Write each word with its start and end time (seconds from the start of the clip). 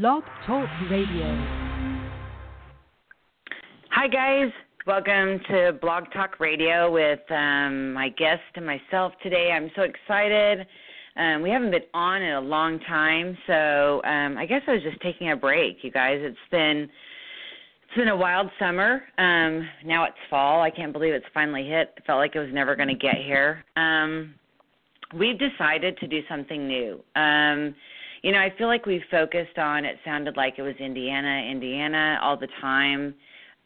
Blog 0.00 0.22
Talk 0.46 0.70
Radio. 0.90 1.26
Hi, 3.90 4.08
guys. 4.08 4.50
Welcome 4.86 5.38
to 5.50 5.78
Blog 5.82 6.04
Talk 6.14 6.40
Radio 6.40 6.90
with 6.90 7.20
um, 7.30 7.92
my 7.92 8.08
guest 8.08 8.40
and 8.54 8.64
myself 8.64 9.12
today. 9.22 9.50
I'm 9.54 9.70
so 9.76 9.82
excited. 9.82 10.66
Um, 11.16 11.42
we 11.42 11.50
haven't 11.50 11.72
been 11.72 11.82
on 11.92 12.22
in 12.22 12.32
a 12.32 12.40
long 12.40 12.80
time, 12.88 13.36
so 13.46 14.00
um, 14.04 14.38
I 14.38 14.46
guess 14.46 14.62
I 14.66 14.72
was 14.72 14.82
just 14.82 14.98
taking 15.02 15.30
a 15.30 15.36
break, 15.36 15.76
you 15.82 15.90
guys. 15.90 16.20
It's 16.22 16.38
been 16.50 16.88
it's 17.84 17.94
been 17.94 18.08
a 18.08 18.16
wild 18.16 18.48
summer. 18.58 19.02
Um, 19.18 19.68
now 19.84 20.04
it's 20.04 20.16
fall. 20.30 20.62
I 20.62 20.70
can't 20.70 20.94
believe 20.94 21.12
it's 21.12 21.26
finally 21.34 21.68
hit. 21.68 21.92
It 21.98 22.04
felt 22.06 22.16
like 22.16 22.34
it 22.34 22.40
was 22.40 22.48
never 22.50 22.76
going 22.76 22.88
to 22.88 22.94
get 22.94 23.16
here. 23.16 23.62
Um, 23.76 24.36
we've 25.14 25.38
decided 25.38 25.98
to 25.98 26.06
do 26.06 26.20
something 26.30 26.66
new. 26.66 27.04
Um, 27.14 27.74
you 28.22 28.32
know, 28.32 28.38
I 28.38 28.52
feel 28.56 28.68
like 28.68 28.86
we 28.86 29.02
focused 29.10 29.58
on 29.58 29.84
it 29.84 29.98
sounded 30.04 30.36
like 30.36 30.54
it 30.58 30.62
was 30.62 30.76
Indiana, 30.78 31.48
Indiana 31.50 32.18
all 32.22 32.36
the 32.36 32.48
time. 32.60 33.14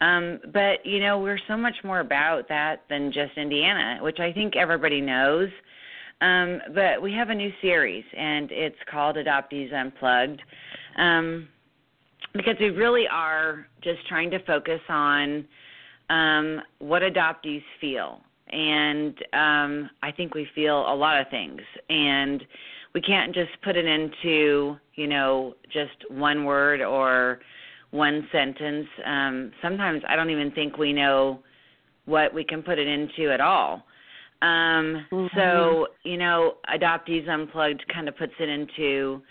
Um, 0.01 0.39
but 0.53 0.85
you 0.85 0.99
know, 0.99 1.19
we're 1.19 1.39
so 1.47 1.57
much 1.57 1.75
more 1.83 1.99
about 1.99 2.47
that 2.49 2.83
than 2.89 3.11
just 3.11 3.37
Indiana, 3.37 3.99
which 4.01 4.19
I 4.19 4.31
think 4.31 4.55
everybody 4.55 5.01
knows. 5.01 5.49
Um, 6.21 6.59
but 6.73 7.01
we 7.01 7.13
have 7.13 7.29
a 7.29 7.35
new 7.35 7.51
series, 7.61 8.03
and 8.17 8.51
it's 8.51 8.77
called 8.89 9.17
Adoptees 9.17 9.71
Unplugged, 9.71 10.41
um, 10.97 11.47
because 12.33 12.55
we 12.59 12.69
really 12.71 13.05
are 13.11 13.67
just 13.83 14.07
trying 14.07 14.31
to 14.31 14.39
focus 14.45 14.81
on 14.89 15.45
um, 16.09 16.61
what 16.79 17.03
adoptees 17.03 17.61
feel, 17.79 18.21
and 18.49 19.15
um, 19.33 19.89
I 20.01 20.11
think 20.15 20.33
we 20.33 20.47
feel 20.55 20.91
a 20.91 20.95
lot 20.95 21.21
of 21.21 21.29
things, 21.29 21.61
and 21.89 22.43
we 22.97 23.01
can't 23.01 23.31
just 23.31 23.51
put 23.63 23.77
it 23.77 23.85
into 23.85 24.75
you 24.95 25.05
know 25.05 25.53
just 25.71 26.09
one 26.09 26.45
word 26.45 26.81
or 26.81 27.37
one 27.91 28.27
sentence. 28.31 28.87
Um, 29.05 29.51
sometimes 29.61 30.01
I 30.09 30.15
don't 30.15 30.31
even 30.31 30.49
think 30.49 30.79
we 30.79 30.93
know 30.93 31.43
what 32.05 32.33
we 32.33 32.43
can 32.43 32.63
put 32.63 32.79
it 32.79 32.87
into 32.87 33.31
at 33.31 33.39
all. 33.39 33.83
Um, 34.41 35.05
mm-hmm. 35.11 35.27
So 35.37 35.89
you 36.05 36.17
know, 36.17 36.55
Adoptees 36.75 37.29
Unplugged 37.29 37.85
kind 37.93 38.09
of 38.09 38.17
puts 38.17 38.33
it 38.39 38.49
into 38.49 39.21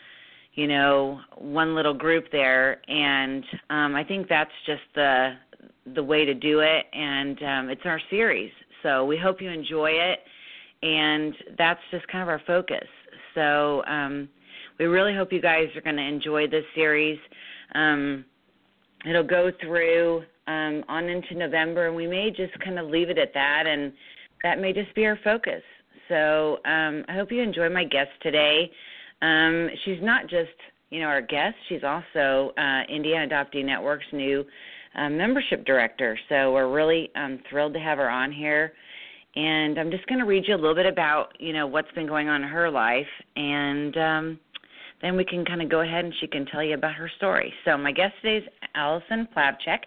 you 0.54 0.68
know 0.68 1.18
one 1.36 1.74
little 1.74 1.94
group 1.94 2.26
there, 2.30 2.80
and 2.88 3.42
um, 3.68 3.96
I 3.96 4.04
think 4.04 4.28
that's 4.28 4.56
just 4.64 4.82
the 4.94 5.32
the 5.92 6.04
way 6.04 6.24
to 6.24 6.34
do 6.34 6.60
it, 6.60 6.86
and 6.92 7.42
um, 7.42 7.68
it's 7.70 7.82
our 7.84 8.00
series. 8.10 8.52
So 8.84 9.04
we 9.04 9.18
hope 9.18 9.42
you 9.42 9.50
enjoy 9.50 9.90
it, 9.90 10.20
and 10.84 11.34
that's 11.58 11.80
just 11.90 12.06
kind 12.06 12.22
of 12.22 12.28
our 12.28 12.42
focus. 12.46 12.86
So 13.36 13.84
um, 13.84 14.28
we 14.80 14.86
really 14.86 15.14
hope 15.14 15.32
you 15.32 15.40
guys 15.40 15.68
are 15.76 15.80
going 15.80 15.96
to 15.96 16.02
enjoy 16.02 16.48
this 16.48 16.64
series. 16.74 17.18
Um, 17.74 18.24
it'll 19.08 19.22
go 19.22 19.52
through 19.60 20.24
um, 20.48 20.82
on 20.88 21.04
into 21.04 21.34
November, 21.34 21.86
and 21.86 21.94
we 21.94 22.08
may 22.08 22.30
just 22.30 22.58
kind 22.64 22.78
of 22.78 22.88
leave 22.88 23.10
it 23.10 23.18
at 23.18 23.32
that, 23.34 23.64
and 23.66 23.92
that 24.42 24.58
may 24.58 24.72
just 24.72 24.92
be 24.94 25.06
our 25.06 25.18
focus. 25.22 25.62
So 26.08 26.58
um, 26.64 27.04
I 27.08 27.14
hope 27.14 27.30
you 27.30 27.42
enjoy 27.42 27.68
my 27.68 27.84
guest 27.84 28.10
today. 28.22 28.70
Um, 29.22 29.68
she's 29.84 29.98
not 30.02 30.22
just 30.22 30.50
you 30.90 31.00
know 31.00 31.06
our 31.06 31.22
guest; 31.22 31.56
she's 31.68 31.84
also 31.84 32.52
uh, 32.56 32.82
Indiana 32.88 33.28
Adoptee 33.28 33.64
Network's 33.64 34.06
new 34.12 34.44
uh, 34.96 35.08
membership 35.10 35.64
director. 35.66 36.18
So 36.28 36.52
we're 36.52 36.72
really 36.72 37.10
um, 37.16 37.40
thrilled 37.50 37.74
to 37.74 37.80
have 37.80 37.98
her 37.98 38.08
on 38.08 38.32
here 38.32 38.72
and 39.36 39.78
I'm 39.78 39.90
just 39.90 40.06
going 40.06 40.18
to 40.18 40.24
read 40.24 40.44
you 40.48 40.54
a 40.54 40.56
little 40.56 40.74
bit 40.74 40.86
about 40.86 41.38
you 41.38 41.52
know 41.52 41.66
what's 41.66 41.90
been 41.92 42.06
going 42.06 42.28
on 42.28 42.42
in 42.42 42.48
her 42.48 42.70
life, 42.70 43.06
and 43.36 43.96
um, 43.96 44.40
then 45.02 45.16
we 45.16 45.24
can 45.24 45.44
kind 45.44 45.62
of 45.62 45.68
go 45.68 45.82
ahead 45.82 46.04
and 46.04 46.14
she 46.20 46.26
can 46.26 46.46
tell 46.46 46.62
you 46.62 46.74
about 46.74 46.94
her 46.94 47.10
story. 47.16 47.52
So 47.64 47.76
my 47.76 47.92
guest 47.92 48.14
today 48.22 48.38
is 48.44 48.52
Allison 48.74 49.28
Plavchak, 49.36 49.80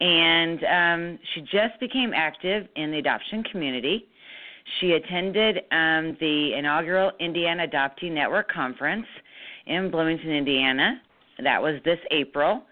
and 0.00 0.64
um, 0.64 1.18
she 1.34 1.40
just 1.42 1.78
became 1.78 2.12
active 2.14 2.66
in 2.76 2.90
the 2.90 2.98
adoption 2.98 3.44
community. 3.44 4.06
She 4.80 4.92
attended 4.92 5.58
um, 5.70 6.16
the 6.20 6.54
inaugural 6.58 7.12
Indiana 7.20 7.66
Adoptee 7.66 8.10
Network 8.10 8.50
conference 8.52 9.06
in 9.66 9.90
Bloomington, 9.90 10.30
Indiana. 10.30 11.00
That 11.42 11.62
was 11.62 11.80
this 11.84 11.98
April 12.10 12.64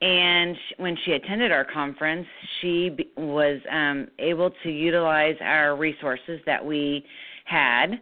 and 0.00 0.56
when 0.78 0.96
she 1.04 1.12
attended 1.12 1.52
our 1.52 1.64
conference, 1.64 2.26
she 2.60 2.96
was 3.16 3.60
um, 3.70 4.08
able 4.18 4.50
to 4.62 4.70
utilize 4.70 5.36
our 5.40 5.76
resources 5.76 6.40
that 6.46 6.64
we 6.64 7.04
had. 7.44 8.00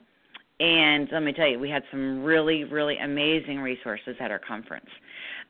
And 0.61 1.09
let 1.11 1.23
me 1.23 1.33
tell 1.33 1.49
you, 1.49 1.59
we 1.59 1.71
had 1.71 1.83
some 1.91 2.23
really, 2.23 2.65
really 2.65 2.99
amazing 2.99 3.59
resources 3.59 4.17
at 4.21 4.31
our 4.31 4.39
conference. 4.39 4.89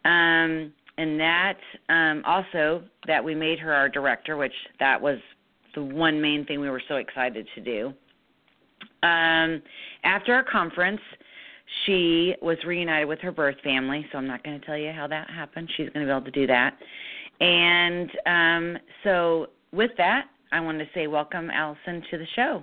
Um, 0.05 0.73
and 0.97 1.21
that 1.21 1.59
um, 1.89 2.23
also 2.27 2.83
that 3.07 3.23
we 3.23 3.35
made 3.35 3.59
her 3.59 3.73
our 3.73 3.89
director, 3.89 4.37
which 4.37 4.53
that 4.81 5.01
was 5.01 5.19
the 5.75 5.83
one 5.83 6.21
main 6.21 6.45
thing 6.47 6.61
we 6.61 6.71
were 6.71 6.83
so 6.89 6.97
excited 6.97 7.47
to 7.55 7.61
do. 7.61 7.93
Um, 9.03 9.63
after 10.03 10.35
our 10.35 10.45
conference, 10.45 11.01
she 11.85 12.35
was 12.41 12.57
reunited 12.67 13.09
with 13.09 13.21
her 13.21 13.33
birth 13.33 13.57
family, 13.63 14.07
so 14.11 14.19
I'm 14.19 14.27
not 14.27 14.43
going 14.43 14.59
to 14.61 14.67
tell 14.67 14.77
you 14.77 14.93
how 14.93 15.07
that 15.07 15.31
happened. 15.31 15.71
She's 15.77 15.89
going 15.91 16.07
to 16.07 16.13
be 16.13 16.17
able 16.17 16.25
to 16.25 16.31
do 16.31 16.47
that. 16.47 16.77
And 17.41 18.11
um, 18.27 18.83
so, 19.05 19.49
with 19.73 19.91
that, 19.99 20.27
I 20.51 20.61
want 20.61 20.79
to 20.79 20.87
say 20.95 21.07
welcome, 21.07 21.51
Allison, 21.51 22.03
to 22.11 22.19
the 22.19 22.27
show. 22.35 22.63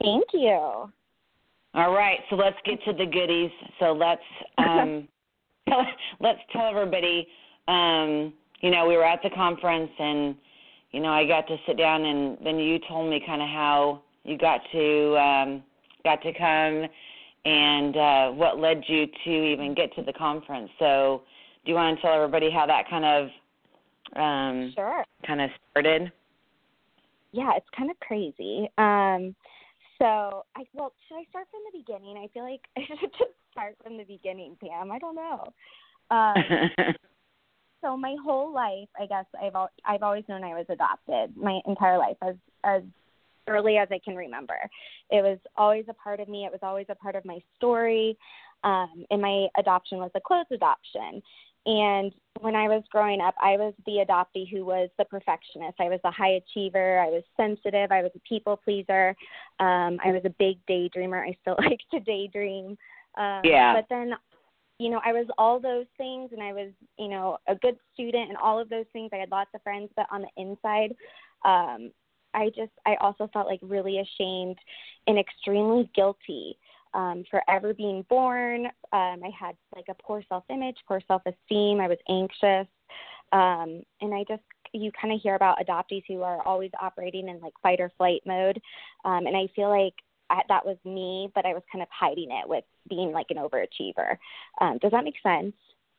Thank 0.00 0.24
you. 0.32 0.90
All 1.74 1.92
right, 1.92 2.18
so 2.28 2.36
let's 2.36 2.56
get 2.64 2.82
to 2.84 2.92
the 2.92 3.06
goodies. 3.06 3.50
So 3.78 3.92
let's 3.92 4.20
um, 4.58 5.08
let's 6.20 6.40
tell 6.52 6.68
everybody. 6.68 7.26
Um, 7.68 8.32
you 8.60 8.70
know, 8.70 8.86
we 8.86 8.96
were 8.96 9.04
at 9.04 9.20
the 9.22 9.30
conference, 9.30 9.90
and 9.98 10.34
you 10.92 11.00
know, 11.00 11.08
I 11.08 11.26
got 11.26 11.46
to 11.48 11.56
sit 11.66 11.78
down, 11.78 12.04
and 12.04 12.38
then 12.44 12.58
you 12.58 12.78
told 12.88 13.10
me 13.10 13.22
kind 13.26 13.42
of 13.42 13.48
how 13.48 14.02
you 14.24 14.38
got 14.38 14.60
to 14.72 15.16
um, 15.16 15.62
got 16.04 16.22
to 16.22 16.32
come 16.32 16.88
and 17.44 17.96
uh, 17.96 18.30
what 18.30 18.58
led 18.58 18.84
you 18.86 19.06
to 19.24 19.30
even 19.30 19.74
get 19.74 19.94
to 19.96 20.02
the 20.02 20.12
conference. 20.12 20.70
So, 20.78 21.22
do 21.64 21.70
you 21.70 21.76
want 21.76 21.96
to 21.96 22.02
tell 22.02 22.14
everybody 22.14 22.50
how 22.50 22.66
that 22.66 22.88
kind 22.88 23.04
of 23.04 23.28
um, 24.16 24.72
sure 24.74 25.04
kind 25.26 25.40
of 25.40 25.50
started? 25.70 26.12
Yeah, 27.32 27.52
it's 27.56 27.66
kind 27.76 27.90
of 27.90 27.98
crazy. 28.00 28.68
Um, 28.78 29.34
so, 29.98 30.44
I 30.56 30.64
well, 30.72 30.92
should 31.08 31.16
I 31.16 31.24
start 31.30 31.46
from 31.50 31.60
the 31.72 31.78
beginning? 31.78 32.16
I 32.16 32.28
feel 32.32 32.44
like 32.44 32.62
I 32.76 32.80
should 32.86 33.12
just 33.12 33.32
start 33.52 33.76
from 33.82 33.96
the 33.96 34.04
beginning, 34.04 34.56
Pam. 34.60 34.90
I 34.90 34.98
don't 34.98 35.16
know. 35.16 35.52
Um, 36.10 36.94
so 37.82 37.96
my 37.96 38.16
whole 38.24 38.52
life, 38.52 38.88
I 39.00 39.06
guess 39.06 39.26
I've 39.40 39.54
al- 39.54 39.70
I've 39.84 40.02
always 40.02 40.24
known 40.28 40.44
I 40.44 40.54
was 40.54 40.66
adopted 40.68 41.36
my 41.36 41.60
entire 41.66 41.98
life 41.98 42.16
as 42.22 42.34
as 42.64 42.82
early 43.48 43.76
as 43.76 43.88
I 43.90 44.00
can 44.04 44.16
remember. 44.16 44.58
It 45.10 45.22
was 45.22 45.38
always 45.56 45.84
a 45.88 45.94
part 45.94 46.20
of 46.20 46.28
me. 46.28 46.44
It 46.44 46.52
was 46.52 46.60
always 46.62 46.86
a 46.88 46.94
part 46.94 47.16
of 47.16 47.24
my 47.24 47.40
story. 47.56 48.16
Um, 48.64 49.04
and 49.10 49.20
my 49.20 49.48
adoption 49.56 49.98
was 49.98 50.10
a 50.14 50.20
closed 50.20 50.52
adoption. 50.52 51.22
And 51.64 52.12
when 52.40 52.56
I 52.56 52.66
was 52.68 52.82
growing 52.90 53.20
up, 53.20 53.34
I 53.40 53.56
was 53.56 53.72
the 53.86 54.04
adoptee 54.04 54.50
who 54.50 54.64
was 54.64 54.88
the 54.98 55.04
perfectionist. 55.04 55.76
I 55.78 55.88
was 55.88 56.00
a 56.04 56.10
high 56.10 56.40
achiever. 56.40 56.98
I 56.98 57.08
was 57.08 57.22
sensitive. 57.36 57.92
I 57.92 58.02
was 58.02 58.10
a 58.16 58.20
people 58.28 58.56
pleaser. 58.56 59.10
Um, 59.60 59.98
I 60.04 60.10
was 60.10 60.22
a 60.24 60.34
big 60.38 60.58
daydreamer. 60.68 61.20
I 61.20 61.36
still 61.40 61.56
like 61.58 61.80
to 61.92 62.00
daydream. 62.00 62.76
Um, 63.16 63.42
yeah. 63.44 63.74
But 63.74 63.86
then, 63.88 64.14
you 64.78 64.90
know, 64.90 65.00
I 65.04 65.12
was 65.12 65.26
all 65.38 65.60
those 65.60 65.86
things, 65.96 66.30
and 66.32 66.42
I 66.42 66.52
was, 66.52 66.72
you 66.98 67.08
know, 67.08 67.38
a 67.46 67.54
good 67.54 67.76
student 67.94 68.30
and 68.30 68.38
all 68.38 68.58
of 68.58 68.68
those 68.68 68.86
things. 68.92 69.10
I 69.12 69.18
had 69.18 69.30
lots 69.30 69.50
of 69.54 69.62
friends, 69.62 69.90
but 69.94 70.06
on 70.10 70.22
the 70.22 70.42
inside, 70.42 70.96
um, 71.44 71.92
I 72.34 72.48
just 72.48 72.72
I 72.86 72.96
also 73.00 73.28
felt 73.32 73.46
like 73.46 73.60
really 73.62 73.98
ashamed 73.98 74.58
and 75.06 75.18
extremely 75.18 75.90
guilty 75.94 76.56
um, 76.94 77.24
for 77.30 77.42
ever 77.48 77.74
being 77.74 78.04
born. 78.08 78.66
Um, 78.66 79.20
I 79.24 79.30
had 79.38 79.56
like 79.74 79.86
a 79.88 80.02
poor 80.02 80.22
self 80.28 80.44
image, 80.50 80.76
poor 80.86 81.00
self 81.08 81.22
esteem. 81.26 81.80
I 81.80 81.88
was 81.88 81.98
anxious, 82.08 82.68
um, 83.32 83.82
and 84.00 84.14
I 84.14 84.24
just 84.28 84.42
you 84.72 84.90
kind 85.00 85.12
of 85.12 85.20
hear 85.20 85.34
about 85.34 85.58
adoptees 85.58 86.04
who 86.08 86.22
are 86.22 86.40
always 86.46 86.70
operating 86.80 87.28
in 87.28 87.40
like 87.40 87.52
fight 87.62 87.80
or 87.80 87.90
flight 87.96 88.22
mode, 88.26 88.60
um, 89.04 89.26
and 89.26 89.36
I 89.36 89.48
feel 89.54 89.68
like 89.68 89.94
I, 90.30 90.42
that 90.48 90.64
was 90.64 90.76
me, 90.84 91.30
but 91.34 91.44
I 91.44 91.52
was 91.52 91.62
kind 91.70 91.82
of 91.82 91.88
hiding 91.90 92.30
it 92.30 92.48
with 92.48 92.64
being 92.88 93.12
like 93.12 93.26
an 93.30 93.36
overachiever. 93.36 94.16
Um, 94.60 94.78
does 94.80 94.90
that 94.92 95.04
make 95.04 95.16
sense? 95.22 95.54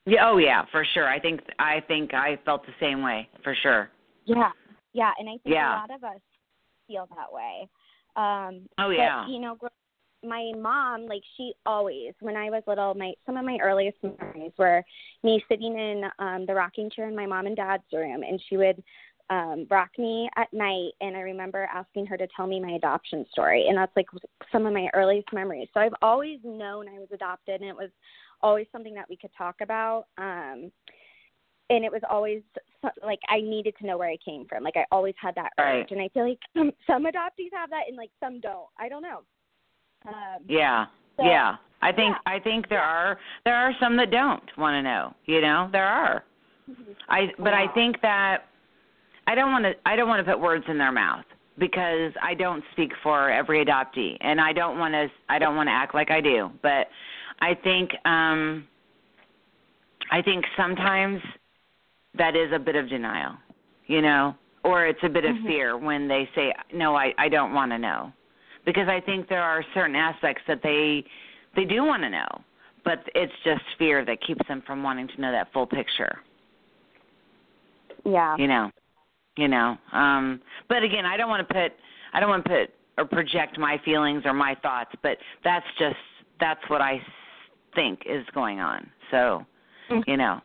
Yeah. 0.06 0.30
Oh 0.30 0.38
yeah, 0.38 0.66
for 0.72 0.86
sure. 0.94 1.08
I 1.08 1.20
think 1.20 1.42
I 1.60 1.82
think 1.88 2.14
I 2.14 2.40
felt 2.46 2.66
the 2.66 2.74
same 2.80 3.02
way 3.04 3.30
for 3.44 3.56
sure. 3.62 3.90
Yeah. 4.26 4.52
Yeah, 4.94 5.12
and 5.18 5.28
I 5.28 5.34
think 5.44 5.56
yeah. 5.56 5.76
a 5.76 5.82
lot 5.82 5.92
of 5.92 6.04
us 6.04 6.22
feel 6.94 7.08
that 7.16 7.32
way. 7.32 7.70
Um, 8.16 8.68
oh 8.80 8.90
yeah. 8.90 9.24
But, 9.26 9.32
you 9.32 9.40
know, 9.40 9.58
my 10.24 10.52
mom, 10.58 11.08
like 11.08 11.24
she 11.36 11.54
always, 11.66 12.14
when 12.22 12.36
I 12.36 12.50
was 12.50 12.64
little, 12.68 12.94
my 12.94 13.14
some 13.26 13.38
of 13.38 13.46
my 13.46 13.58
earliest 13.62 13.98
memories 14.04 14.52
were 14.58 14.84
me 15.24 15.44
sitting 15.50 15.78
in 15.78 16.04
um, 16.20 16.46
the 16.46 16.54
rocking 16.54 16.90
chair 16.90 17.08
in 17.08 17.16
my 17.16 17.26
mom 17.26 17.48
and 17.48 17.56
dad's 17.56 17.84
room, 17.92 18.24
and 18.24 18.42
she 18.50 18.58
would 18.58 18.84
um 19.30 19.66
rock 19.72 19.90
me 19.98 20.30
at 20.36 20.52
night 20.52 20.92
and 21.00 21.16
i 21.16 21.22
remember 21.22 21.66
asking 21.74 22.06
her 22.06 22.18
to 22.18 22.28
tell 22.36 22.46
me 22.46 22.60
my 22.60 22.72
adoption 22.72 23.26
story 23.32 23.68
and 23.70 23.78
that's 23.78 23.96
like 23.96 24.08
some 24.52 24.66
of 24.66 24.74
my 24.74 24.90
earliest 24.94 25.32
memories 25.32 25.70
so 25.74 25.80
i've 25.80 25.94
always 26.02 26.40
known 26.44 26.90
i 26.90 27.00
was 27.00 27.08
adopted 27.14 27.62
and 27.62 27.70
it 27.70 27.76
was 27.76 27.90
always 28.44 28.68
something 28.72 28.94
that 28.94 29.10
we 29.10 29.18
could 29.18 29.32
talk 29.36 29.56
about. 29.62 30.06
Um, 30.18 30.72
and 31.76 31.86
it 31.86 31.92
was 31.92 32.02
always 32.10 32.42
like 33.04 33.20
I 33.30 33.42
needed 33.42 33.76
to 33.80 33.86
know 33.86 33.98
where 33.98 34.10
I 34.10 34.18
came 34.24 34.46
from. 34.48 34.64
Like 34.64 34.78
I 34.78 34.86
always 34.92 35.16
had 35.22 35.36
that 35.36 35.52
right. 35.58 35.82
urge, 35.82 35.92
and 35.92 36.02
I 36.02 36.10
feel 36.10 36.28
like 36.28 36.40
some, 36.58 36.72
some 36.88 37.06
adoptees 37.06 37.52
have 37.54 37.70
that, 37.70 37.84
and 37.88 37.98
like 37.98 38.12
some 38.20 38.40
don't. 38.40 38.68
I 38.78 38.90
don't 38.90 39.02
know. 39.02 39.22
Um, 40.08 40.44
yeah, 40.48 40.86
so, 41.18 41.24
yeah. 41.24 41.56
I 41.82 41.92
think 41.92 42.16
yeah. 42.26 42.34
I 42.34 42.40
think 42.40 42.70
there 42.70 42.82
are 42.82 43.18
there 43.46 43.56
are 43.56 43.74
some 43.80 43.98
that 43.98 44.12
don't 44.12 44.44
want 44.58 44.76
to 44.76 44.82
know. 44.82 45.14
You 45.26 45.42
know, 45.42 45.70
there 45.72 45.88
are. 45.88 46.24
Mm-hmm. 46.70 46.92
I 47.10 47.28
but. 47.38 47.54
I 47.54 47.68
think 47.74 48.02
that 48.02 48.46
I 49.28 49.36
don't 49.36 49.52
want 49.52 49.66
to 49.66 49.74
I 49.86 49.96
don't 49.96 50.08
want 50.08 50.26
to 50.26 50.32
put 50.32 50.40
words 50.40 50.66
in 50.68 50.78
their 50.78 50.92
mouth 50.92 51.26
because 51.58 52.12
I 52.22 52.34
don't 52.34 52.64
speak 52.72 52.92
for 53.04 53.30
every 53.30 53.64
adoptee 53.64 54.18
and 54.22 54.42
I 54.42 54.54
don't 54.54 54.80
want 54.80 54.94
to 54.94 55.08
I 55.30 55.40
don't 55.40 55.56
want 55.56 55.68
to 55.68 55.74
act 55.74 55.94
like 55.94 56.12
I 56.12 56.22
do. 56.22 56.50
But 56.62 56.88
I 57.42 57.54
think 57.56 57.92
um 58.06 58.68
I 60.12 60.22
think 60.22 60.46
sometimes 60.58 61.22
that 62.18 62.36
is 62.36 62.52
a 62.54 62.60
bit 62.60 62.76
of 62.76 62.90
denial, 62.90 63.34
you 63.88 64.02
know, 64.02 64.36
or 64.64 64.86
it's 64.86 65.00
a 65.04 65.10
bit 65.10 65.26
of 65.26 65.36
mm-hmm. 65.36 65.48
fear 65.48 65.78
when 65.78 66.08
they 66.08 66.30
say 66.36 66.54
no, 66.74 66.96
I 66.96 67.14
I 67.18 67.30
don't 67.30 67.54
want 67.54 67.72
to 67.72 67.78
know. 67.78 68.12
Because 68.66 68.88
I 68.88 69.02
think 69.02 69.28
there 69.28 69.42
are 69.42 69.64
certain 69.74 69.96
aspects 69.96 70.44
that 70.48 70.62
they 70.64 71.04
they 71.56 71.66
do 71.66 71.84
want 71.84 72.04
to 72.04 72.10
know, 72.10 72.28
but 72.86 73.00
it's 73.14 73.34
just 73.44 73.62
fear 73.78 74.06
that 74.06 74.22
keeps 74.26 74.48
them 74.48 74.64
from 74.66 74.84
wanting 74.84 75.08
to 75.10 75.22
know 75.22 75.32
that 75.32 75.52
full 75.52 75.68
picture. 75.68 76.20
Yeah. 78.06 78.36
You 78.38 78.48
know. 78.48 78.72
You 79.38 79.48
know. 79.48 79.78
Um 79.92 80.42
but 80.70 80.84
again, 80.84 81.06
I 81.06 81.18
don't 81.18 81.30
want 81.30 81.48
to 81.48 81.54
put 81.54 81.74
I 82.14 82.20
don't 82.20 82.30
want 82.30 82.46
to 82.46 82.50
put 82.50 82.70
or 82.98 83.06
project 83.06 83.58
my 83.58 83.82
feelings 83.84 84.24
or 84.26 84.34
my 84.34 84.56
thoughts, 84.62 84.92
but 85.02 85.18
that's 85.44 85.66
just 85.80 85.96
that's 86.40 86.62
what 86.68 86.82
I 86.82 87.02
think 87.76 88.02
is 88.06 88.26
going 88.34 88.60
on. 88.60 88.90
So, 89.12 89.46
mm-hmm. 89.90 90.10
you 90.10 90.18
know. 90.18 90.42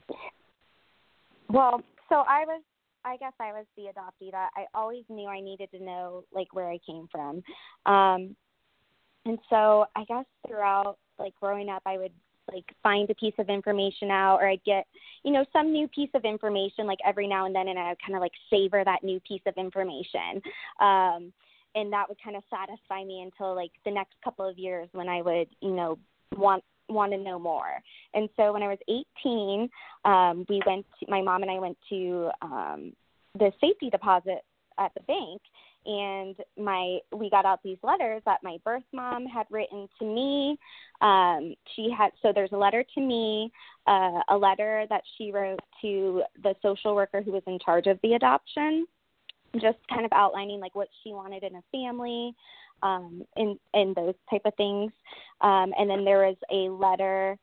Well, 1.49 1.83
so 2.09 2.17
I 2.29 2.45
was 2.47 2.63
I 3.05 3.17
guess 3.17 3.33
I 3.41 3.53
was 3.53 3.65
the 3.77 3.85
adoptee 3.85 4.33
that 4.33 4.51
I 4.57 4.67
always 4.75 5.05
knew 5.09 5.29
I 5.29 5.41
needed 5.41 5.71
to 5.71 5.83
know 5.83 6.25
like 6.33 6.53
where 6.53 6.69
I 6.69 6.79
came 6.87 7.09
from. 7.11 7.43
Um 7.87 8.37
and 9.25 9.39
so 9.51 9.87
I 9.97 10.05
guess 10.05 10.25
throughout 10.47 10.99
like 11.19 11.35
growing 11.41 11.69
up 11.69 11.83
I 11.87 11.99
would 11.99 12.13
like 12.53 12.65
find 12.83 13.09
a 13.11 13.15
piece 13.15 13.35
of 13.39 13.51
information 13.51 14.11
out 14.11 14.39
or 14.39 14.49
I'd 14.49 14.65
get, 14.65 14.87
you 15.23 15.33
know, 15.33 15.45
some 15.53 15.71
new 15.71 15.87
piece 15.89 16.11
of 16.15 16.25
information 16.25 16.87
like 16.87 16.99
every 17.07 17.27
now 17.27 17.47
and 17.47 17.55
then 17.55 17.69
and 17.69 17.79
I 17.79 17.91
would 17.91 18.03
kind 18.03 18.17
of 18.17 18.21
like 18.21 18.33
savor 18.51 18.83
that 18.85 19.05
new 19.05 19.21
piece 19.21 19.43
of 19.47 19.55
information. 19.57 20.43
Um 20.81 21.33
and 21.75 21.93
that 21.93 22.09
would 22.09 22.23
kind 22.23 22.37
of 22.37 22.43
satisfy 22.51 23.05
me 23.05 23.23
until 23.23 23.55
like 23.55 23.73
the 23.85 23.91
next 23.91 24.15
couple 24.25 24.49
of 24.49 24.59
years 24.59 24.89
when 24.93 25.09
I 25.09 25.23
would, 25.23 25.49
you 25.61 25.71
know, 25.71 25.99
want 26.37 26.65
want 26.89 27.13
to 27.13 27.19
know 27.19 27.39
more. 27.39 27.81
And 28.15 28.29
so 28.37 28.53
when 28.53 28.63
I 28.63 28.69
was 28.69 28.79
18, 29.25 29.69
um 30.05 30.47
we 30.49 30.61
went 30.67 30.87
to, 31.01 31.11
my 31.11 31.23
mom 31.23 31.43
and 31.43 31.51
I 31.51 31.59
went 31.59 31.79
to 31.91 32.31
um 32.43 32.93
the 33.39 33.53
safety 33.61 33.91
deposit 33.91 34.45
at 34.79 34.93
the 34.95 35.03
bank. 35.03 35.41
And 35.87 36.37
my 36.59 36.99
we 37.15 37.31
got 37.31 37.47
out 37.47 37.61
these 37.63 37.79
letters 37.83 38.23
that 38.27 38.41
my 38.43 38.59
birth 38.65 38.83
mom 38.93 39.27
had 39.27 39.47
written 39.51 39.89
to 39.99 40.05
me. 40.05 40.59
Um 41.01 41.55
she 41.75 41.91
had 41.97 42.11
so 42.23 42.33
there's 42.35 42.53
a 42.53 42.57
letter 42.57 42.85
to 42.95 43.01
me 43.01 43.51
uh 43.87 44.21
a 44.29 44.37
letter 44.37 44.87
that 44.91 45.03
she 45.17 45.31
wrote 45.31 45.61
to 45.83 46.23
the 46.43 46.55
social 46.63 46.95
worker 46.95 47.23
who 47.23 47.33
was 47.33 47.43
in 47.47 47.59
charge 47.59 47.87
of 47.87 47.99
the 48.03 48.15
adoption 48.15 48.87
just 49.55 49.79
kind 49.89 50.05
of 50.05 50.13
outlining 50.13 50.61
like 50.61 50.75
what 50.75 50.89
she 51.03 51.13
wanted 51.13 51.43
in 51.43 51.57
a 51.57 51.63
family 51.73 52.35
um 52.83 53.23
and 53.37 53.59
and 53.75 53.95
those 53.95 54.15
type 54.31 54.43
of 54.45 54.55
things. 54.57 54.93
Um 55.41 55.73
and 55.79 55.89
then 55.89 56.05
there 56.05 56.27
was 56.27 56.37
a 56.53 56.71
letter 56.71 57.39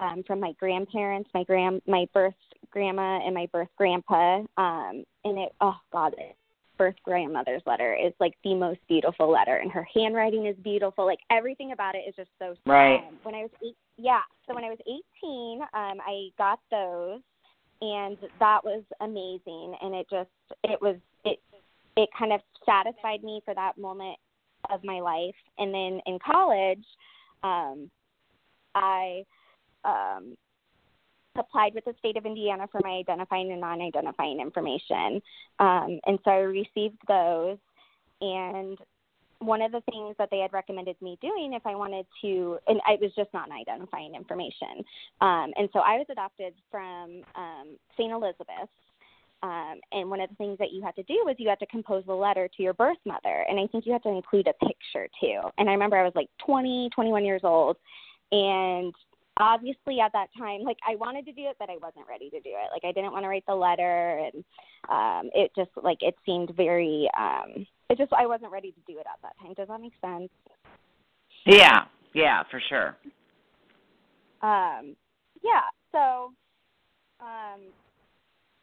um 0.00 0.22
from 0.26 0.40
my 0.40 0.52
grandparents 0.58 1.30
my 1.34 1.44
grand 1.44 1.82
my 1.86 2.06
birth 2.14 2.34
grandma 2.70 3.18
and 3.24 3.34
my 3.34 3.46
birth 3.52 3.68
grandpa 3.76 4.38
um 4.56 5.04
and 5.24 5.38
it 5.38 5.52
oh 5.60 5.76
god 5.92 6.14
it 6.18 6.36
birth 6.78 6.94
grandmother's 7.02 7.62
letter 7.66 7.94
is 7.94 8.12
like 8.20 8.34
the 8.44 8.54
most 8.54 8.78
beautiful 8.88 9.30
letter 9.30 9.56
and 9.56 9.72
her 9.72 9.86
handwriting 9.92 10.46
is 10.46 10.54
beautiful. 10.62 11.04
Like 11.04 11.18
everything 11.30 11.72
about 11.72 11.96
it 11.96 12.04
is 12.08 12.14
just 12.14 12.30
so 12.38 12.54
strong. 12.60 12.76
right. 12.76 13.04
When 13.24 13.34
i 13.34 13.42
was 13.42 13.50
eight 13.66 13.76
yeah 13.96 14.20
so 14.46 14.54
when 14.54 14.64
i 14.64 14.68
was 14.68 14.78
eighteen 14.86 15.60
um 15.74 15.98
i 16.06 16.28
got 16.38 16.60
those 16.70 17.20
and 17.80 18.16
that 18.40 18.64
was 18.64 18.82
amazing 19.00 19.74
and 19.82 19.94
it 19.94 20.06
just 20.10 20.30
it 20.64 20.80
was 20.80 20.96
it 21.98 22.08
kind 22.18 22.32
of 22.32 22.40
satisfied 22.64 23.22
me 23.22 23.40
for 23.44 23.54
that 23.54 23.76
moment 23.76 24.16
of 24.70 24.82
my 24.84 25.00
life 25.00 25.34
and 25.58 25.72
then 25.74 26.00
in 26.06 26.18
college 26.24 26.84
um 27.42 27.90
i 28.74 29.22
um 29.84 30.36
applied 31.38 31.74
with 31.74 31.84
the 31.84 31.94
state 31.98 32.16
of 32.16 32.26
Indiana 32.26 32.66
for 32.70 32.80
my 32.82 32.90
identifying 32.90 33.50
and 33.52 33.60
non 33.60 33.80
identifying 33.80 34.40
information. 34.40 35.22
Um, 35.58 36.00
and 36.06 36.18
so 36.24 36.30
I 36.30 36.38
received 36.38 36.98
those. 37.06 37.58
And 38.20 38.78
one 39.38 39.62
of 39.62 39.70
the 39.70 39.80
things 39.90 40.16
that 40.18 40.28
they 40.30 40.38
had 40.38 40.52
recommended 40.52 40.96
me 41.00 41.16
doing 41.22 41.52
if 41.52 41.64
I 41.64 41.76
wanted 41.76 42.06
to, 42.22 42.58
and 42.66 42.80
it 42.88 43.00
was 43.00 43.12
just 43.16 43.30
non 43.32 43.52
identifying 43.52 44.14
information. 44.14 44.84
Um, 45.20 45.52
and 45.56 45.68
so 45.72 45.80
I 45.80 45.96
was 45.96 46.06
adopted 46.10 46.54
from 46.70 47.22
um, 47.36 47.76
St. 47.96 48.12
Elizabeth's. 48.12 48.72
Um, 49.42 49.76
and 49.92 50.10
one 50.10 50.20
of 50.20 50.28
the 50.30 50.36
things 50.36 50.58
that 50.58 50.72
you 50.72 50.82
had 50.82 50.96
to 50.96 51.02
do 51.04 51.22
was 51.24 51.36
you 51.38 51.48
had 51.48 51.60
to 51.60 51.66
compose 51.66 52.02
a 52.08 52.12
letter 52.12 52.48
to 52.56 52.62
your 52.62 52.74
birth 52.74 52.98
mother. 53.04 53.44
And 53.48 53.60
I 53.60 53.66
think 53.68 53.86
you 53.86 53.92
had 53.92 54.02
to 54.02 54.08
include 54.08 54.48
a 54.48 54.64
picture 54.64 55.08
too. 55.20 55.40
And 55.58 55.68
I 55.68 55.72
remember 55.72 55.96
I 55.96 56.02
was 56.02 56.12
like 56.16 56.28
20, 56.44 56.90
21 56.92 57.24
years 57.24 57.42
old. 57.44 57.76
And 58.32 58.92
obviously 59.40 60.00
at 60.00 60.12
that 60.12 60.26
time 60.36 60.62
like 60.62 60.76
i 60.86 60.96
wanted 60.96 61.24
to 61.24 61.32
do 61.32 61.42
it 61.42 61.56
but 61.58 61.70
i 61.70 61.76
wasn't 61.80 62.04
ready 62.08 62.28
to 62.28 62.40
do 62.40 62.50
it. 62.50 62.70
Like 62.72 62.84
i 62.84 62.92
didn't 62.92 63.12
want 63.12 63.24
to 63.24 63.28
write 63.28 63.44
the 63.46 63.54
letter. 63.54 64.18
And 64.18 64.44
um 64.88 65.30
it 65.34 65.50
just 65.56 65.70
like 65.82 65.98
it 66.00 66.16
seemed 66.26 66.52
very 66.56 67.08
um 67.16 67.66
it 67.88 67.98
just 67.98 68.12
i 68.12 68.26
wasn't 68.26 68.52
ready 68.52 68.72
to 68.72 68.80
do 68.86 68.98
it 68.98 69.06
at 69.06 69.20
that 69.22 69.38
time. 69.40 69.54
Does 69.54 69.68
that 69.68 69.80
make 69.80 69.92
sense? 70.00 70.30
Yeah. 71.46 71.84
Yeah 72.14 72.42
for 72.50 72.60
sure. 72.68 72.96
Um 74.42 74.96
yeah. 75.42 75.68
So 75.92 76.32
um 77.20 77.60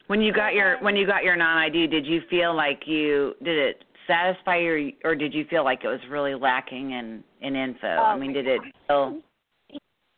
when 0.07 0.21
you 0.21 0.33
got 0.33 0.53
your 0.53 0.77
when 0.81 0.95
you 0.95 1.05
got 1.05 1.23
your 1.23 1.35
non 1.35 1.57
id 1.63 1.87
did 1.87 2.05
you 2.05 2.21
feel 2.29 2.55
like 2.55 2.83
you 2.85 3.33
did 3.43 3.57
it 3.57 3.83
satisfy 4.07 4.57
you 4.57 4.91
or 5.03 5.15
did 5.15 5.33
you 5.33 5.45
feel 5.49 5.63
like 5.63 5.83
it 5.83 5.87
was 5.87 5.99
really 6.09 6.35
lacking 6.35 6.91
in 6.91 7.23
in 7.41 7.55
info 7.55 7.95
oh 7.99 8.03
i 8.03 8.17
mean 8.17 8.33
did 8.33 8.47
it 8.47 8.61
feel 8.87 9.19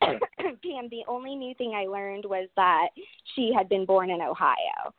Pam, 0.00 0.88
the 0.90 1.02
only 1.08 1.34
new 1.34 1.54
thing 1.54 1.74
I 1.74 1.86
learned 1.86 2.24
was 2.24 2.48
that 2.56 2.88
she 3.34 3.52
had 3.56 3.68
been 3.68 3.84
born 3.84 4.10
in 4.10 4.20
Ohio. 4.20 4.94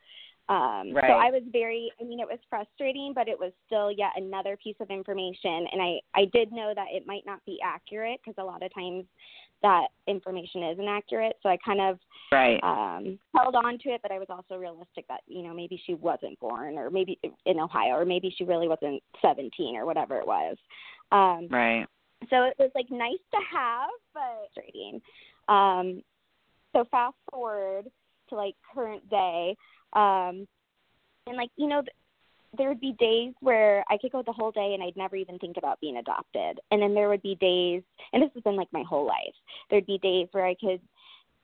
Um, 0.48 0.92
right. 0.92 1.04
So 1.06 1.12
I 1.12 1.30
was 1.30 1.42
very, 1.52 1.90
I 2.00 2.04
mean, 2.04 2.18
it 2.18 2.26
was 2.26 2.38
frustrating, 2.50 3.12
but 3.14 3.28
it 3.28 3.38
was 3.38 3.52
still 3.66 3.90
yet 3.92 4.10
another 4.16 4.58
piece 4.62 4.76
of 4.80 4.90
information. 4.90 5.66
And 5.72 5.80
I, 5.80 6.00
I 6.14 6.24
did 6.32 6.50
know 6.50 6.72
that 6.74 6.88
it 6.90 7.06
might 7.06 7.24
not 7.24 7.44
be 7.46 7.58
accurate 7.64 8.20
because 8.20 8.34
a 8.38 8.44
lot 8.44 8.62
of 8.62 8.74
times 8.74 9.04
that 9.62 9.88
information 10.06 10.62
isn't 10.62 10.88
accurate. 10.88 11.36
So 11.42 11.48
I 11.48 11.58
kind 11.64 11.80
of 11.80 11.98
right. 12.32 12.60
um, 12.62 13.18
held 13.36 13.54
on 13.54 13.78
to 13.78 13.90
it, 13.90 14.00
but 14.02 14.10
I 14.10 14.18
was 14.18 14.28
also 14.30 14.58
realistic 14.58 15.06
that, 15.08 15.20
you 15.26 15.42
know, 15.42 15.52
maybe 15.52 15.80
she 15.86 15.94
wasn't 15.94 16.38
born 16.40 16.78
or 16.78 16.90
maybe 16.90 17.18
in 17.44 17.60
Ohio 17.60 17.92
or 17.92 18.04
maybe 18.04 18.34
she 18.36 18.44
really 18.44 18.68
wasn't 18.68 19.02
17 19.22 19.76
or 19.76 19.84
whatever 19.84 20.18
it 20.18 20.26
was. 20.26 20.56
Um, 21.12 21.48
right 21.50 21.86
so 22.28 22.44
it 22.44 22.54
was 22.58 22.70
like 22.74 22.90
nice 22.90 23.22
to 23.32 23.38
have, 23.52 23.90
but 24.12 24.50
frustrating. 24.54 25.00
Um, 25.48 26.02
so 26.74 26.84
fast 26.90 27.16
forward 27.30 27.86
to 28.28 28.34
like 28.34 28.54
current 28.74 29.08
day, 29.08 29.56
um, 29.94 30.46
and 31.26 31.36
like 31.36 31.50
you 31.56 31.68
know, 31.68 31.82
there 32.56 32.68
would 32.68 32.80
be 32.80 32.96
days 32.98 33.32
where 33.40 33.84
I 33.88 33.96
could 33.98 34.12
go 34.12 34.22
the 34.24 34.32
whole 34.32 34.50
day 34.50 34.72
and 34.74 34.82
I'd 34.82 34.96
never 34.96 35.16
even 35.16 35.38
think 35.38 35.56
about 35.56 35.80
being 35.80 35.98
adopted, 35.98 36.60
and 36.70 36.82
then 36.82 36.94
there 36.94 37.08
would 37.08 37.22
be 37.22 37.36
days, 37.36 37.82
and 38.12 38.22
this 38.22 38.30
has 38.34 38.42
been 38.42 38.56
like 38.56 38.72
my 38.72 38.84
whole 38.88 39.06
life. 39.06 39.34
There'd 39.70 39.86
be 39.86 39.98
days 39.98 40.28
where 40.32 40.46
I 40.46 40.54
could, 40.54 40.80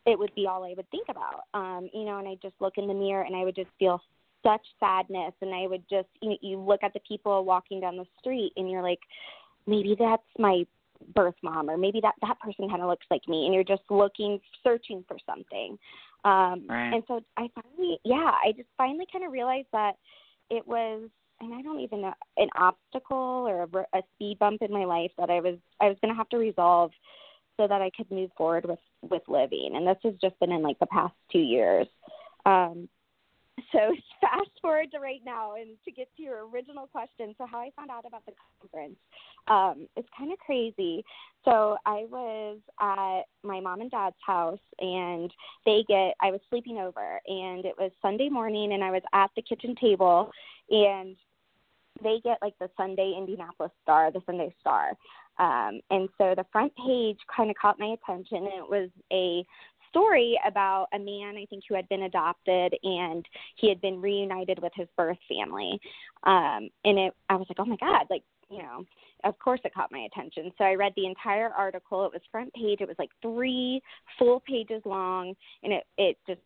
it 0.07 0.19
would 0.19 0.35
be 0.35 0.47
all 0.47 0.65
I 0.65 0.75
would 0.77 0.91
think 0.91 1.09
about, 1.09 1.43
um, 1.55 1.89
you 1.93 2.05
know, 2.05 2.19
and 2.19 2.29
I'd 2.29 2.43
just 2.43 2.55
look 2.61 2.75
in 2.77 2.87
the 2.87 2.95
mirror 2.95 3.23
and 3.23 3.37
I 3.37 3.45
would 3.45 3.57
just 3.57 3.71
feel 3.79 4.01
such 4.45 4.63
sadness, 4.81 5.33
and 5.41 5.55
I 5.55 5.67
would 5.67 5.85
just, 5.89 6.09
you 6.23 6.31
know, 6.31 6.37
you 6.41 6.59
look 6.59 6.83
at 6.83 6.93
the 6.93 7.01
people 7.07 7.45
walking 7.45 7.81
down 7.81 7.97
the 7.97 8.07
street 8.21 8.53
and 8.57 8.71
you're 8.71 8.83
like 8.83 9.01
maybe 9.67 9.97
that's 9.99 10.23
my 10.39 10.65
birth 11.15 11.35
mom 11.43 11.69
or 11.69 11.77
maybe 11.77 12.01
that 12.01 12.15
that 12.23 12.39
person 12.41 12.69
kind 12.69 12.81
of 12.81 12.89
looks 12.89 13.07
like 13.11 13.27
me 13.29 13.45
and 13.45 13.55
you're 13.55 13.65
just 13.65 13.83
looking 13.91 14.41
searching 14.65 15.05
for 15.07 15.19
something 15.27 15.79
um 16.25 16.65
right. 16.69 16.95
and 16.95 17.03
so 17.07 17.21
i 17.37 17.49
finally 17.55 17.99
yeah 18.05 18.33
i 18.45 18.53
just 18.57 18.69
finally 18.79 19.05
kind 19.13 19.25
of 19.25 19.31
realized 19.31 19.69
that 19.73 19.93
it 20.50 20.67
was 20.67 21.09
and 21.41 21.55
i 21.55 21.62
don't 21.62 21.81
even 21.81 22.03
know 22.03 22.15
an 22.37 22.49
obstacle 22.57 23.47
or 23.47 23.62
a, 23.62 23.99
a 23.99 24.03
speed 24.15 24.38
bump 24.38 24.62
in 24.62 24.73
my 24.73 24.85
life 24.85 25.11
that 25.19 25.31
i 25.31 25.41
was 25.41 25.57
i 25.81 25.88
was 25.88 25.97
going 26.03 26.12
to 26.12 26.17
have 26.17 26.29
to 26.29 26.38
resolve 26.38 26.91
so 27.57 27.67
that 27.67 27.83
i 27.83 27.91
could 27.97 28.11
move 28.11 28.31
forward 28.37 28.67
with 28.67 28.79
with 29.11 29.23
living. 29.29 29.73
And 29.75 29.87
this 29.87 29.99
has 30.05 30.15
just 30.21 30.38
been 30.41 30.53
in 30.53 30.62
like 30.62 30.79
the 30.79 30.87
past 30.87 31.15
two 31.31 31.38
years. 31.38 31.87
Um 32.45 32.88
so 33.73 33.95
fast 34.21 34.51
forward 34.61 34.91
to 34.93 35.01
right 35.01 35.21
now 35.25 35.55
and 35.55 35.71
to 35.85 35.91
get 35.91 36.09
to 36.17 36.23
your 36.23 36.49
original 36.49 36.87
question. 36.87 37.35
So 37.39 37.47
how 37.47 37.59
I 37.59 37.71
found 37.77 37.91
out 37.91 38.05
about 38.07 38.25
the 38.27 38.33
conference. 38.61 38.97
Um, 39.49 39.89
it's 39.97 40.09
kind 40.17 40.33
of 40.33 40.39
crazy. 40.39 41.05
So 41.45 41.77
I 41.87 42.07
was 42.11 42.59
at 42.81 43.23
my 43.45 43.61
mom 43.61 43.81
and 43.81 43.91
dad's 43.91 44.17
house 44.25 44.59
and 44.81 45.31
they 45.65 45.85
get 45.89 46.15
I 46.21 46.31
was 46.31 46.41
sleeping 46.51 46.79
over 46.79 47.21
and 47.27 47.65
it 47.65 47.75
was 47.79 47.93
Sunday 48.03 48.29
morning 48.29 48.73
and 48.73 48.83
I 48.83 48.91
was 48.91 49.03
at 49.13 49.31
the 49.37 49.43
kitchen 49.43 49.75
table 49.81 50.31
and 50.71 51.17
they 52.03 52.21
get 52.25 52.39
like 52.43 52.55
the 52.59 52.69
Sunday 52.77 53.15
Indianapolis 53.17 53.73
Star, 53.83 54.11
the 54.11 54.21
Sunday 54.27 54.55
Star. 54.61 54.91
Um, 55.39 55.81
and 55.91 56.09
so 56.19 56.35
the 56.35 56.47
front 56.51 56.73
page 56.77 57.19
kind 57.35 57.51
of 57.51 57.57
caught 57.57 57.79
my 57.79 57.95
attention. 58.03 58.39
And 58.39 58.47
it 58.49 58.69
was 58.69 58.89
a 59.13 59.45
story 59.97 60.38
about 60.47 60.88
a 60.93 60.99
man 60.99 61.37
I 61.37 61.47
think 61.49 61.65
who 61.69 61.75
had 61.75 61.88
been 61.88 62.03
adopted 62.03 62.75
and 62.83 63.25
he 63.57 63.69
had 63.69 63.81
been 63.81 64.00
reunited 64.00 64.61
with 64.61 64.73
his 64.75 64.88
birth 64.97 65.19
family. 65.29 65.81
Um, 66.25 66.69
and 66.85 66.99
it, 66.99 67.15
I 67.29 67.37
was 67.37 67.47
like, 67.49 67.59
oh 67.59 67.65
my 67.65 67.76
God, 67.81 68.07
like 68.11 68.23
you 68.50 68.59
know, 68.59 68.85
of 69.25 69.38
course 69.38 69.61
it 69.65 69.75
caught 69.75 69.91
my 69.91 70.07
attention. 70.12 70.53
So 70.57 70.65
I 70.65 70.75
read 70.75 70.93
the 70.97 71.07
entire 71.07 71.49
article. 71.50 72.05
It 72.05 72.12
was 72.12 72.23
front 72.31 72.53
page. 72.55 72.81
It 72.81 72.88
was 72.88 72.97
like 72.99 73.11
three 73.23 73.81
full 74.19 74.41
pages 74.47 74.83
long, 74.85 75.35
and 75.62 75.73
it 75.73 75.85
it 75.99 76.17
just 76.29 76.41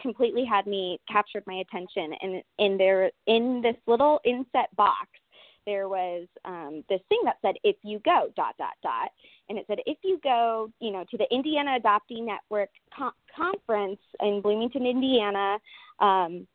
completely 0.00 0.44
had 0.44 0.66
me 0.66 0.98
captured 1.10 1.44
my 1.46 1.62
attention. 1.68 2.14
And 2.22 2.42
in 2.58 2.76
there, 2.76 3.10
in 3.26 3.60
this 3.62 3.76
little 3.86 4.20
inset 4.24 4.74
box, 4.76 5.08
there 5.66 5.88
was 5.88 6.26
um, 6.44 6.84
this 6.88 7.00
thing 7.08 7.20
that 7.24 7.36
said, 7.42 7.56
"If 7.64 7.76
you 7.82 8.00
go 8.00 8.32
dot 8.36 8.56
dot 8.58 8.74
dot," 8.82 9.10
and 9.48 9.58
it 9.58 9.66
said, 9.66 9.78
"If 9.86 9.98
you 10.02 10.20
go, 10.22 10.70
you 10.80 10.90
know, 10.90 11.04
to 11.10 11.16
the 11.16 11.32
Indiana 11.32 11.78
Adoptee 11.80 12.22
Network 12.22 12.70
con- 12.96 13.12
conference 13.34 14.00
in 14.20 14.40
Bloomington, 14.40 14.86
Indiana." 14.86 15.58
Um, 16.00 16.46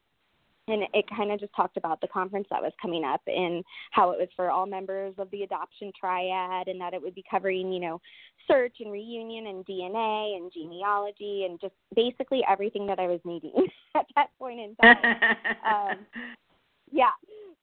and 0.69 0.83
it 0.93 1.05
kind 1.09 1.31
of 1.31 1.39
just 1.39 1.53
talked 1.55 1.77
about 1.77 1.99
the 2.01 2.07
conference 2.07 2.47
that 2.49 2.61
was 2.61 2.71
coming 2.81 3.03
up 3.03 3.21
and 3.27 3.63
how 3.91 4.11
it 4.11 4.19
was 4.19 4.27
for 4.35 4.51
all 4.51 4.65
members 4.65 5.13
of 5.17 5.29
the 5.31 5.43
adoption 5.43 5.91
triad 5.99 6.67
and 6.67 6.79
that 6.79 6.93
it 6.93 7.01
would 7.01 7.15
be 7.15 7.23
covering 7.29 7.71
you 7.71 7.79
know 7.79 7.99
search 8.47 8.75
and 8.79 8.91
reunion 8.91 9.47
and 9.47 9.65
dna 9.65 10.35
and 10.37 10.51
genealogy 10.51 11.45
and 11.49 11.59
just 11.59 11.73
basically 11.95 12.43
everything 12.47 12.85
that 12.85 12.99
i 12.99 13.07
was 13.07 13.19
needing 13.25 13.53
at 13.95 14.05
that 14.15 14.27
point 14.37 14.59
in 14.59 14.75
time 14.75 14.97
um, 15.65 15.97
yeah 16.91 17.11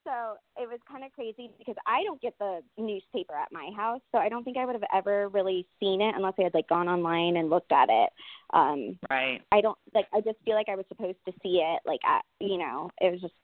so 0.07 0.37
it 0.57 0.69
was 0.69 0.79
kind 0.89 1.05
of 1.05 1.13
crazy 1.13 1.51
because 1.59 1.75
I 1.87 2.05
don't 2.05 2.21
get 2.23 2.35
the 2.39 2.61
newspaper 2.79 3.35
at 3.35 3.53
my 3.53 3.71
house, 3.77 4.01
so 4.13 4.19
I 4.19 4.29
don't 4.29 4.45
think 4.45 4.57
I 4.57 4.65
would 4.65 4.75
have 4.75 4.85
ever 4.95 5.29
really 5.29 5.67
seen 5.81 6.01
it 6.01 6.15
unless 6.15 6.35
I 6.39 6.45
had 6.45 6.55
like 6.55 6.69
gone 6.69 6.89
online 6.89 7.37
and 7.37 7.51
looked 7.51 7.73
at 7.73 7.89
it. 7.91 8.11
Um 8.55 8.99
Right. 9.11 9.43
I 9.53 9.61
don't 9.61 9.79
like 9.95 10.07
I 10.15 10.21
just 10.21 10.39
feel 10.45 10.55
like 10.55 10.69
I 10.69 10.77
was 10.77 10.87
supposed 10.89 11.19
to 11.27 11.33
see 11.43 11.61
it 11.63 11.81
like 11.85 12.01
at 12.07 12.25
you 12.39 12.59
know, 12.59 12.91
it 13.01 13.11
was 13.13 13.21
just 13.21 13.35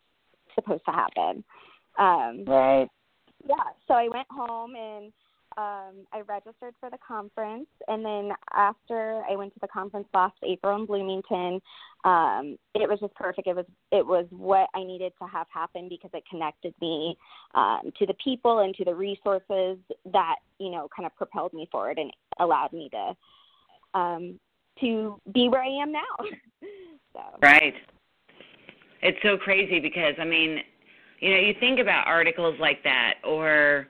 supposed 0.54 0.84
to 0.86 0.92
happen. 0.92 1.44
Um 1.98 2.44
Right. 2.46 2.88
Yeah, 3.48 3.56
so 3.88 3.94
I 3.94 4.08
went 4.08 4.28
home 4.30 4.76
and 4.76 5.12
um, 5.56 6.06
I 6.12 6.20
registered 6.26 6.74
for 6.80 6.90
the 6.90 6.98
conference, 7.06 7.66
and 7.88 8.04
then 8.04 8.30
after 8.52 9.22
I 9.28 9.36
went 9.36 9.52
to 9.54 9.60
the 9.60 9.68
conference 9.68 10.06
last 10.14 10.34
April 10.42 10.78
in 10.78 10.86
Bloomington, 10.86 11.60
um, 12.04 12.56
it 12.74 12.88
was 12.88 12.98
just 13.00 13.14
perfect. 13.14 13.46
It 13.46 13.56
was 13.56 13.66
it 13.90 14.04
was 14.04 14.26
what 14.30 14.68
I 14.74 14.84
needed 14.84 15.12
to 15.20 15.28
have 15.28 15.46
happen 15.52 15.88
because 15.88 16.10
it 16.14 16.24
connected 16.28 16.74
me 16.80 17.16
um, 17.54 17.92
to 17.98 18.06
the 18.06 18.14
people 18.22 18.60
and 18.60 18.74
to 18.76 18.84
the 18.84 18.94
resources 18.94 19.78
that 20.12 20.36
you 20.58 20.70
know 20.70 20.88
kind 20.94 21.06
of 21.06 21.14
propelled 21.16 21.52
me 21.52 21.68
forward 21.70 21.98
and 21.98 22.10
allowed 22.38 22.72
me 22.72 22.90
to 22.90 23.98
um, 23.98 24.40
to 24.80 25.20
be 25.32 25.48
where 25.48 25.62
I 25.62 25.82
am 25.82 25.92
now. 25.92 26.00
so. 27.12 27.20
Right. 27.40 27.74
It's 29.02 29.18
so 29.22 29.36
crazy 29.36 29.80
because 29.80 30.14
I 30.18 30.24
mean, 30.24 30.60
you 31.20 31.30
know, 31.30 31.38
you 31.38 31.54
think 31.60 31.78
about 31.78 32.06
articles 32.06 32.56
like 32.60 32.82
that 32.84 33.14
or 33.24 33.88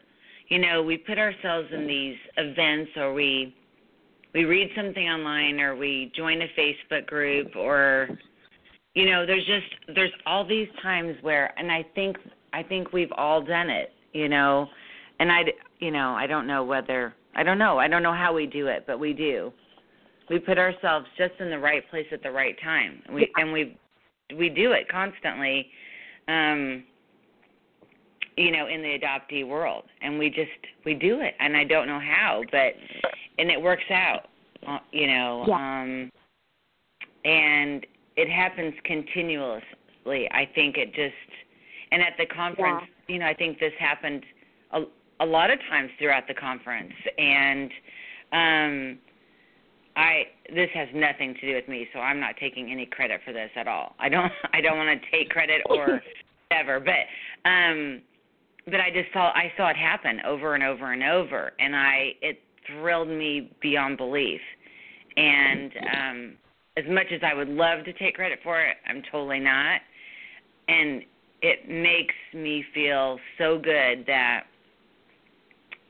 you 0.53 0.59
know, 0.59 0.83
we 0.83 0.99
put 0.99 1.17
ourselves 1.17 1.69
in 1.73 1.87
these 1.87 2.17
events 2.37 2.91
or 2.99 3.15
we 3.15 3.57
we 4.35 4.45
read 4.45 4.69
something 4.77 5.09
online 5.09 5.59
or 5.61 5.75
we 5.75 6.13
join 6.15 6.43
a 6.43 6.47
Facebook 6.59 7.07
group 7.07 7.57
or 7.57 8.11
you 8.95 9.07
know, 9.07 9.25
there's 9.25 9.47
just 9.47 9.95
there's 9.95 10.13
all 10.27 10.47
these 10.47 10.69
times 10.83 11.17
where 11.23 11.59
and 11.59 11.73
I 11.73 11.87
think 11.95 12.19
I 12.53 12.63
think 12.63 12.93
we've 12.93 13.13
all 13.17 13.41
done 13.41 13.71
it, 13.71 13.93
you 14.13 14.29
know. 14.29 14.69
And 15.21 15.33
I 15.33 15.45
you 15.79 15.91
know, 15.91 16.11
I 16.11 16.27
don't 16.27 16.47
know 16.47 16.65
whether 16.65 17.15
I 17.35 17.43
don't 17.43 17.59
know. 17.59 17.79
I 17.79 17.89
don't 17.89 18.03
know 18.03 18.13
how 18.13 18.35
we 18.35 18.45
do 18.45 18.67
it, 18.67 18.85
but 18.87 19.01
we 19.01 19.15
do. 19.15 19.55
We 20.29 20.39
put 20.39 20.59
ourselves 20.59 21.07
just 21.17 21.33
in 21.41 21.49
the 21.49 21.59
right 21.59 21.89
place 21.89 22.07
at 22.13 22.23
the 22.23 22.31
right 22.31 22.57
time. 22.63 23.01
We 23.11 23.33
and 23.37 23.55
we 23.55 23.79
we 24.37 24.51
do 24.51 24.73
it 24.73 24.87
constantly. 24.91 25.67
Um 26.29 26.85
you 28.37 28.51
know 28.51 28.67
in 28.67 28.83
the 28.83 28.99
adoptee 28.99 29.47
world 29.47 29.85
and 30.01 30.19
we 30.19 30.29
just 30.29 30.51
we 30.85 30.95
do 30.95 31.21
it 31.21 31.35
and 31.41 31.57
i 31.57 31.65
don't 31.65 31.87
know 31.87 32.01
how 32.01 32.43
but 32.51 32.75
and 33.39 33.51
it 33.51 33.61
works 33.61 33.85
out 33.91 34.29
uh, 34.67 34.79
you 34.91 35.07
know 35.07 35.45
yeah. 35.47 35.83
um 35.83 36.11
and 37.25 37.87
it 38.17 38.29
happens 38.29 38.75
continuously 38.85 40.29
i 40.33 40.49
think 40.55 40.77
it 40.77 40.95
just 40.95 41.15
and 41.91 42.03
at 42.03 42.15
the 42.19 42.27
conference 42.27 42.83
yeah. 42.83 43.15
you 43.15 43.19
know 43.21 43.27
i 43.27 43.35
think 43.35 43.59
this 43.59 43.73
happened 43.79 44.25
a, 44.73 44.83
a 45.21 45.27
lot 45.27 45.51
of 45.51 45.59
times 45.71 45.91
throughout 45.99 46.27
the 46.29 46.35
conference 46.35 46.93
and 47.19 47.71
um 48.33 48.99
I 49.95 50.23
this 50.49 50.71
has 50.73 50.89
nothing 50.95 51.35
to 51.35 51.41
do 51.41 51.55
with 51.55 51.69
me, 51.69 51.87
so 51.93 52.01
I'm 52.01 52.19
not 52.19 52.37
taking 52.41 52.71
any 52.73 52.87
credit 52.87 53.21
for 53.27 53.35
this 53.35 53.51
at 53.57 53.69
all. 53.69 53.95
I 53.99 54.09
don't 54.09 54.33
I 54.55 54.63
don't 54.63 54.79
want 54.79 55.01
to 55.01 55.11
take 55.11 55.29
credit 55.29 55.61
or 55.67 56.01
whatever, 56.49 56.81
but 56.81 57.49
um 57.49 58.01
but 58.67 58.81
I 58.81 58.91
just 58.91 59.13
saw 59.13 59.31
I 59.31 59.53
saw 59.57 59.69
it 59.71 59.77
happen 59.77 60.21
over 60.27 60.55
and 60.55 60.63
over 60.63 60.93
and 60.93 61.03
over, 61.03 61.53
and 61.59 61.75
I 61.75 62.13
it 62.21 62.41
thrilled 62.67 63.09
me 63.09 63.51
beyond 63.61 63.97
belief. 63.97 64.41
And 65.17 65.73
um, 65.95 66.33
as 66.77 66.85
much 66.89 67.07
as 67.13 67.21
I 67.23 67.35
would 67.35 67.49
love 67.49 67.85
to 67.85 67.93
take 67.95 68.15
credit 68.15 68.39
for 68.43 68.63
it, 68.63 68.77
I'm 68.87 69.03
totally 69.11 69.41
not. 69.41 69.81
And 70.69 71.03
it 71.43 71.69
makes 71.69 72.15
me 72.33 72.65
feel 72.73 73.19
so 73.37 73.59
good 73.59 74.07
that 74.07 74.45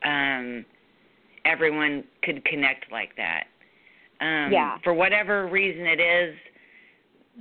um, 0.05 0.64
everyone 1.45 2.05
could 2.23 2.45
connect 2.45 2.91
like 2.91 3.14
that. 3.17 3.45
Um, 4.21 4.52
yeah. 4.52 4.79
For 4.83 4.95
whatever 4.95 5.47
reason 5.47 5.87
it 5.87 6.00
is 6.00 6.35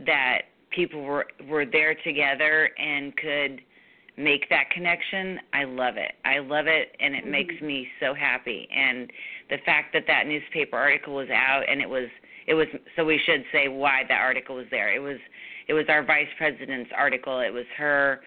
that 0.06 0.42
people 0.72 1.04
were 1.04 1.26
were 1.48 1.66
there 1.66 1.96
together 2.04 2.70
and 2.78 3.16
could 3.18 3.62
make 4.18 4.50
that 4.50 4.70
connection, 4.72 5.40
I 5.54 5.64
love 5.64 5.98
it. 5.98 6.14
I 6.26 6.40
love 6.40 6.68
it, 6.68 6.96
and 7.00 7.16
it 7.16 7.24
mm-hmm. 7.24 7.32
makes 7.32 7.62
me 7.62 7.88
so 8.00 8.14
happy. 8.14 8.68
And 8.76 9.12
the 9.50 9.58
fact 9.66 9.94
that 9.94 10.04
that 10.08 10.28
newspaper 10.28 10.78
article 10.78 11.16
was 11.16 11.30
out, 11.30 11.64
and 11.68 11.82
it 11.82 11.90
was 11.90 12.08
it 12.48 12.54
was 12.54 12.68
so 12.96 13.06
we 13.06 13.20
should 13.26 13.44
say 13.52 13.68
why 13.68 14.04
that 14.08 14.20
article 14.20 14.56
was 14.56 14.66
there. 14.72 14.94
It 14.94 15.00
was 15.00 15.18
it 15.68 15.74
was 15.74 15.86
our 15.90 16.04
vice 16.04 16.28
president's 16.38 16.92
article. 16.96 17.40
It 17.40 17.54
was 17.54 17.66
her 17.78 18.22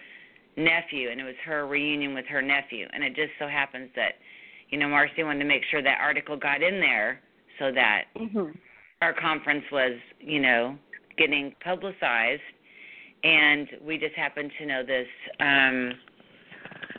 nephew, 0.57 1.09
and 1.09 1.19
it 1.19 1.25
was 1.25 1.35
her 1.45 1.67
reunion 1.67 2.13
with 2.13 2.25
her 2.25 2.41
nephew. 2.41 2.87
And 2.93 3.03
it 3.03 3.15
just 3.15 3.31
so 3.39 3.47
happens 3.47 3.89
that 3.95 4.13
you 4.69 4.77
know 4.77 4.87
Marcy 4.87 5.23
wanted 5.23 5.39
to 5.39 5.45
make 5.45 5.63
sure 5.69 5.83
that 5.83 5.99
article 6.01 6.37
got 6.37 6.61
in 6.61 6.79
there 6.79 7.21
so 7.59 7.71
that 7.71 8.05
mm-hmm. 8.17 8.57
our 9.01 9.13
conference 9.13 9.65
was 9.71 9.93
you 10.19 10.41
know 10.41 10.77
getting 11.17 11.53
publicized 11.63 12.41
and 13.25 13.67
we 13.83 13.97
just 13.97 14.13
happened 14.13 14.51
to 14.59 14.65
know 14.65 14.83
this 14.85 15.07
um 15.39 15.93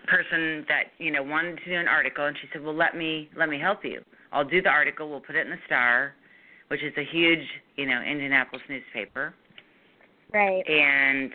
person 0.08 0.64
that 0.68 0.84
you 0.98 1.10
know 1.10 1.22
wanted 1.22 1.56
to 1.58 1.64
do 1.64 1.76
an 1.76 1.88
article 1.88 2.26
and 2.26 2.36
she 2.40 2.48
said 2.52 2.62
well 2.62 2.74
let 2.74 2.96
me 2.96 3.30
let 3.36 3.48
me 3.48 3.58
help 3.58 3.84
you. 3.84 4.02
I'll 4.32 4.44
do 4.44 4.60
the 4.60 4.68
article. 4.68 5.08
We'll 5.08 5.20
put 5.20 5.36
it 5.36 5.46
in 5.46 5.50
the 5.50 5.58
star 5.66 6.14
which 6.68 6.82
is 6.82 6.92
a 6.96 7.04
huge 7.04 7.46
you 7.76 7.86
know 7.86 8.02
indianapolis 8.02 8.62
newspaper. 8.68 9.34
Right. 10.34 10.64
And 10.68 11.30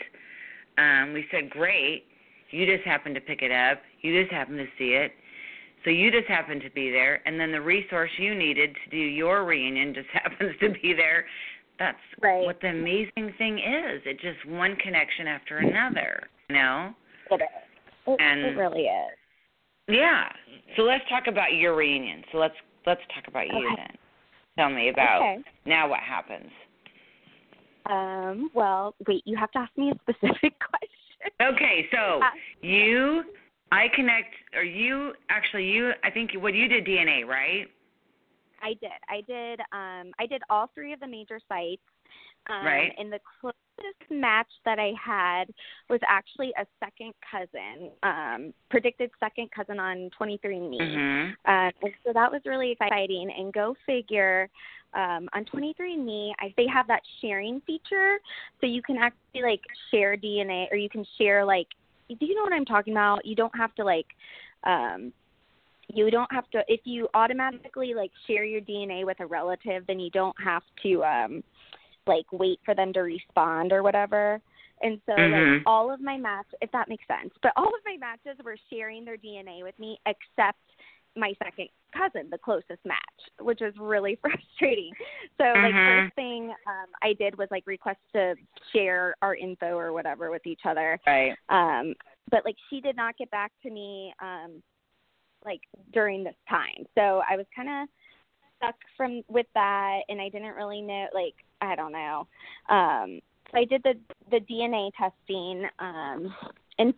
um 0.78 1.14
we 1.14 1.26
said 1.32 1.50
great. 1.50 2.04
You 2.52 2.66
just 2.66 2.86
happened 2.86 3.16
to 3.16 3.22
pick 3.22 3.42
it 3.42 3.52
up. 3.52 3.82
You 4.02 4.22
just 4.22 4.34
happened 4.34 4.58
to 4.58 4.68
see 4.78 4.92
it. 4.92 5.14
So 5.86 5.90
you 5.90 6.12
just 6.12 6.28
happened 6.28 6.62
to 6.62 6.70
be 6.72 6.92
there. 6.92 7.22
And 7.26 7.40
then 7.40 7.52
the 7.52 7.62
resource 7.62 8.12
you 8.20 8.36
needed 8.36 8.76
to 8.84 8.92
do 8.92 8.98
your 8.98 9.46
reunion 9.46 9.94
just 9.94 10.10
happens 10.14 10.52
to 10.60 10.70
be 10.70 10.94
there 10.94 11.26
that's 11.82 11.98
right. 12.22 12.46
what 12.46 12.62
the 12.62 12.68
amazing 12.68 13.34
thing 13.40 13.58
is. 13.58 14.02
It 14.06 14.20
just 14.22 14.48
one 14.48 14.76
connection 14.76 15.26
after 15.26 15.58
another, 15.58 16.22
you 16.48 16.56
know? 16.56 16.94
It 17.32 17.36
is. 17.36 17.42
It, 18.06 18.22
and, 18.22 18.42
it 18.42 18.58
really 18.58 18.84
is. 18.84 19.18
Yeah. 19.88 20.26
So 20.76 20.84
let's 20.84 21.04
talk 21.10 21.24
about 21.28 21.54
your 21.54 21.76
reunion. 21.76 22.24
So 22.32 22.38
let's 22.38 22.54
let's 22.86 23.02
talk 23.14 23.28
about 23.28 23.48
you 23.48 23.76
then. 23.76 23.96
Tell 24.58 24.70
me 24.70 24.90
about 24.90 25.22
okay. 25.22 25.38
now 25.66 25.90
what 25.90 26.00
happens. 26.00 26.52
Um, 27.90 28.52
well, 28.54 28.96
wait, 29.08 29.24
you 29.26 29.36
have 29.38 29.52
to 29.52 29.60
ask 29.60 29.72
me 29.78 29.92
a 29.92 29.96
specific 30.02 30.54
question. 30.70 31.56
Okay, 31.56 31.88
so 31.92 32.22
uh, 32.22 32.30
you 32.62 33.24
I 33.72 33.86
connect 33.96 34.34
or 34.56 34.64
you 34.64 35.14
actually 35.30 35.66
you 35.66 35.92
I 36.04 36.12
think 36.12 36.32
what 36.36 36.54
you 36.54 36.68
did 36.68 36.86
DNA, 36.86 37.26
right? 37.26 37.68
I 38.62 38.74
did. 38.74 38.92
I 39.10 39.22
did. 39.22 39.60
Um, 39.72 40.14
I 40.20 40.26
did 40.28 40.42
all 40.50 40.70
three 40.74 40.94
of 40.94 41.00
the 41.00 41.08
major 41.08 41.40
sites. 41.48 41.82
Um, 42.50 42.66
right. 42.66 42.92
And 42.98 43.12
the 43.12 43.20
closest 43.40 44.10
match 44.10 44.48
that 44.66 44.80
I 44.80 44.94
had 45.02 45.46
was 45.90 46.00
actually 46.08 46.52
a 46.58 46.66
second 46.80 47.14
cousin, 47.30 47.92
um, 48.04 48.54
predicted 48.70 49.12
second 49.20 49.50
cousin 49.52 49.80
on 49.80 50.10
23andMe. 50.20 50.80
Mhm. 50.80 51.36
Um, 51.46 51.72
and 51.82 51.94
so 52.04 52.14
that 52.14 52.32
was 52.32 52.42
really 52.46 52.72
exciting. 52.72 53.32
And 53.32 53.54
go 53.54 53.76
figure, 53.86 54.50
um, 54.94 55.30
on 55.34 55.46
23andMe, 55.46 56.34
I, 56.40 56.54
they 56.58 56.68
have 56.68 56.88
that 56.88 57.04
sharing 57.22 57.62
feature, 57.62 58.20
so 58.60 58.66
you 58.66 58.82
can 58.82 58.98
actually 58.98 59.44
like 59.44 59.62
share 59.90 60.18
DNA, 60.18 60.68
or 60.72 60.78
you 60.78 60.90
can 60.90 61.06
share 61.18 61.46
like, 61.46 61.68
do 62.10 62.26
you 62.26 62.36
know 62.36 62.44
what 62.44 62.54
I'm 62.54 62.66
talking 62.66 62.94
about? 62.94 63.26
You 63.26 63.36
don't 63.36 63.56
have 63.56 63.74
to 63.76 63.84
like, 63.84 64.08
um, 64.64 65.14
you 65.94 66.10
don't 66.12 66.32
have 66.32 66.50
to 66.52 66.64
if 66.68 66.82
you 66.86 67.08
automatically 67.14 67.94
like 67.94 68.12
share 68.28 68.44
your 68.44 68.62
DNA 68.62 69.06
with 69.06 69.20
a 69.20 69.26
relative, 69.26 69.86
then 69.88 70.00
you 70.00 70.10
don't 70.12 70.36
have 70.44 70.64
to 70.84 71.04
um, 71.04 71.44
like 72.08 72.26
wait 72.32 72.60
for 72.66 72.74
them 72.76 72.94
to 72.94 73.02
respond 73.02 73.72
or 73.72 73.84
whatever. 73.84 74.42
And 74.82 75.00
so 75.06 75.12
Mhm. 75.14 75.58
like 75.58 75.64
all 75.66 75.92
of 75.94 76.02
my 76.02 76.18
match 76.18 76.48
if 76.62 76.72
that 76.72 76.90
makes 76.90 77.06
sense. 77.08 77.34
But 77.42 77.54
all 77.56 77.68
of 77.68 77.82
my 77.86 77.98
matches 77.98 78.44
were 78.44 78.58
sharing 78.70 79.06
their 79.06 79.18
DNA 79.18 79.64
with 79.64 79.78
me 79.80 80.00
except 80.06 80.60
my 81.16 81.34
second 81.44 81.68
cousin, 81.96 82.30
the 82.30 82.38
closest 82.38 82.84
match, 82.86 83.00
which 83.42 83.60
was 83.60 83.74
really 83.78 84.16
frustrating. 84.22 84.94
So 85.38 85.44
like 85.44 85.74
Mhm. 85.74 86.04
first 86.04 86.16
thing 86.16 86.50
um 86.50 86.88
I 87.02 87.14
did 87.14 87.38
was 87.38 87.50
like 87.52 87.68
request 87.68 88.00
to 88.14 88.36
share 88.74 89.16
our 89.22 89.36
info 89.36 89.78
or 89.78 89.94
whatever 89.94 90.32
with 90.32 90.46
each 90.48 90.62
other. 90.66 91.00
Right. 91.06 91.36
Um 91.50 91.94
but 92.30 92.46
like 92.46 92.56
she 92.70 92.80
did 92.82 92.96
not 92.96 93.18
get 93.18 93.30
back 93.30 93.52
to 93.64 93.70
me 93.70 94.14
um 94.22 94.64
like 95.46 95.62
during 95.94 96.24
this 96.24 96.36
time. 96.50 96.86
So 96.96 97.22
I 97.30 97.36
was 97.38 97.46
kind 97.56 97.70
of 97.70 97.90
stuck 98.58 98.76
from 98.96 99.24
with 99.28 99.48
that 99.56 100.02
and 100.10 100.22
I 100.22 100.30
didn't 100.30 100.56
really 100.56 100.82
know 100.82 101.08
like 101.14 101.36
I 101.62 101.76
don't 101.76 101.92
know. 101.92 102.28
Um 102.70 103.20
so 103.52 103.58
I 103.58 103.66
did 103.66 103.84
the 103.84 103.94
the 104.30 104.40
DNA 104.40 104.92
testing 104.98 105.68
um 105.80 106.34
and 106.80 106.94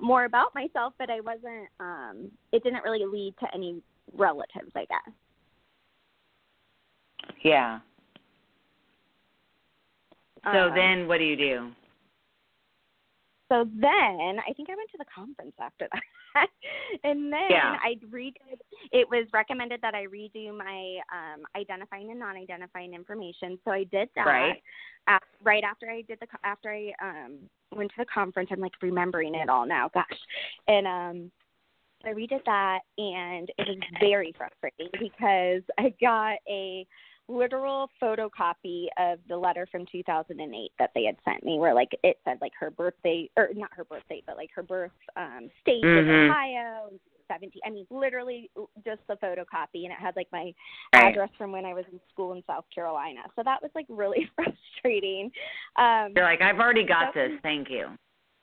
more 0.00 0.24
about 0.24 0.54
myself 0.54 0.94
but 0.98 1.10
I 1.10 1.20
wasn't 1.20 1.68
um 1.80 2.30
it 2.52 2.62
didn't 2.62 2.82
really 2.84 3.04
lead 3.06 3.34
to 3.40 3.46
any 3.54 3.82
relatives, 4.14 4.72
I 4.74 4.84
guess. 4.86 5.14
Yeah. 7.42 7.80
So 10.52 10.68
Um, 10.68 10.74
then, 10.74 11.08
what 11.08 11.18
do 11.18 11.24
you 11.24 11.36
do? 11.36 11.72
So 13.48 13.64
then 13.74 14.38
I 14.40 14.52
think 14.56 14.70
I 14.70 14.74
went 14.76 14.90
to 14.92 14.98
the 14.98 15.04
conference 15.14 15.54
after 15.60 15.88
that. 15.92 16.48
and 17.04 17.32
then 17.32 17.50
Yeah. 17.50 17.76
I 17.82 17.94
redid 18.10 18.58
it 18.92 19.08
was 19.08 19.26
recommended 19.32 19.80
that 19.82 19.94
I 19.94 20.06
redo 20.06 20.56
my 20.56 20.98
um 21.12 21.44
identifying 21.56 22.10
and 22.10 22.18
non-identifying 22.20 22.94
information. 22.94 23.58
So 23.64 23.70
I 23.70 23.84
did 23.84 24.08
that 24.16 24.26
Right. 24.26 24.62
right 25.42 25.64
after 25.64 25.88
I 25.90 26.02
did 26.02 26.18
the 26.20 26.26
after 26.44 26.72
I 26.72 26.92
um 27.00 27.38
went 27.74 27.90
to 27.90 27.96
the 27.98 28.06
conference. 28.06 28.50
I'm 28.52 28.60
like 28.60 28.72
remembering 28.82 29.34
it 29.34 29.48
all 29.48 29.66
now, 29.66 29.88
gosh. 29.88 30.04
And 30.68 30.86
um 30.86 31.32
I 32.04 32.10
redid 32.10 32.44
that 32.44 32.80
and 32.98 33.50
it 33.58 33.68
was 33.68 33.78
very 34.00 34.32
frustrating 34.36 34.88
because 34.98 35.62
I 35.78 35.94
got 36.00 36.36
a 36.48 36.86
literal 37.28 37.90
photocopy 38.02 38.86
of 38.98 39.18
the 39.28 39.36
letter 39.36 39.66
from 39.70 39.84
2008 39.90 40.70
that 40.78 40.90
they 40.94 41.04
had 41.04 41.16
sent 41.24 41.44
me 41.44 41.58
where 41.58 41.74
like 41.74 41.90
it 42.04 42.18
said 42.24 42.38
like 42.40 42.52
her 42.58 42.70
birthday 42.70 43.28
or 43.36 43.48
not 43.54 43.70
her 43.72 43.84
birthday 43.84 44.22
but 44.26 44.36
like 44.36 44.50
her 44.54 44.62
birth 44.62 44.92
um 45.16 45.50
state 45.60 45.82
was 45.82 46.04
Mhm. 46.04 46.30
Ohio 46.30 46.90
17 47.28 47.60
I 47.66 47.70
mean 47.70 47.86
literally 47.90 48.48
just 48.84 49.00
the 49.08 49.14
photocopy 49.16 49.82
and 49.84 49.92
it 49.92 49.98
had 49.98 50.14
like 50.14 50.28
my 50.30 50.54
Right. 50.94 51.10
address 51.10 51.30
from 51.36 51.50
when 51.50 51.64
I 51.64 51.74
was 51.74 51.84
in 51.90 51.98
school 52.12 52.32
in 52.34 52.44
South 52.46 52.64
Carolina 52.72 53.22
so 53.34 53.42
that 53.42 53.60
was 53.60 53.72
like 53.74 53.86
really 53.88 54.30
frustrating 54.36 55.32
um 55.76 56.12
You're 56.14 56.24
like, 56.24 56.40
I've 56.42 56.60
already 56.60 56.84
got 56.84 57.12
so- 57.12 57.20
this. 57.28 57.40
Thank 57.42 57.68
you. 57.70 57.88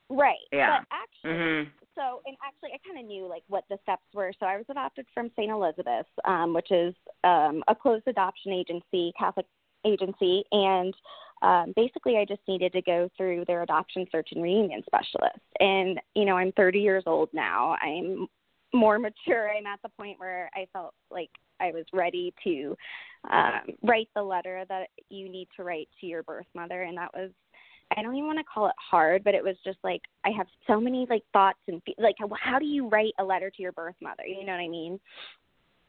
right 0.10 0.36
Yeah. 0.52 0.80
but 0.82 0.88
actually 0.92 1.32
Mhm. 1.40 1.72
So 1.96 2.22
and 2.26 2.36
actually 2.46 2.72
i 2.74 2.78
kind 2.88 3.00
of 3.00 3.06
knew 3.06 3.28
like 3.28 3.44
what 3.48 3.64
the 3.70 3.78
steps 3.84 4.04
were. 4.14 4.32
So 4.40 4.46
i 4.46 4.58
was 4.58 4.66
adopted 4.70 5.06
from 5.14 5.32
st 5.36 5.52
elizabeth's 5.52 6.10
um 6.26 6.54
which 6.54 6.72
is 6.72 6.94
um 7.24 7.64
a 7.68 7.76
closed 7.76 8.08
adoption 8.08 8.52
agency 8.52 9.14
catholic 9.18 9.46
agency. 9.86 10.44
And 10.52 10.94
um 11.42 11.74
basically 11.76 12.18
i 12.18 12.26
just 12.26 12.42
needed 12.48 12.74
to 12.74 12.82
go 12.82 13.10
through 13.18 13.46
their 13.48 13.64
adoption 13.64 14.06
search 14.12 14.30
and 14.32 14.44
reunion 14.44 14.84
specialist. 14.86 15.40
And 15.60 16.00
you 16.16 16.26
know 16.26 16.38
i'm 16.38 16.52
30 16.54 16.80
years 16.80 17.04
old 17.06 17.30
now. 17.34 17.76
I'm 17.82 18.28
more 18.74 18.98
mature. 19.08 19.52
I'm 19.52 19.68
at 19.68 19.80
the 19.84 19.90
point 19.90 20.20
where 20.20 20.50
i 20.54 20.68
felt 20.74 20.94
like 21.12 21.30
i 21.60 21.72
was 21.72 21.86
ready 21.94 22.34
to 22.44 22.76
um 23.32 23.76
write 23.84 24.10
the 24.16 24.24
letter 24.24 24.66
that 24.68 24.88
you 25.10 25.30
need 25.30 25.48
to 25.56 25.64
write 25.64 25.90
to 26.02 26.08
your 26.08 26.24
birth 26.24 26.48
mother. 26.56 26.84
And 26.84 26.98
that 26.98 27.12
was 27.14 27.32
I 27.98 28.02
don't 28.02 28.16
even 28.16 28.28
want 28.28 28.40
to 28.40 28.46
call 28.46 28.68
it 28.68 28.76
hard, 28.78 29.24
but 29.24 29.36
it 29.36 29.44
was 29.44 29.56
just 29.64 29.80
like 29.84 30.02
I 30.26 30.30
have 30.30 30.48
so 30.68 30.80
many 30.80 31.06
like 31.10 31.24
thoughts 31.34 31.60
and 31.68 31.82
like 31.98 32.16
how, 32.20 32.30
how 32.40 32.60
do 32.60 32.66
you 32.66 32.88
write 32.90 33.14
a 33.20 33.24
letter 33.24 33.50
to 33.50 33.62
your 33.62 33.72
birth 33.72 33.96
mother? 34.02 34.26
You 34.26 34.46
know 34.46 34.54
what 34.54 34.60
I 34.60 34.68
mean? 34.68 35.00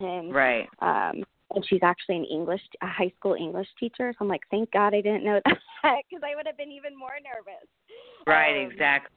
And 0.01 0.35
Right. 0.35 0.69
um 0.81 1.25
and 1.55 1.65
she's 1.69 1.83
actually 1.83 2.17
an 2.17 2.25
English 2.25 2.63
a 2.83 2.87
high 2.87 3.13
school 3.17 3.35
English 3.35 3.69
teacher, 3.79 4.13
so 4.13 4.25
I'm 4.25 4.29
like, 4.29 4.43
thank 4.51 4.71
God 4.73 4.95
I 4.95 5.01
didn't 5.01 5.25
know 5.25 5.41
that 5.45 6.03
because 6.09 6.23
I 6.25 6.35
would 6.35 6.47
have 6.47 6.57
been 6.57 6.73
even 6.73 6.99
more 6.99 7.17
nervous. 7.23 7.69
Right. 8.27 8.65
Um, 8.65 8.71
exactly. 8.71 9.17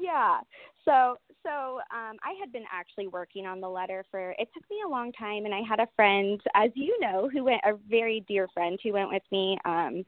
yeah. 0.00 0.40
So 0.84 1.16
so 1.42 1.80
um 1.94 2.16
I 2.22 2.34
had 2.38 2.52
been 2.52 2.64
actually 2.72 3.08
working 3.08 3.46
on 3.46 3.60
the 3.60 3.68
letter 3.68 4.04
for 4.10 4.30
it 4.38 4.48
took 4.54 4.68
me 4.70 4.78
a 4.84 4.88
long 4.88 5.12
time 5.12 5.44
and 5.44 5.54
I 5.54 5.62
had 5.66 5.80
a 5.80 5.88
friend, 5.96 6.40
as 6.54 6.70
you 6.74 6.98
know, 7.00 7.28
who 7.32 7.44
went 7.44 7.62
a 7.64 7.74
very 7.88 8.24
dear 8.28 8.48
friend 8.52 8.78
who 8.82 8.92
went 8.92 9.10
with 9.10 9.22
me 9.30 9.58
um 9.64 10.04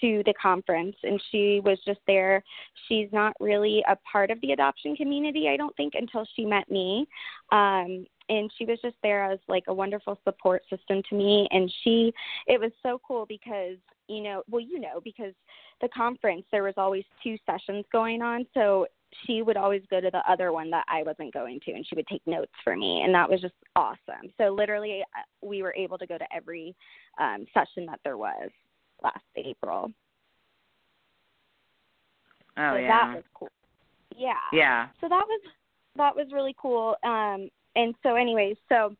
to 0.00 0.22
the 0.26 0.34
conference 0.40 0.96
and 1.02 1.22
she 1.30 1.60
was 1.64 1.78
just 1.86 2.00
there. 2.06 2.42
She's 2.88 3.08
not 3.12 3.34
really 3.40 3.82
a 3.88 3.96
part 4.10 4.30
of 4.30 4.40
the 4.40 4.52
adoption 4.52 4.94
community, 4.96 5.48
I 5.48 5.56
don't 5.56 5.74
think, 5.76 5.94
until 5.96 6.26
she 6.34 6.44
met 6.44 6.70
me. 6.70 7.06
Um 7.52 8.06
and 8.28 8.50
she 8.58 8.64
was 8.64 8.78
just 8.82 8.96
there 9.02 9.30
as 9.30 9.38
like 9.48 9.64
a 9.68 9.74
wonderful 9.74 10.18
support 10.24 10.62
system 10.68 11.02
to 11.08 11.14
me 11.14 11.48
and 11.50 11.72
she 11.82 12.12
it 12.46 12.60
was 12.60 12.72
so 12.82 13.00
cool 13.06 13.24
because 13.26 13.76
you 14.08 14.22
know 14.22 14.42
well 14.50 14.60
you 14.60 14.80
know 14.80 15.00
because 15.04 15.32
the 15.80 15.88
conference 15.88 16.44
there 16.50 16.62
was 16.62 16.74
always 16.76 17.04
two 17.22 17.36
sessions 17.46 17.84
going 17.92 18.22
on 18.22 18.46
so 18.54 18.86
she 19.24 19.42
would 19.42 19.56
always 19.56 19.82
go 19.90 20.00
to 20.00 20.10
the 20.10 20.22
other 20.30 20.52
one 20.52 20.70
that 20.70 20.84
I 20.88 21.02
wasn't 21.02 21.32
going 21.32 21.60
to, 21.66 21.72
and 21.72 21.86
she 21.86 21.94
would 21.94 22.06
take 22.06 22.22
notes 22.26 22.52
for 22.64 22.76
me, 22.76 23.02
and 23.02 23.14
that 23.14 23.28
was 23.28 23.40
just 23.40 23.54
awesome. 23.74 24.30
So 24.38 24.48
literally, 24.48 25.02
uh, 25.02 25.46
we 25.46 25.62
were 25.62 25.74
able 25.76 25.98
to 25.98 26.06
go 26.06 26.18
to 26.18 26.24
every 26.34 26.74
um, 27.18 27.46
session 27.54 27.86
that 27.86 28.00
there 28.04 28.16
was 28.16 28.50
last 29.02 29.24
April. 29.36 29.92
Oh 32.58 32.72
so 32.72 32.78
yeah. 32.78 32.88
that 32.88 33.14
was 33.16 33.24
cool. 33.34 33.48
Yeah. 34.16 34.32
yeah. 34.52 34.88
So 35.00 35.08
that 35.08 35.24
was 35.26 35.40
that 35.96 36.16
was 36.16 36.26
really 36.32 36.54
cool. 36.60 36.96
Um, 37.04 37.48
and 37.74 37.94
so, 38.02 38.14
anyways, 38.14 38.56
so 38.68 38.94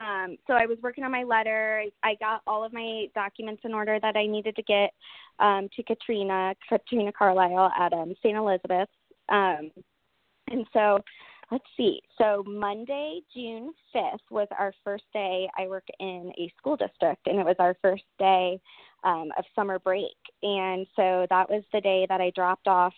um, 0.00 0.36
so 0.46 0.54
I 0.54 0.66
was 0.66 0.78
working 0.82 1.04
on 1.04 1.10
my 1.10 1.24
letter. 1.24 1.84
I 2.02 2.14
got 2.20 2.42
all 2.46 2.64
of 2.64 2.72
my 2.72 3.06
documents 3.14 3.62
in 3.64 3.74
order 3.74 3.98
that 4.00 4.16
I 4.16 4.26
needed 4.26 4.56
to 4.56 4.62
get 4.62 4.90
um, 5.38 5.68
to 5.76 5.82
Katrina, 5.82 6.54
Katrina 6.68 7.12
Carlisle 7.12 7.70
at 7.78 7.92
um, 7.92 8.14
St. 8.22 8.36
Elizabeth's. 8.36 8.92
Um, 9.28 9.70
and 10.50 10.66
so, 10.72 10.98
let's 11.50 11.64
see. 11.76 12.00
So 12.16 12.44
Monday, 12.46 13.20
June 13.34 13.72
5th 13.94 14.18
was 14.30 14.48
our 14.58 14.72
first 14.84 15.04
day. 15.12 15.48
I 15.58 15.66
work 15.68 15.86
in 16.00 16.32
a 16.38 16.52
school 16.58 16.76
district, 16.76 17.26
and 17.26 17.38
it 17.38 17.46
was 17.46 17.56
our 17.58 17.76
first 17.82 18.04
day 18.18 18.60
um, 19.04 19.30
of 19.38 19.44
summer 19.54 19.78
break. 19.78 20.16
And 20.42 20.86
so 20.96 21.26
that 21.30 21.48
was 21.48 21.62
the 21.72 21.80
day 21.80 22.06
that 22.08 22.20
I 22.20 22.30
dropped 22.34 22.68
off. 22.68 22.94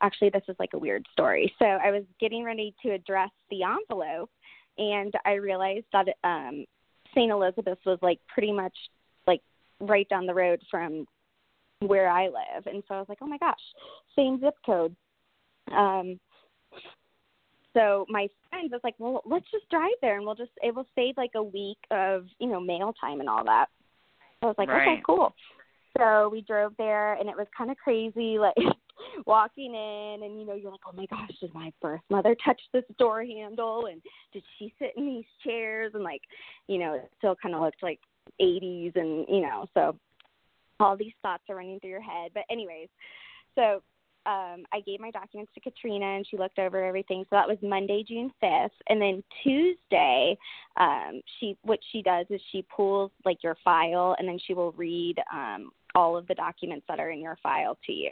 Actually, 0.00 0.30
this 0.30 0.42
is 0.48 0.56
like 0.58 0.72
a 0.74 0.78
weird 0.78 1.06
story. 1.12 1.52
So 1.58 1.64
I 1.64 1.90
was 1.90 2.02
getting 2.20 2.44
ready 2.44 2.74
to 2.82 2.90
address 2.90 3.30
the 3.50 3.62
envelope 3.62 4.30
and 4.78 5.12
I 5.24 5.34
realized 5.34 5.86
that 5.92 6.08
um 6.24 6.64
St. 7.14 7.30
Elizabeth's 7.30 7.84
was 7.84 7.98
like 8.02 8.18
pretty 8.32 8.52
much 8.52 8.74
like 9.26 9.42
right 9.80 10.08
down 10.08 10.26
the 10.26 10.34
road 10.34 10.60
from 10.70 11.06
where 11.80 12.08
I 12.08 12.26
live. 12.26 12.66
And 12.66 12.82
so 12.86 12.94
I 12.94 12.98
was 12.98 13.08
like, 13.08 13.18
"Oh 13.20 13.26
my 13.26 13.38
gosh, 13.38 13.60
same 14.16 14.40
zip 14.40 14.54
code." 14.64 14.94
Um 15.70 16.18
so 17.74 18.04
my 18.08 18.28
friend 18.50 18.70
was 18.70 18.80
like, 18.84 18.94
"Well, 18.98 19.22
let's 19.24 19.50
just 19.50 19.68
drive 19.70 19.92
there 20.00 20.16
and 20.16 20.26
we'll 20.26 20.34
just 20.34 20.52
it 20.62 20.74
will 20.74 20.86
save 20.94 21.16
like 21.16 21.32
a 21.34 21.42
week 21.42 21.78
of, 21.90 22.26
you 22.38 22.48
know, 22.48 22.60
mail 22.60 22.94
time 23.00 23.20
and 23.20 23.28
all 23.28 23.44
that." 23.44 23.66
So 24.40 24.46
I 24.46 24.46
was 24.46 24.56
like, 24.58 24.68
"Okay, 24.68 25.02
cool." 25.06 25.34
So 25.98 26.28
we 26.30 26.40
drove 26.42 26.72
there 26.78 27.14
and 27.14 27.28
it 27.28 27.36
was 27.36 27.46
kind 27.56 27.70
of 27.70 27.76
crazy 27.76 28.38
like 28.38 28.54
walking 29.26 29.74
in 29.74 30.20
and 30.22 30.38
you 30.40 30.46
know 30.46 30.54
you're 30.54 30.70
like 30.70 30.80
oh 30.86 30.92
my 30.96 31.06
gosh 31.06 31.30
did 31.40 31.52
my 31.54 31.72
birth 31.80 32.00
mother 32.10 32.36
touch 32.44 32.60
this 32.72 32.84
door 32.98 33.24
handle 33.24 33.86
and 33.86 34.00
did 34.32 34.42
she 34.58 34.72
sit 34.78 34.92
in 34.96 35.06
these 35.06 35.24
chairs 35.44 35.92
and 35.94 36.02
like 36.02 36.22
you 36.68 36.78
know 36.78 36.94
it 36.94 37.10
still 37.18 37.36
kind 37.40 37.54
of 37.54 37.60
looked 37.60 37.82
like 37.82 38.00
80s 38.40 38.94
and 38.96 39.26
you 39.28 39.40
know 39.40 39.66
so 39.74 39.96
all 40.80 40.96
these 40.96 41.12
thoughts 41.22 41.42
are 41.48 41.56
running 41.56 41.80
through 41.80 41.90
your 41.90 42.00
head 42.00 42.30
but 42.34 42.44
anyways 42.50 42.88
so 43.54 43.82
um, 44.24 44.64
I 44.72 44.80
gave 44.86 45.00
my 45.00 45.10
documents 45.10 45.52
to 45.54 45.60
Katrina 45.60 46.04
and 46.04 46.26
she 46.28 46.36
looked 46.36 46.58
over 46.58 46.82
everything. 46.82 47.24
So 47.24 47.28
that 47.36 47.48
was 47.48 47.58
Monday, 47.60 48.04
June 48.06 48.30
5th. 48.42 48.70
And 48.88 49.00
then 49.00 49.22
Tuesday, 49.42 50.38
um, 50.78 51.20
she 51.38 51.56
what 51.62 51.80
she 51.90 52.02
does 52.02 52.26
is 52.30 52.40
she 52.52 52.64
pulls 52.74 53.10
like 53.24 53.42
your 53.42 53.56
file 53.64 54.14
and 54.18 54.28
then 54.28 54.38
she 54.46 54.54
will 54.54 54.72
read 54.72 55.16
um, 55.32 55.70
all 55.94 56.16
of 56.16 56.26
the 56.26 56.34
documents 56.34 56.84
that 56.88 57.00
are 57.00 57.10
in 57.10 57.20
your 57.20 57.38
file 57.42 57.78
to 57.86 57.92
you. 57.92 58.10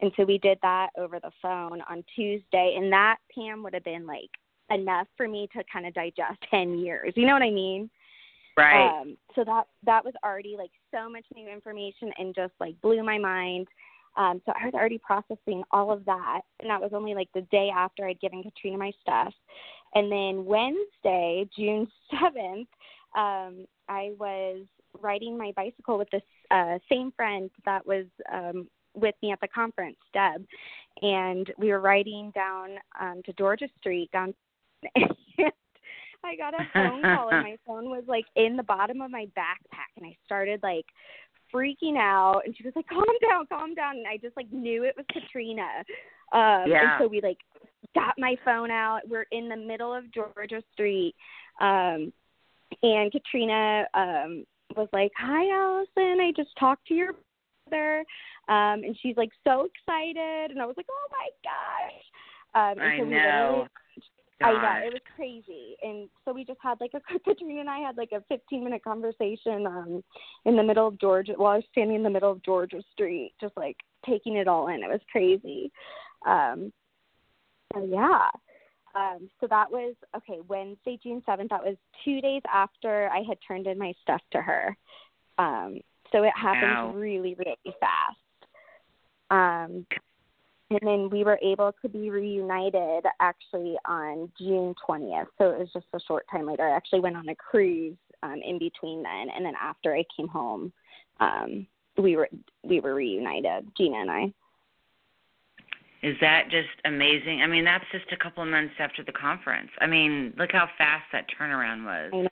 And 0.00 0.12
so 0.16 0.24
we 0.24 0.38
did 0.38 0.58
that 0.62 0.90
over 0.98 1.20
the 1.20 1.30
phone 1.42 1.82
on 1.88 2.04
Tuesday. 2.14 2.76
And 2.76 2.92
that, 2.92 3.16
Pam, 3.34 3.62
would 3.62 3.74
have 3.74 3.84
been 3.84 4.06
like 4.06 4.30
enough 4.70 5.06
for 5.16 5.28
me 5.28 5.48
to 5.54 5.62
kind 5.72 5.86
of 5.86 5.94
digest 5.94 6.38
10 6.50 6.78
years. 6.78 7.12
You 7.16 7.26
know 7.26 7.32
what 7.32 7.42
I 7.42 7.50
mean? 7.50 7.90
Right. 8.56 8.88
Um, 8.88 9.16
so 9.34 9.44
that 9.44 9.66
that 9.84 10.02
was 10.04 10.14
already 10.24 10.56
like 10.56 10.70
so 10.90 11.10
much 11.10 11.24
new 11.34 11.48
information 11.48 12.10
and 12.18 12.34
just 12.34 12.54
like 12.58 12.80
blew 12.80 13.02
my 13.02 13.18
mind. 13.18 13.68
Um, 14.16 14.40
so 14.46 14.52
I 14.58 14.64
was 14.64 14.74
already 14.74 14.98
processing 14.98 15.62
all 15.72 15.92
of 15.92 16.02
that, 16.06 16.40
and 16.60 16.70
that 16.70 16.80
was 16.80 16.92
only 16.94 17.14
like 17.14 17.28
the 17.34 17.42
day 17.52 17.68
after 17.74 18.06
I'd 18.06 18.20
given 18.20 18.42
Katrina 18.42 18.78
my 18.78 18.92
stuff. 19.02 19.34
And 19.94 20.10
then 20.10 20.46
Wednesday, 20.46 21.46
June 21.54 21.86
seventh, 22.10 22.68
um, 23.14 23.66
I 23.90 24.12
was 24.18 24.64
riding 25.02 25.36
my 25.36 25.52
bicycle 25.54 25.98
with 25.98 26.08
this 26.10 26.22
uh, 26.50 26.78
same 26.90 27.12
friend 27.12 27.50
that 27.64 27.86
was 27.86 28.06
um, 28.32 28.68
with 28.94 29.14
me 29.22 29.32
at 29.32 29.40
the 29.40 29.48
conference, 29.48 29.98
Deb, 30.12 30.44
and 31.02 31.52
we 31.58 31.70
were 31.70 31.80
riding 31.80 32.32
down 32.34 32.70
um, 33.00 33.22
to 33.26 33.32
Georgia 33.34 33.68
Street 33.78 34.10
down. 34.12 34.34
I 36.24 36.36
got 36.36 36.54
a 36.54 36.66
phone 36.72 37.02
call 37.02 37.28
and 37.30 37.42
my 37.42 37.56
phone 37.66 37.88
was 37.88 38.02
like 38.08 38.24
in 38.34 38.56
the 38.56 38.62
bottom 38.62 39.00
of 39.00 39.10
my 39.10 39.26
backpack 39.38 39.94
and 39.96 40.04
I 40.04 40.16
started 40.24 40.60
like 40.62 40.86
freaking 41.54 41.96
out 41.96 42.42
and 42.44 42.56
she 42.56 42.64
was 42.64 42.72
like, 42.74 42.88
Calm 42.88 43.04
down, 43.22 43.46
calm 43.46 43.74
down 43.74 43.96
and 43.98 44.06
I 44.06 44.16
just 44.16 44.36
like 44.36 44.50
knew 44.52 44.82
it 44.82 44.96
was 44.96 45.06
Katrina. 45.12 45.84
Um 46.32 46.68
yeah. 46.68 46.80
and 46.80 46.90
so 46.98 47.06
we 47.06 47.20
like 47.20 47.38
got 47.94 48.14
my 48.18 48.34
phone 48.44 48.70
out. 48.70 49.02
We're 49.08 49.26
in 49.30 49.48
the 49.48 49.56
middle 49.56 49.94
of 49.94 50.12
Georgia 50.12 50.62
Street. 50.72 51.14
Um 51.60 52.12
and 52.82 53.12
Katrina 53.12 53.86
um 53.94 54.44
was 54.74 54.88
like, 54.92 55.12
Hi 55.18 55.48
Allison, 55.54 56.20
I 56.20 56.32
just 56.36 56.50
talked 56.58 56.86
to 56.88 56.94
your 56.94 57.14
brother 57.68 58.04
um 58.48 58.84
and 58.84 58.96
she's 59.02 59.16
like 59.16 59.30
so 59.42 59.66
excited 59.66 60.50
and 60.50 60.60
I 60.60 60.66
was 60.66 60.76
like, 60.76 60.86
Oh 60.90 61.08
my 61.10 61.28
gosh. 61.44 62.02
Um, 62.56 62.78
and 62.80 62.92
I 62.92 62.98
so 62.98 63.04
we 63.04 63.10
know. 63.10 63.66
I 64.42 64.52
know 64.52 64.86
it 64.86 64.92
was 64.92 65.02
crazy, 65.14 65.76
and 65.82 66.10
so 66.24 66.32
we 66.32 66.44
just 66.44 66.58
had 66.62 66.78
like 66.80 66.92
a 66.94 67.00
Katrina 67.24 67.60
and 67.60 67.70
I 67.70 67.78
had 67.78 67.96
like 67.96 68.12
a 68.12 68.22
15 68.28 68.64
minute 68.64 68.84
conversation 68.84 69.66
um 69.66 70.04
in 70.44 70.56
the 70.56 70.62
middle 70.62 70.88
of 70.88 71.00
Georgia 71.00 71.32
while 71.36 71.52
I 71.52 71.56
was 71.56 71.64
standing 71.72 71.96
in 71.96 72.02
the 72.02 72.10
middle 72.10 72.32
of 72.32 72.42
Georgia 72.42 72.82
Street, 72.92 73.32
just 73.40 73.56
like 73.56 73.76
taking 74.04 74.36
it 74.36 74.48
all 74.48 74.68
in. 74.68 74.82
It 74.82 74.88
was 74.88 75.00
crazy. 75.10 75.70
Um, 76.26 76.72
so 77.72 77.86
yeah. 77.86 78.28
Um, 78.96 79.28
so 79.40 79.46
that 79.48 79.70
was 79.70 79.94
okay. 80.16 80.40
Wednesday, 80.48 80.98
June 81.02 81.22
7th. 81.28 81.50
That 81.50 81.64
was 81.64 81.76
two 82.04 82.20
days 82.20 82.42
after 82.52 83.10
I 83.10 83.22
had 83.28 83.38
turned 83.46 83.66
in 83.66 83.78
my 83.78 83.92
stuff 84.02 84.22
to 84.32 84.40
her. 84.40 84.76
Um, 85.38 85.80
so 86.12 86.22
it 86.22 86.32
happened 86.34 86.64
Ow. 86.64 86.92
really, 86.92 87.34
really 87.34 87.76
fast. 87.78 88.16
Um, 89.30 89.86
and 90.70 90.80
then 90.82 91.10
we 91.10 91.24
were 91.24 91.38
able 91.42 91.72
to 91.82 91.88
be 91.88 92.10
reunited 92.10 93.04
actually 93.20 93.76
on 93.86 94.30
June 94.38 94.74
20th. 94.88 95.26
So 95.38 95.50
it 95.50 95.58
was 95.58 95.68
just 95.72 95.86
a 95.92 96.00
short 96.00 96.26
time 96.30 96.46
later. 96.46 96.66
I 96.66 96.74
actually 96.74 97.00
went 97.00 97.16
on 97.16 97.28
a 97.28 97.34
cruise 97.34 97.96
um, 98.22 98.40
in 98.44 98.58
between 98.58 99.02
then, 99.02 99.28
and 99.34 99.44
then 99.44 99.54
after 99.60 99.94
I 99.94 100.04
came 100.16 100.26
home, 100.26 100.72
um, 101.20 101.66
we 101.98 102.16
were 102.16 102.28
we 102.62 102.80
were 102.80 102.94
reunited, 102.94 103.68
Gina 103.76 103.98
and 103.98 104.10
I. 104.10 104.32
Is 106.06 106.14
that 106.20 106.44
just 106.52 106.68
amazing? 106.84 107.42
I 107.42 107.48
mean, 107.48 107.64
that's 107.64 107.84
just 107.90 108.04
a 108.12 108.16
couple 108.16 108.40
of 108.44 108.48
months 108.48 108.74
after 108.78 109.02
the 109.02 109.10
conference. 109.10 109.70
I 109.80 109.88
mean, 109.88 110.32
look 110.38 110.52
how 110.52 110.68
fast 110.78 111.02
that 111.12 111.26
turnaround 111.36 111.84
was. 111.84 112.28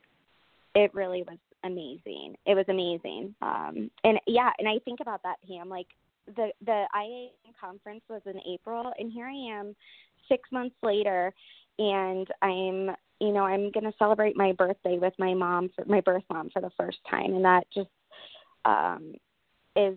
It 0.76 0.94
really 0.94 1.24
was 1.24 1.38
amazing. 1.64 2.36
It 2.46 2.54
was 2.54 2.66
amazing. 2.68 3.34
Um, 3.42 3.90
and 4.04 4.20
yeah, 4.28 4.50
and 4.60 4.68
I 4.68 4.78
think 4.84 5.00
about 5.00 5.24
that, 5.24 5.38
Pam. 5.48 5.68
Like 5.68 5.88
the 6.36 6.50
the 6.64 6.84
IA 6.96 7.30
conference 7.60 8.02
was 8.08 8.22
in 8.26 8.40
April, 8.48 8.92
and 8.96 9.10
here 9.10 9.26
I 9.26 9.58
am, 9.58 9.74
six 10.28 10.48
months 10.52 10.76
later, 10.80 11.34
and 11.80 12.28
I'm 12.42 12.94
you 13.18 13.32
know 13.32 13.42
I'm 13.42 13.72
going 13.72 13.90
to 13.90 13.98
celebrate 13.98 14.36
my 14.36 14.52
birthday 14.52 14.98
with 14.98 15.14
my 15.18 15.34
mom, 15.34 15.70
for, 15.74 15.84
my 15.86 16.00
birth 16.00 16.22
mom, 16.30 16.48
for 16.50 16.62
the 16.62 16.70
first 16.78 16.98
time, 17.10 17.34
and 17.34 17.44
that 17.44 17.66
just 17.74 17.90
um, 18.64 19.14
is 19.74 19.96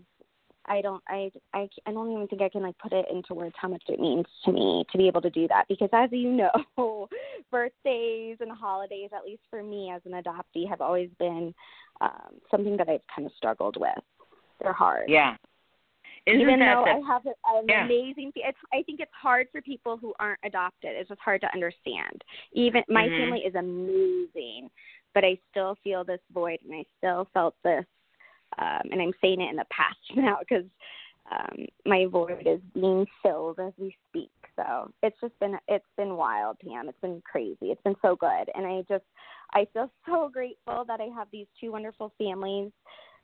I 0.67 0.81
don't 0.81 1.03
I 1.07 1.31
I 1.53 1.67
I 1.85 1.91
don't 1.91 2.11
even 2.11 2.27
think 2.27 2.41
I 2.41 2.49
can 2.49 2.63
like 2.63 2.77
put 2.77 2.93
it 2.93 3.05
into 3.11 3.33
words 3.33 3.55
how 3.57 3.67
much 3.67 3.83
it 3.87 3.99
means 3.99 4.25
to 4.45 4.51
me 4.51 4.85
to 4.91 4.97
be 4.97 5.07
able 5.07 5.21
to 5.21 5.29
do 5.29 5.47
that 5.47 5.65
because 5.67 5.89
as 5.93 6.09
you 6.11 6.31
know, 6.31 7.07
birthdays 7.51 8.37
and 8.39 8.51
holidays, 8.51 9.09
at 9.15 9.25
least 9.25 9.43
for 9.49 9.63
me 9.63 9.91
as 9.91 10.01
an 10.05 10.11
adoptee, 10.11 10.67
have 10.67 10.81
always 10.81 11.09
been 11.19 11.53
um, 12.01 12.35
something 12.51 12.77
that 12.77 12.89
I've 12.89 13.01
kind 13.13 13.25
of 13.25 13.31
struggled 13.37 13.77
with. 13.79 13.97
They're 14.61 14.73
hard. 14.73 15.09
Yeah. 15.09 15.35
Isn't 16.25 16.41
Even 16.41 16.59
though 16.59 16.83
the, 16.85 16.91
I 16.91 16.99
have 17.07 17.25
an 17.25 17.69
Yeah. 17.69 17.83
amazing, 17.83 18.33
it's 18.35 18.57
I 18.73 18.83
think 18.83 18.99
it's 18.99 19.11
hard 19.13 19.47
for 19.51 19.61
people 19.61 19.95
who 19.95 20.13
aren't 20.19 20.39
adopted. 20.43 20.91
It's 20.95 21.07
just 21.09 21.21
hard 21.21 21.39
to 21.41 21.53
understand. 21.53 22.23
Even 22.51 22.83
my 22.89 23.07
Mhm. 23.07 23.15
family 23.15 23.45
is 23.45 23.55
amazing, 23.55 24.69
but 25.13 25.23
I 25.23 25.39
still 25.49 25.75
feel 25.75 26.03
this 26.03 26.21
void, 26.31 26.59
and 26.63 26.75
I 26.75 26.85
still 26.97 27.25
felt 27.33 27.55
this 27.63 27.85
um, 28.57 28.91
and 28.91 29.01
I'm 29.01 29.13
saying 29.21 29.41
it 29.41 29.49
in 29.49 29.55
the 29.55 29.65
past 29.69 29.97
now 30.15 30.37
because 30.39 30.65
um, 31.31 31.65
my 31.85 32.05
void 32.05 32.43
is 32.45 32.61
being 32.73 33.05
filled 33.21 33.59
as 33.59 33.73
we 33.77 33.95
speak. 34.09 34.29
So 34.55 34.91
it's 35.03 35.17
just 35.21 35.37
been 35.39 35.57
it's 35.67 35.85
been 35.97 36.15
wild, 36.15 36.57
Pam. 36.59 36.89
It's 36.89 36.99
been 37.01 37.21
crazy. 37.29 37.57
It's 37.71 37.81
been 37.83 37.95
so 38.01 38.15
good, 38.15 38.49
and 38.55 38.65
I 38.65 38.83
just 38.89 39.03
I 39.53 39.67
feel 39.73 39.91
so 40.05 40.29
grateful 40.31 40.85
that 40.87 40.99
I 40.99 41.09
have 41.15 41.27
these 41.31 41.47
two 41.59 41.71
wonderful 41.71 42.11
families 42.17 42.71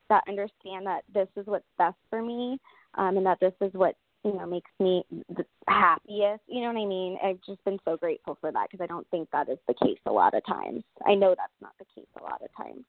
that 0.10 0.24
understand 0.28 0.86
that 0.86 1.04
this 1.14 1.28
is 1.38 1.48
what's 1.48 1.66
best 1.78 1.96
for 2.10 2.22
me, 2.22 2.60
um, 2.96 3.18
and 3.18 3.26
that 3.26 3.40
this 3.40 3.54
is 3.62 3.74
what 3.74 3.96
you 4.24 4.34
know 4.34 4.46
makes 4.46 4.70
me 4.80 5.04
the 5.30 5.46
happiest. 5.68 6.44
You 6.48 6.62
know 6.62 6.68
what 6.68 6.82
I 6.82 6.86
mean? 6.86 7.18
I've 7.24 7.40
just 7.46 7.64
been 7.64 7.80
so 7.84 7.98
grateful 7.98 8.38
for 8.40 8.52
that 8.52 8.68
because 8.70 8.84
I 8.84 8.88
don't 8.88 9.08
think 9.10 9.30
that 9.32 9.50
is 9.50 9.60
the 9.68 9.74
case 9.74 10.00
a 10.06 10.12
lot 10.12 10.36
of 10.36 10.46
times. 10.46 10.84
I 11.08 11.16
know 11.16 11.30
that's 11.30 11.52
not 11.62 11.72
the 11.80 11.86
case 11.96 12.10
a 12.20 12.24
lot 12.24 12.42
of 12.44 12.50
times. 12.56 12.84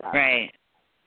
So, 0.00 0.10
right? 0.10 0.50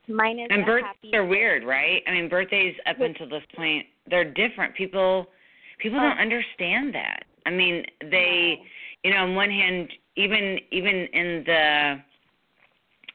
Mine 0.08 0.40
is 0.40 0.48
And 0.50 0.66
birthdays 0.66 1.14
are 1.14 1.24
weird, 1.24 1.64
right? 1.64 2.02
I 2.06 2.10
mean, 2.10 2.28
birthdays 2.28 2.74
up 2.86 2.98
With- 2.98 3.10
until 3.10 3.28
this 3.28 3.44
point, 3.54 3.86
they're 4.06 4.24
different. 4.24 4.74
People 4.74 5.30
people 5.78 5.98
Oh. 5.98 6.02
don't 6.02 6.18
understand 6.18 6.94
that. 6.94 7.24
I 7.44 7.50
mean, 7.50 7.84
they, 8.04 8.56
No. 8.56 8.64
you 9.02 9.10
know, 9.14 9.22
on 9.24 9.34
one 9.34 9.50
hand, 9.50 9.92
even 10.16 10.60
even 10.70 11.06
in 11.08 11.44
the 11.44 12.00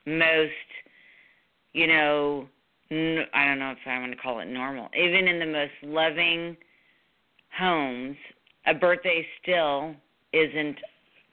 most, 0.06 0.52
you 1.74 1.88
know, 1.88 2.50
n- 2.92 3.28
I 3.34 3.46
don't 3.46 3.60
know 3.60 3.72
if 3.72 3.86
I 3.86 4.00
want 4.00 4.12
to 4.12 4.18
call 4.18 4.40
it 4.40 4.46
normal. 4.46 4.90
Even 4.96 5.28
in 5.28 5.40
the 5.40 5.46
most 5.46 5.74
loving 5.84 6.58
homes, 7.52 8.18
a 8.66 8.74
birthday 8.74 9.26
still 9.42 9.96
isn't 10.34 10.78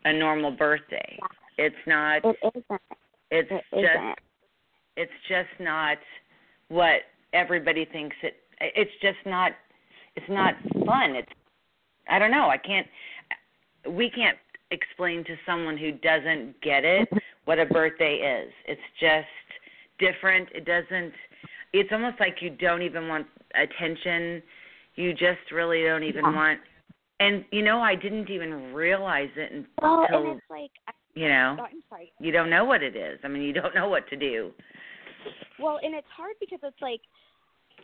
a 0.05 0.13
normal 0.13 0.51
birthday. 0.53 1.19
It's 1.59 1.87
not. 1.87 2.25
It 2.25 2.37
isn't. 2.43 2.83
It's 3.31 3.51
It 3.51 3.55
just 3.55 3.73
isn't. 3.73 4.19
It's 4.97 5.13
just 5.29 5.49
not 5.61 5.99
what 6.69 7.03
everybody 7.33 7.85
thinks 7.85 8.17
it 8.23 8.37
it's 8.61 8.91
just 9.03 9.19
not 9.27 9.53
it's 10.17 10.29
not 10.29 10.55
fun. 10.87 11.15
It's 11.17 11.29
i 12.09 12.19
don't 12.19 12.31
know 12.31 12.49
i 12.49 12.57
can't 12.57 12.87
we 13.91 14.09
can't 14.11 14.39
explain 14.71 15.25
to 15.25 15.37
someone 15.45 15.77
who 15.77 15.93
doesn't 15.93 16.61
get 16.63 16.85
it 16.85 17.09
what 17.45 17.59
a 17.59 17.67
birthday 17.67 18.15
is. 18.15 18.51
It's 18.67 18.81
just 18.99 19.27
different. 19.99 20.49
It 20.55 20.65
doesn't 20.65 21.13
it's 21.73 21.91
almost 21.93 22.19
like 22.21 22.37
you 22.41 22.51
don't 22.51 22.83
even 22.83 23.09
want 23.09 23.27
attention. 23.55 24.43
You 24.97 25.13
just 25.13 25.51
really 25.53 25.83
don't 25.83 26.05
even 26.05 26.25
Yeah. 26.25 26.35
want 26.35 26.61
and 27.21 27.45
you 27.53 27.63
know 27.63 27.81
i 27.81 27.95
didn't 27.95 28.29
even 28.31 28.73
realize 28.75 29.31
it 29.37 29.65
Well, 29.81 30.03
until 30.03 30.31
and 30.31 30.37
it's 30.39 30.51
like, 30.51 30.71
you 31.15 31.29
know 31.29 31.57
you 32.21 32.33
don't 32.33 32.51
know 32.51 32.65
what 32.65 32.83
it 32.83 32.97
is 32.97 33.19
i 33.25 33.29
mean 33.29 33.43
you 33.43 33.53
don't 33.53 33.75
know 33.75 33.89
what 33.89 34.09
to 34.09 34.17
do 34.17 34.53
Well, 35.59 35.79
and 35.83 35.95
it's 35.95 36.07
hard 36.15 36.35
because 36.41 36.59
it's 36.63 36.83
like, 36.83 37.01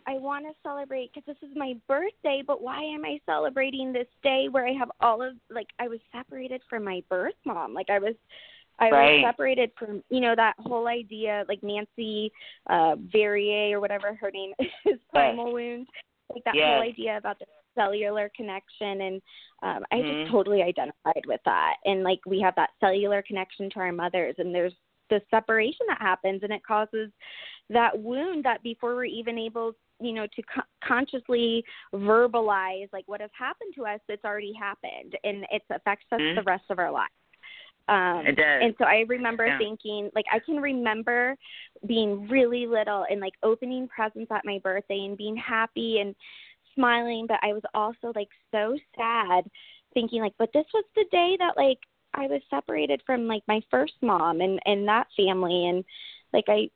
I 0.06 0.14
want 0.14 0.44
to 0.46 0.52
celebrate 0.62 1.10
because 1.12 1.26
this 1.26 1.48
is 1.48 1.54
my 1.56 1.74
birthday, 1.86 2.42
but 2.46 2.62
why 2.62 2.82
am 2.82 3.04
I 3.04 3.18
celebrating 3.26 3.92
this 3.92 4.06
day 4.22 4.48
where 4.50 4.66
I 4.66 4.72
have 4.72 4.90
all 5.00 5.22
of 5.22 5.34
like 5.50 5.68
I 5.78 5.88
was 5.88 6.00
separated 6.10 6.62
from 6.68 6.84
my 6.84 7.02
birth 7.08 7.34
mom, 7.44 7.74
like 7.74 7.90
I 7.90 7.98
was. 7.98 8.14
I 8.82 8.90
Right. 8.90 9.20
was 9.20 9.28
separated 9.28 9.72
from, 9.78 10.02
you 10.08 10.20
know, 10.20 10.34
that 10.34 10.54
whole 10.58 10.88
idea, 10.88 11.44
like 11.48 11.62
Nancy 11.62 12.32
uh 12.70 12.96
Verrier 13.12 13.76
or 13.76 13.80
whatever 13.80 14.14
her 14.14 14.30
name 14.30 14.54
is, 14.86 14.98
Primal 15.12 15.52
Wound, 15.52 15.86
like 16.32 16.42
that 16.44 16.54
Yes. 16.54 16.70
whole 16.70 16.80
idea 16.80 17.18
about 17.18 17.38
the 17.38 17.44
cellular 17.74 18.30
connection, 18.36 19.00
and 19.02 19.22
um 19.62 19.84
I 19.92 19.96
Mhm. 19.96 20.22
just 20.22 20.32
totally 20.32 20.62
identified 20.62 21.24
with 21.26 21.40
that. 21.44 21.76
And 21.84 22.02
like 22.02 22.20
we 22.26 22.40
have 22.40 22.54
that 22.56 22.70
cellular 22.80 23.22
connection 23.22 23.70
to 23.70 23.80
our 23.80 23.92
mothers, 23.92 24.34
and 24.38 24.54
there's 24.54 24.74
the 25.10 25.20
separation 25.30 25.84
that 25.88 26.00
happens 26.00 26.42
and 26.42 26.52
it 26.52 26.62
causes 26.64 27.10
that 27.68 27.96
wound 27.98 28.44
that 28.44 28.62
before 28.62 28.94
we're 28.94 29.04
even 29.04 29.38
able 29.38 29.72
you 30.00 30.12
know 30.12 30.26
to 30.34 30.42
co- 30.42 30.62
consciously 30.82 31.62
verbalize 31.92 32.88
like 32.92 33.04
what 33.06 33.20
has 33.20 33.30
happened 33.38 33.72
to 33.74 33.84
us 33.84 34.00
it's 34.08 34.24
already 34.24 34.52
happened 34.58 35.16
and 35.24 35.44
it 35.50 35.62
affects 35.70 36.06
us 36.12 36.20
mm-hmm. 36.20 36.36
the 36.36 36.42
rest 36.44 36.64
of 36.70 36.78
our 36.78 36.90
lives 36.90 37.12
um 37.88 38.24
it 38.26 38.36
does. 38.36 38.62
and 38.62 38.74
so 38.78 38.84
i 38.84 39.04
remember 39.08 39.46
yeah. 39.46 39.58
thinking 39.58 40.10
like 40.14 40.24
i 40.32 40.38
can 40.38 40.56
remember 40.56 41.36
being 41.86 42.26
really 42.28 42.66
little 42.66 43.04
and 43.10 43.20
like 43.20 43.34
opening 43.42 43.86
presents 43.88 44.30
at 44.30 44.44
my 44.44 44.58
birthday 44.62 45.04
and 45.04 45.18
being 45.18 45.36
happy 45.36 45.98
and 46.00 46.14
smiling 46.74 47.26
but 47.26 47.38
i 47.42 47.52
was 47.52 47.62
also 47.74 48.12
like 48.14 48.28
so 48.50 48.76
sad 48.96 49.44
thinking 49.94 50.20
like 50.20 50.34
but 50.38 50.50
this 50.52 50.66
was 50.72 50.84
the 50.94 51.04
day 51.10 51.36
that 51.38 51.56
like 51.56 51.78
i 52.14 52.26
was 52.26 52.40
separated 52.50 53.02
from 53.06 53.26
like 53.26 53.42
my 53.48 53.60
first 53.70 53.94
mom 54.02 54.40
and 54.40 54.60
and 54.64 54.86
that 54.86 55.06
family 55.16 55.66
and 55.68 55.84
like 56.32 56.44
i 56.48 56.68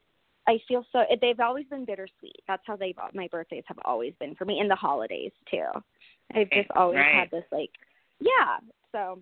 I 0.47 0.59
feel 0.69 0.85
so. 0.93 1.05
They've 1.21 1.41
always 1.41 1.67
been 1.67 1.85
bittersweet. 1.85 2.43
That's 2.47 2.63
how 2.67 2.77
they've. 2.77 2.97
My 3.15 3.29
birthdays 3.29 3.65
have 3.67 3.79
always 3.85 4.13
been 4.21 4.35
for 4.35 4.45
me, 4.45 4.61
and 4.61 4.71
the 4.71 4.75
holidays 4.75 5.33
too. 5.51 5.65
I've 6.35 6.51
just 6.51 6.71
always 6.77 6.99
right. 6.99 7.15
had 7.15 7.31
this 7.31 7.45
like, 7.51 7.71
yeah. 8.21 8.59
So. 8.93 9.21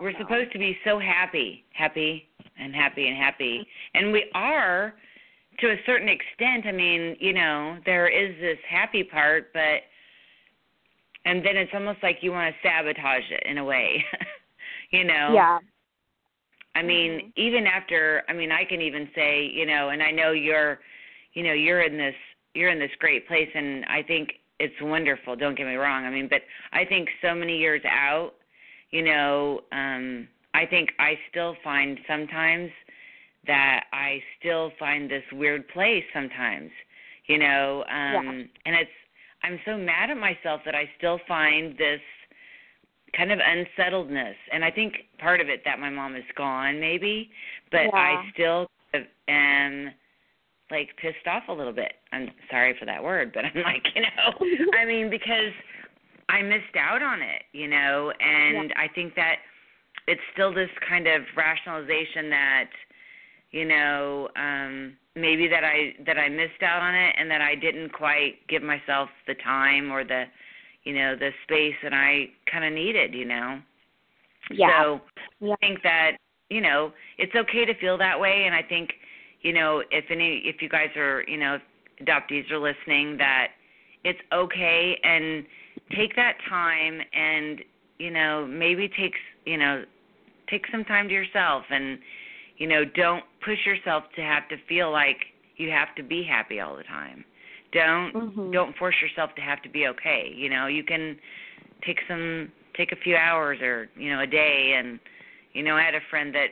We're 0.00 0.12
know. 0.12 0.18
supposed 0.20 0.52
to 0.52 0.58
be 0.60 0.78
so 0.84 1.00
happy, 1.00 1.64
happy, 1.72 2.28
and 2.56 2.72
happy 2.72 3.08
and 3.08 3.16
happy, 3.16 3.66
and 3.94 4.12
we 4.12 4.30
are 4.32 4.94
to 5.60 5.66
a 5.68 5.76
certain 5.86 6.08
extent. 6.08 6.66
I 6.66 6.72
mean, 6.72 7.16
you 7.20 7.32
know, 7.32 7.78
there 7.84 8.08
is 8.08 8.34
this 8.40 8.58
happy 8.68 9.04
part, 9.04 9.52
but 9.52 9.82
and 11.24 11.44
then 11.44 11.56
it's 11.56 11.70
almost 11.74 12.02
like 12.02 12.18
you 12.20 12.32
want 12.32 12.54
to 12.54 12.68
sabotage 12.68 13.30
it 13.30 13.42
in 13.48 13.58
a 13.58 13.64
way. 13.64 14.04
you 14.90 15.04
know. 15.04 15.32
Yeah. 15.34 15.58
I 16.76 16.82
mean, 16.82 17.12
mm-hmm. 17.12 17.28
even 17.36 17.66
after, 17.66 18.24
I 18.28 18.32
mean, 18.32 18.50
I 18.50 18.64
can 18.64 18.80
even 18.80 19.08
say, 19.14 19.48
you 19.52 19.64
know, 19.64 19.90
and 19.90 20.02
I 20.02 20.10
know 20.10 20.32
you're, 20.32 20.80
you 21.34 21.44
know, 21.44 21.52
you're 21.52 21.82
in 21.82 21.96
this, 21.96 22.14
you're 22.54 22.70
in 22.70 22.80
this 22.80 22.90
great 22.98 23.28
place, 23.28 23.48
and 23.54 23.84
I 23.86 24.02
think 24.02 24.30
it's 24.58 24.74
wonderful. 24.80 25.36
Don't 25.36 25.56
get 25.56 25.66
me 25.66 25.74
wrong. 25.74 26.04
I 26.04 26.10
mean, 26.10 26.28
but 26.28 26.42
I 26.72 26.84
think 26.84 27.08
so 27.22 27.34
many 27.34 27.56
years 27.58 27.82
out, 27.88 28.32
you 28.90 29.02
know, 29.02 29.60
um, 29.72 30.28
I 30.52 30.66
think 30.66 30.90
I 30.98 31.14
still 31.30 31.56
find 31.62 31.98
sometimes 32.08 32.70
that 33.46 33.84
I 33.92 34.22
still 34.38 34.72
find 34.78 35.10
this 35.10 35.24
weird 35.32 35.68
place 35.68 36.04
sometimes, 36.12 36.70
you 37.26 37.38
know, 37.38 37.84
um, 37.88 38.24
yeah. 38.24 38.44
and 38.66 38.76
it's, 38.76 38.90
I'm 39.42 39.60
so 39.66 39.76
mad 39.76 40.10
at 40.10 40.16
myself 40.16 40.62
that 40.64 40.74
I 40.74 40.88
still 40.98 41.20
find 41.28 41.76
this 41.76 42.00
kind 43.16 43.32
of 43.32 43.38
unsettledness 43.38 44.34
and 44.52 44.64
i 44.64 44.70
think 44.70 44.94
part 45.18 45.40
of 45.40 45.48
it 45.48 45.62
that 45.64 45.78
my 45.78 45.90
mom 45.90 46.16
is 46.16 46.24
gone 46.36 46.80
maybe 46.80 47.30
but 47.70 47.82
yeah. 47.82 47.90
i 47.94 48.30
still 48.32 48.66
am 49.28 49.90
like 50.70 50.88
pissed 51.00 51.26
off 51.26 51.44
a 51.48 51.52
little 51.52 51.72
bit 51.72 51.92
i'm 52.12 52.28
sorry 52.50 52.74
for 52.78 52.86
that 52.86 53.02
word 53.02 53.32
but 53.32 53.44
i'm 53.54 53.62
like 53.62 53.84
you 53.94 54.02
know 54.02 54.78
i 54.80 54.84
mean 54.86 55.10
because 55.10 55.52
i 56.28 56.42
missed 56.42 56.76
out 56.78 57.02
on 57.02 57.20
it 57.20 57.42
you 57.52 57.68
know 57.68 58.12
and 58.20 58.70
yeah. 58.70 58.82
i 58.82 58.88
think 58.94 59.14
that 59.14 59.36
it's 60.06 60.20
still 60.32 60.52
this 60.52 60.70
kind 60.88 61.06
of 61.06 61.22
rationalization 61.36 62.28
that 62.30 62.70
you 63.54 63.64
know 63.64 64.28
um 64.36 64.96
maybe 65.14 65.46
that 65.46 65.62
i 65.62 65.94
that 66.04 66.18
i 66.18 66.28
missed 66.28 66.62
out 66.62 66.82
on 66.82 66.94
it 66.94 67.14
and 67.18 67.30
that 67.30 67.40
i 67.40 67.54
didn't 67.54 67.92
quite 67.92 68.34
give 68.48 68.62
myself 68.62 69.08
the 69.26 69.34
time 69.44 69.92
or 69.92 70.02
the 70.02 70.24
you 70.84 70.94
know 70.94 71.16
the 71.16 71.30
space 71.42 71.74
that 71.82 71.92
I 71.92 72.26
kind 72.50 72.64
of 72.64 72.72
needed, 72.72 73.14
you 73.14 73.24
know. 73.24 73.60
Yeah. 74.50 74.82
So 74.82 75.00
yeah. 75.40 75.54
I 75.54 75.56
think 75.66 75.82
that 75.82 76.12
you 76.50 76.60
know 76.60 76.92
it's 77.18 77.34
okay 77.34 77.64
to 77.64 77.74
feel 77.80 77.98
that 77.98 78.20
way, 78.20 78.44
and 78.46 78.54
I 78.54 78.62
think 78.62 78.90
you 79.40 79.52
know 79.52 79.82
if 79.90 80.04
any 80.10 80.42
if 80.44 80.62
you 80.62 80.68
guys 80.68 80.94
are 80.96 81.24
you 81.26 81.38
know 81.38 81.58
adoptees 82.02 82.50
are 82.50 82.58
listening 82.58 83.16
that 83.18 83.48
it's 84.04 84.18
okay 84.32 84.98
and 85.02 85.44
take 85.96 86.14
that 86.16 86.34
time 86.48 87.00
and 87.14 87.60
you 87.98 88.10
know 88.10 88.46
maybe 88.46 88.88
takes 88.88 89.18
you 89.46 89.56
know 89.56 89.84
take 90.50 90.64
some 90.70 90.84
time 90.84 91.08
to 91.08 91.14
yourself 91.14 91.64
and 91.70 91.98
you 92.56 92.66
know 92.66 92.84
don't 92.84 93.24
push 93.44 93.58
yourself 93.66 94.04
to 94.16 94.22
have 94.22 94.48
to 94.48 94.56
feel 94.68 94.90
like 94.90 95.16
you 95.56 95.70
have 95.70 95.94
to 95.96 96.02
be 96.02 96.24
happy 96.24 96.60
all 96.60 96.76
the 96.76 96.82
time. 96.84 97.24
Don't 97.72 98.12
mm-hmm. 98.12 98.50
don't 98.50 98.76
force 98.76 98.94
yourself 99.02 99.34
to 99.36 99.42
have 99.42 99.62
to 99.62 99.68
be 99.68 99.86
okay 99.88 100.32
you 100.34 100.48
know? 100.48 100.66
You 100.66 100.84
can 100.84 101.16
take 101.86 101.98
some 102.08 102.50
take 102.76 102.92
a 102.92 102.96
few 102.96 103.16
hours 103.16 103.58
or 103.60 103.88
you 103.96 104.10
know 104.10 104.20
a 104.20 104.26
day. 104.26 104.74
And 104.78 104.98
you 105.52 105.62
know 105.62 105.76
i 105.76 105.82
had 105.82 105.94
a 105.94 106.00
friend 106.10 106.34
that 106.34 106.48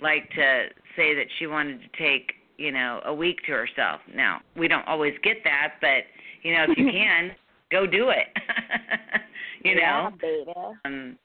liked 0.00 0.32
to 0.34 0.66
say 0.96 1.14
that 1.14 1.26
she 1.38 1.46
wanted 1.46 1.80
to 1.80 1.88
take 1.98 2.32
you 2.58 2.72
know 2.72 3.00
a 3.04 3.14
week 3.14 3.38
to 3.46 3.52
herself. 3.52 4.00
Now 4.14 4.40
we 4.56 4.68
don't 4.68 4.86
always 4.86 5.14
get 5.22 5.38
that 5.44 5.74
but 5.80 6.04
you 6.42 6.52
know 6.54 6.66
if 6.68 6.76
you 6.78 6.86
can 6.92 7.32
go 7.70 7.86
do 7.86 8.10
it. 8.10 8.28
You 9.64 9.72
yeah, 9.72 10.10
know? 10.10 10.16
baby. 10.20 10.52
um 10.84 11.18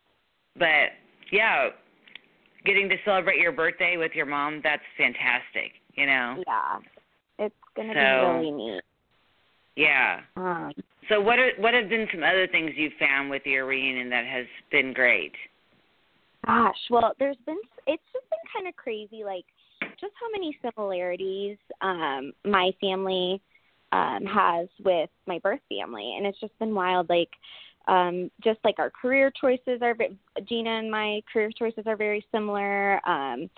but 0.57 0.97
yeah 1.31 1.69
getting 2.65 2.89
to 2.89 2.95
celebrate 3.05 3.39
your 3.39 3.51
birthday 3.51 3.97
with 3.97 4.11
your 4.13 4.25
mom 4.25 4.61
that's 4.63 4.83
fantastic 4.97 5.73
you 5.95 6.05
know 6.05 6.43
yeah 6.47 6.77
it's 7.39 7.55
gonna 7.75 7.93
so, 7.93 8.39
be 8.39 8.47
really 8.47 8.51
neat 8.51 8.81
yeah. 9.75 10.19
Um, 10.35 10.71
so 11.09 11.21
what 11.21 11.39
are 11.39 11.51
what 11.57 11.73
have 11.73 11.89
been 11.89 12.07
some 12.11 12.23
other 12.23 12.47
things 12.47 12.71
you've 12.75 12.93
found 12.99 13.29
with 13.29 13.43
your 13.45 13.65
reunion 13.65 14.09
that 14.09 14.25
has 14.25 14.45
been 14.71 14.93
great? 14.93 15.33
Gosh, 16.45 16.77
well, 16.89 17.13
there's 17.19 17.37
been 17.45 17.59
it's 17.87 18.03
just 18.13 18.25
been 18.29 18.53
kind 18.53 18.67
of 18.67 18.75
crazy, 18.75 19.23
like 19.23 19.45
just 19.99 20.13
how 20.19 20.29
many 20.31 20.57
similarities 20.61 21.57
um 21.81 22.31
my 22.45 22.71
family 22.79 23.41
um 23.91 24.25
has 24.25 24.67
with 24.83 25.09
my 25.25 25.39
birth 25.39 25.61
family, 25.69 26.15
and 26.17 26.25
it's 26.25 26.39
just 26.39 26.57
been 26.59 26.75
wild. 26.75 27.09
Like, 27.09 27.29
um 27.87 28.29
just 28.43 28.59
like 28.63 28.79
our 28.79 28.89
career 28.89 29.31
choices 29.39 29.81
are 29.81 29.95
Gina 30.47 30.69
and 30.69 30.91
my 30.91 31.21
career 31.31 31.51
choices 31.57 31.85
are 31.87 31.95
very 31.95 32.25
similar. 32.31 32.99
Um, 33.07 33.49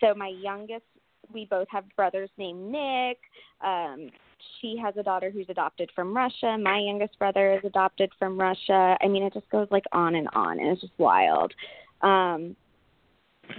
so 0.00 0.14
my 0.14 0.28
youngest, 0.28 0.84
we 1.32 1.46
both 1.46 1.68
have 1.70 1.84
brothers 1.96 2.30
named 2.36 2.70
Nick. 2.70 3.18
Um, 3.64 4.10
she 4.60 4.76
has 4.82 4.96
a 4.96 5.02
daughter 5.02 5.30
who's 5.30 5.46
adopted 5.48 5.90
from 5.94 6.16
Russia. 6.16 6.56
My 6.58 6.78
youngest 6.78 7.18
brother 7.18 7.54
is 7.54 7.60
adopted 7.64 8.10
from 8.18 8.38
Russia. 8.38 8.96
I 9.00 9.08
mean, 9.08 9.22
it 9.22 9.32
just 9.32 9.48
goes 9.50 9.68
like 9.70 9.84
on 9.92 10.14
and 10.14 10.28
on, 10.34 10.58
and 10.58 10.68
it's 10.68 10.80
just 10.80 10.92
wild. 10.98 11.52
Um, 12.02 12.54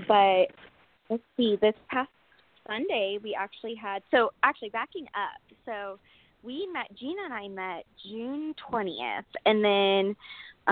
but 0.08 0.48
let's 1.10 1.24
see, 1.36 1.58
this 1.62 1.74
past 1.90 2.10
Sunday 2.68 3.18
we 3.24 3.34
actually 3.34 3.76
had 3.76 4.04
so 4.12 4.32
actually 4.44 4.70
backing 4.70 5.08
up. 5.16 5.42
So 5.66 6.00
we 6.48 6.68
met 6.72 6.88
Gina 6.98 7.22
and 7.26 7.34
I 7.34 7.48
met 7.50 7.86
June 8.10 8.56
twentieth, 8.70 9.26
and 9.46 9.64
then 9.64 10.16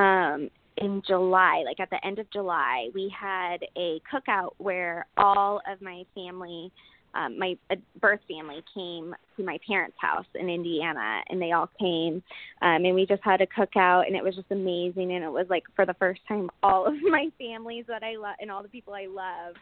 um, 0.01 0.49
in 0.77 1.03
July, 1.05 1.63
like 1.65 1.81
at 1.81 1.89
the 1.89 2.03
end 2.03 2.17
of 2.17 2.31
July, 2.31 2.87
we 2.95 3.13
had 3.17 3.57
a 3.77 4.01
cookout 4.11 4.51
where 4.57 5.05
all 5.17 5.61
of 5.69 5.81
my 5.81 6.03
family 6.15 6.71
um, 7.13 7.39
my 7.39 7.57
birth 8.01 8.19
family 8.27 8.61
came 8.73 9.15
to 9.37 9.43
my 9.43 9.57
parents' 9.67 9.95
house 9.99 10.25
in 10.35 10.49
Indiana, 10.49 11.21
and 11.29 11.41
they 11.41 11.51
all 11.53 11.69
came, 11.79 12.21
um, 12.61 12.83
and 12.83 12.93
we 12.93 13.05
just 13.05 13.23
had 13.23 13.41
a 13.41 13.47
cookout, 13.47 14.05
and 14.07 14.15
it 14.15 14.23
was 14.23 14.35
just 14.35 14.51
amazing. 14.51 15.13
And 15.13 15.23
it 15.23 15.31
was 15.31 15.47
like 15.49 15.63
for 15.75 15.85
the 15.85 15.93
first 15.95 16.21
time, 16.27 16.49
all 16.63 16.85
of 16.85 16.93
my 17.01 17.29
families 17.37 17.85
that 17.87 18.03
I 18.03 18.17
love 18.17 18.35
and 18.39 18.51
all 18.51 18.63
the 18.63 18.69
people 18.69 18.93
I 18.93 19.07
love, 19.07 19.55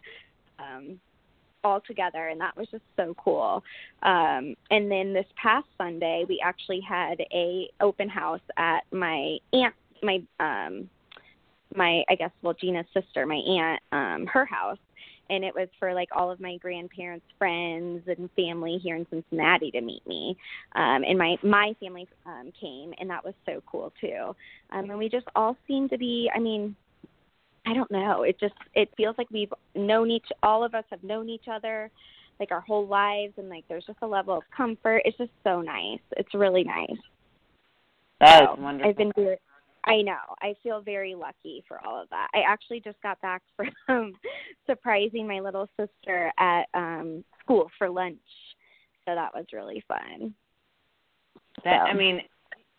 um, 0.60 1.00
all 1.64 1.82
together, 1.82 2.28
and 2.28 2.40
that 2.42 2.56
was 2.56 2.68
just 2.72 2.84
so 2.96 3.16
cool. 3.18 3.64
Um, 4.04 4.56
and 4.70 4.92
then 4.92 5.14
this 5.14 5.26
past 5.42 5.68
Sunday, 5.78 6.26
we 6.28 6.42
actually 6.44 6.82
had 6.82 7.22
a 7.34 7.70
open 7.82 8.10
house 8.10 8.42
at 8.58 8.82
my 8.92 9.38
aunt, 9.54 9.76
my 10.02 10.22
um, 10.40 10.90
my 11.76 12.04
I 12.10 12.16
guess 12.16 12.32
well 12.42 12.54
Gina's 12.54 12.86
sister, 12.94 13.26
my 13.26 13.36
aunt, 13.36 13.82
um, 13.92 14.28
her 14.28 14.46
house. 14.46 14.78
And 15.30 15.46
it 15.46 15.56
was 15.56 15.70
for 15.80 15.94
like 15.94 16.10
all 16.14 16.30
of 16.30 16.42
my 16.42 16.58
grandparents 16.58 17.26
friends 17.40 18.04
and 18.08 18.30
family 18.36 18.78
here 18.84 18.98
in 18.98 19.08
cincinnati 19.10 19.72
to 19.72 19.82
meet 19.82 20.06
me. 20.06 20.38
Um 20.76 21.04
and 21.08 21.18
my 21.18 21.38
my 21.42 21.74
family 21.80 22.08
um 22.26 22.52
came 22.60 22.94
and 23.00 23.10
that 23.10 23.24
was 23.24 23.34
so 23.46 23.64
cool 23.66 23.94
too. 24.02 24.36
Um 24.72 24.90
and 24.90 24.98
we 24.98 25.08
just 25.08 25.26
all 25.36 25.56
seemed 25.66 25.92
to 25.92 25.98
be 25.98 26.30
i 26.36 26.40
mean 26.40 26.76
i 27.66 27.74
don't 27.74 27.92
know 27.92 28.24
it 28.24 28.40
just 28.40 28.54
it 28.74 28.90
feels 28.98 29.16
like 29.18 29.30
we've 29.32 29.54
known 29.76 30.10
each 30.12 30.28
all 30.42 30.64
of 30.64 30.74
us 30.74 30.84
have 30.90 31.04
known 31.04 31.30
each 31.30 31.46
other 31.52 31.90
like 32.40 32.52
our 32.52 32.62
whole 32.62 32.88
lives 32.88 33.34
and 33.38 33.50
like 33.50 33.64
there's 33.70 33.86
just 33.86 34.00
a 34.02 34.08
level 34.08 34.38
of 34.38 34.44
comfort 34.56 35.02
it's 35.06 35.18
just 35.18 35.32
so 35.44 35.62
nice 35.62 36.00
it's 36.18 36.34
really 36.34 36.64
nice 36.64 36.90
that's 38.20 38.46
so, 38.46 38.62
wonderful 38.62 38.90
i've 38.90 38.98
been 38.98 39.12
very 39.16 39.38
I 39.86 40.02
know. 40.02 40.20
I 40.42 40.56
feel 40.64 40.82
very 40.82 41.14
lucky 41.14 41.64
for 41.68 41.86
all 41.86 42.02
of 42.02 42.10
that. 42.10 42.30
I 42.34 42.40
actually 42.48 42.80
just 42.80 43.02
got 43.02 43.22
back 43.22 43.42
from 43.86 44.14
surprising 44.66 45.28
my 45.28 45.40
little 45.40 45.70
sister 45.80 46.32
at 46.40 46.64
um 46.74 47.24
school 47.42 47.70
for 47.78 47.90
lunch. 47.90 48.18
So 49.06 49.16
that 49.16 49.34
was 49.34 49.46
really 49.52 49.84
fun. 49.88 50.34
That 51.64 51.86
so. 51.86 51.92
I 51.92 51.94
mean, 51.94 52.22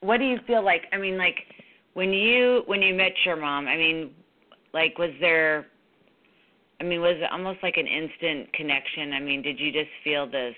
what 0.01 0.19
do 0.19 0.25
you 0.25 0.39
feel 0.47 0.65
like? 0.65 0.83
I 0.93 0.97
mean, 0.97 1.19
like 1.19 1.37
when 1.93 2.11
you 2.11 2.63
when 2.67 2.81
you 2.81 2.95
met 2.95 3.13
your 3.25 3.37
mom, 3.37 3.67
I 3.67 3.77
mean, 3.77 4.15
like 4.75 4.99
was 4.99 5.13
there 5.21 5.67
I 6.81 6.85
mean, 6.85 7.01
was 7.01 7.17
it 7.17 7.31
almost 7.33 7.61
like 7.63 7.77
an 7.77 7.87
instant 7.87 8.53
connection? 8.53 9.13
I 9.13 9.21
mean, 9.21 9.43
did 9.43 9.59
you 9.59 9.73
just 9.73 9.91
feel 10.03 10.27
this 10.31 10.55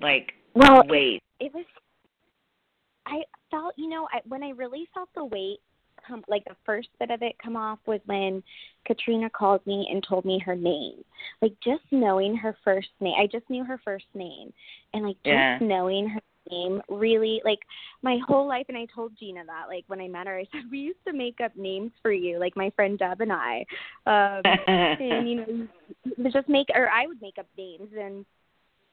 like 0.00 0.32
well, 0.54 0.82
weight? 0.88 1.22
It, 1.40 1.46
it 1.46 1.54
was. 1.54 1.64
I 3.06 3.22
felt, 3.50 3.74
you 3.76 3.88
know, 3.88 4.08
I, 4.12 4.20
when 4.26 4.42
I 4.42 4.50
really 4.50 4.88
felt 4.92 5.08
the 5.14 5.24
weight 5.24 5.58
come, 6.06 6.24
like 6.28 6.44
the 6.46 6.56
first 6.64 6.88
bit 6.98 7.10
of 7.10 7.22
it 7.22 7.36
come 7.42 7.56
off 7.56 7.78
was 7.86 8.00
when 8.06 8.42
Katrina 8.86 9.30
called 9.30 9.64
me 9.66 9.86
and 9.92 10.02
told 10.02 10.24
me 10.24 10.40
her 10.44 10.56
name. 10.56 11.04
Like 11.42 11.52
just 11.62 11.84
knowing 11.92 12.34
her 12.36 12.56
first 12.64 12.88
name, 13.00 13.14
I 13.18 13.26
just 13.26 13.48
knew 13.50 13.64
her 13.64 13.80
first 13.84 14.06
name, 14.14 14.52
and 14.94 15.04
like 15.04 15.16
just 15.18 15.26
Yeah. 15.26 15.58
knowing 15.60 16.08
her 16.08 16.20
name 16.50 16.80
really 16.88 17.40
like 17.44 17.60
my 18.02 18.18
whole 18.26 18.46
life 18.46 18.66
and 18.68 18.76
I 18.76 18.86
told 18.94 19.12
Gina 19.18 19.44
that 19.46 19.64
like 19.68 19.84
when 19.86 20.00
I 20.00 20.08
met 20.08 20.26
her 20.26 20.38
I 20.38 20.46
said 20.52 20.70
we 20.70 20.78
used 20.78 21.04
to 21.06 21.12
make 21.12 21.40
up 21.42 21.56
names 21.56 21.92
for 22.02 22.12
you 22.12 22.38
like 22.38 22.56
my 22.56 22.70
friend 22.70 22.98
Deb 22.98 23.20
and 23.20 23.32
I. 23.32 23.64
Um 24.06 24.42
and 24.68 25.28
you 25.28 25.68
know 26.16 26.30
just 26.30 26.48
make 26.48 26.68
or 26.74 26.88
I 26.88 27.06
would 27.06 27.20
make 27.20 27.38
up 27.38 27.46
names 27.56 27.90
and 27.98 28.24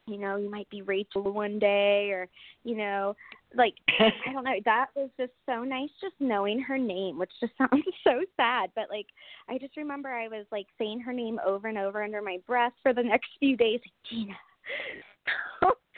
you 0.06 0.18
know 0.18 0.36
you 0.36 0.50
might 0.50 0.70
be 0.70 0.82
Rachel 0.82 1.32
one 1.32 1.60
day 1.60 2.10
or 2.12 2.28
you 2.64 2.76
know 2.76 3.16
like 3.56 3.74
I 4.00 4.34
don't 4.34 4.44
know 4.44 4.60
that 4.66 4.88
was 4.96 5.10
just 5.18 5.32
so 5.46 5.64
nice 5.64 5.90
just 6.02 6.16
knowing 6.20 6.60
her 6.60 6.78
name 6.78 7.18
which 7.18 7.32
just 7.40 7.54
sounds 7.58 7.84
so 8.04 8.22
sad 8.36 8.70
but 8.76 8.90
like 8.90 9.08
I 9.50 9.58
just 9.58 9.78
remember 9.78 10.10
I 10.10 10.28
was 10.28 10.46
like 10.52 10.68
saying 10.78 11.00
her 11.02 11.14
name 11.14 11.40
over 11.46 11.68
and 11.68 11.78
over 11.78 12.04
under 12.04 12.22
my 12.22 12.38
breath 12.46 12.74
for 12.82 12.94
the 12.94 13.04
next 13.04 13.30
few 13.40 13.56
days 13.56 13.80
Gina 14.10 14.34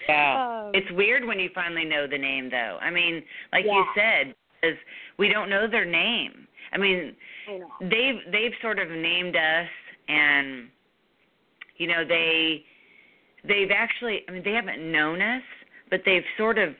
yeah. 0.07 0.65
um, 0.65 0.71
it's 0.73 0.89
weird 0.91 1.25
when 1.25 1.39
you 1.39 1.49
finally 1.53 1.85
know 1.85 2.07
the 2.07 2.17
name, 2.17 2.49
though. 2.49 2.77
I 2.81 2.89
mean, 2.89 3.23
like 3.51 3.65
Yeah. 3.65 3.73
you 3.73 3.85
said, 3.95 4.35
because 4.61 4.77
we 5.17 5.29
don't 5.29 5.49
know 5.49 5.67
their 5.67 5.85
name. 5.85 6.47
I 6.73 6.77
mean, 6.77 7.15
I 7.47 7.57
know 7.57 7.67
they've 7.81 8.31
they've 8.31 8.53
sort 8.61 8.79
of 8.79 8.89
named 8.89 9.35
us, 9.35 9.69
and 10.07 10.69
you 11.77 11.87
know 11.87 12.03
they 12.07 12.63
they've 13.47 13.71
actually. 13.71 14.21
I 14.27 14.31
mean, 14.31 14.43
they 14.43 14.53
haven't 14.53 14.91
known 14.91 15.21
us, 15.21 15.43
but 15.89 16.01
they've 16.05 16.23
sort 16.37 16.57
of 16.57 16.73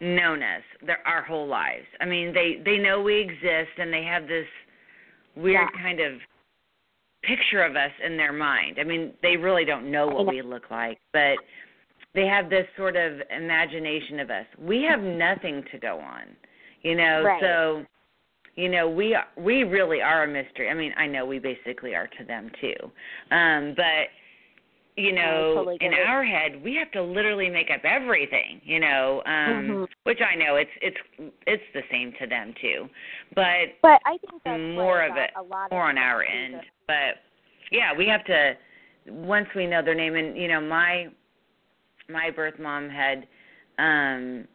known 0.00 0.42
us 0.42 0.62
their 0.86 1.06
our 1.06 1.22
whole 1.22 1.46
lives. 1.46 1.86
I 2.00 2.06
mean, 2.06 2.32
they 2.32 2.60
they 2.64 2.78
know 2.78 3.02
we 3.02 3.20
exist, 3.20 3.78
and 3.78 3.92
they 3.92 4.04
have 4.04 4.26
this 4.26 4.46
weird 5.36 5.68
Yeah. 5.74 5.82
kind 5.82 6.00
of 6.00 6.20
picture 7.22 7.62
of 7.62 7.76
us 7.76 7.92
in 8.04 8.16
their 8.16 8.32
mind. 8.32 8.78
I 8.80 8.84
mean, 8.84 9.12
they 9.22 9.36
really 9.36 9.64
don't 9.66 9.90
know 9.90 10.06
what 10.06 10.26
we 10.26 10.40
look 10.40 10.70
like, 10.70 10.98
but 11.12 11.36
they 12.14 12.26
have 12.26 12.50
this 12.50 12.66
sort 12.76 12.96
of 12.96 13.20
imagination 13.34 14.20
of 14.20 14.30
us. 14.30 14.46
We 14.58 14.82
have 14.82 15.00
nothing 15.00 15.64
to 15.70 15.78
go 15.78 15.98
on, 16.00 16.24
you 16.82 16.94
know. 16.96 17.22
Right. 17.24 17.40
So, 17.40 17.84
you 18.56 18.68
know, 18.68 18.88
we 18.88 19.14
are, 19.14 19.26
we 19.36 19.62
really 19.62 20.02
are 20.02 20.24
a 20.24 20.28
mystery. 20.28 20.68
I 20.68 20.74
mean, 20.74 20.92
I 20.96 21.06
know 21.06 21.24
we 21.24 21.38
basically 21.38 21.94
are 21.94 22.08
to 22.18 22.24
them 22.24 22.50
too, 22.60 22.74
um, 23.34 23.74
but 23.76 24.08
you 24.96 25.12
know, 25.12 25.54
totally 25.54 25.78
in 25.80 25.94
our 25.94 26.24
head, 26.24 26.62
we 26.62 26.74
have 26.74 26.90
to 26.90 27.02
literally 27.02 27.48
make 27.48 27.70
up 27.70 27.80
everything, 27.84 28.60
you 28.64 28.80
know, 28.80 29.22
um, 29.24 29.68
Mhm. 29.68 29.88
which 30.02 30.20
I 30.20 30.34
know 30.34 30.56
it's 30.56 30.70
it's 30.82 31.32
it's 31.46 31.62
the 31.72 31.82
same 31.90 32.12
to 32.14 32.26
them 32.26 32.52
too, 32.60 32.90
but 33.34 33.80
But 33.82 34.02
I 34.04 34.18
think 34.18 34.42
that's 34.44 34.60
more 34.60 35.02
of 35.02 35.16
it, 35.16 35.30
a 35.36 35.42
lot 35.42 35.70
more 35.70 35.84
on 35.88 35.96
our 35.96 36.22
end. 36.22 36.60
But 36.86 37.22
yeah, 37.70 37.94
we 37.94 38.06
have 38.08 38.24
to 38.24 38.56
once 39.06 39.48
we 39.54 39.66
know 39.66 39.80
their 39.80 39.94
name 39.94 40.16
and 40.16 40.36
you 40.36 40.48
know 40.48 40.60
my 40.60 41.08
my 42.10 42.30
birth 42.30 42.58
mom 42.58 42.88
had 42.88 43.26
um 43.78 44.46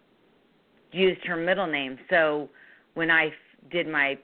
used 0.92 1.24
her 1.26 1.36
middle 1.36 1.68
name. 1.68 1.98
So 2.10 2.50
when 2.94 3.12
I 3.12 3.28
f- 3.28 3.72
did 3.72 3.88
my 3.88 4.18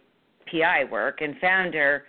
PI 0.49 0.85
work 0.91 1.21
and 1.21 1.35
found 1.39 1.73
her, 1.73 2.05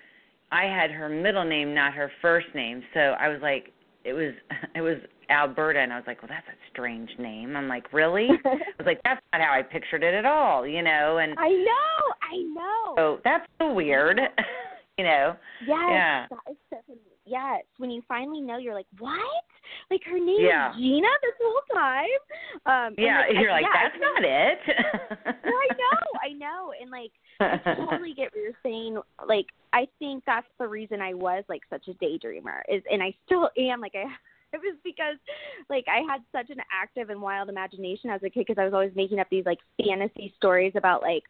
I 0.52 0.64
had 0.64 0.90
her 0.90 1.08
middle 1.08 1.44
name, 1.44 1.74
not 1.74 1.94
her 1.94 2.10
first 2.20 2.46
name. 2.54 2.82
So 2.94 3.00
I 3.00 3.28
was 3.28 3.40
like 3.42 3.72
it 4.04 4.12
was 4.12 4.32
it 4.74 4.80
was 4.80 4.98
Alberta 5.30 5.80
and 5.80 5.92
I 5.92 5.96
was 5.96 6.04
like, 6.06 6.22
"Well, 6.22 6.28
that's 6.28 6.46
a 6.48 6.58
strange 6.70 7.10
name." 7.18 7.56
I'm 7.56 7.68
like, 7.68 7.92
"Really?" 7.92 8.28
I 8.44 8.50
was 8.78 8.86
like, 8.86 9.00
"That's 9.04 9.20
not 9.32 9.40
how 9.42 9.52
I 9.52 9.62
pictured 9.62 10.02
it 10.02 10.14
at 10.14 10.26
all," 10.26 10.66
you 10.66 10.82
know, 10.82 11.18
and 11.18 11.34
I 11.38 11.48
know, 11.48 12.14
I 12.22 12.36
know. 12.54 12.94
so 12.96 13.20
that's 13.24 13.46
so 13.58 13.72
weird, 13.72 14.20
you 14.98 15.04
know. 15.04 15.34
yes, 15.66 15.78
yeah. 15.90 16.26
that 16.28 16.50
is 16.50 16.56
definitely 16.70 17.02
yes. 17.24 17.62
When 17.78 17.90
you 17.90 18.02
finally 18.08 18.40
know, 18.40 18.58
you're 18.58 18.74
like, 18.74 18.86
what? 18.98 19.44
Like 19.90 20.02
her 20.04 20.18
name 20.18 20.40
Yeah. 20.40 20.70
is 20.70 20.76
Gina 20.76 21.08
this 21.22 21.34
whole 21.40 21.62
time? 21.72 22.06
Um, 22.66 22.94
Yeah, 22.98 23.20
like, 23.20 23.40
you're 23.40 23.50
like, 23.50 23.62
yeah, 23.62 23.88
that's 23.88 24.00
not 24.00 24.24
it. 24.24 24.58
well, 25.44 25.54
I 25.54 25.68
know, 25.74 26.20
I 26.22 26.32
know, 26.32 26.72
and 26.80 26.90
like 26.90 27.12
I 27.40 27.74
totally 27.74 28.14
get 28.14 28.32
what 28.32 28.42
you're 28.42 28.52
saying. 28.62 28.98
Like, 29.26 29.46
I 29.72 29.86
think 29.98 30.24
that's 30.26 30.46
the 30.58 30.68
reason 30.68 31.00
I 31.00 31.14
was 31.14 31.44
like 31.48 31.62
such 31.70 31.88
a 31.88 31.94
daydreamer 31.94 32.60
is, 32.68 32.82
and 32.90 33.02
I 33.02 33.14
still 33.26 33.50
am. 33.56 33.80
Like, 33.80 33.94
I 33.94 34.04
it 34.52 34.60
was 34.60 34.76
because 34.84 35.16
like 35.70 35.86
I 35.88 36.00
had 36.10 36.20
such 36.30 36.50
an 36.50 36.62
active 36.72 37.10
and 37.10 37.20
wild 37.20 37.48
imagination 37.48 38.10
as 38.10 38.22
a 38.22 38.30
kid 38.30 38.44
because 38.46 38.60
I 38.60 38.64
was 38.64 38.74
always 38.74 38.92
making 38.94 39.18
up 39.18 39.28
these 39.30 39.46
like 39.46 39.58
fantasy 39.82 40.34
stories 40.36 40.72
about 40.76 41.02
like, 41.02 41.22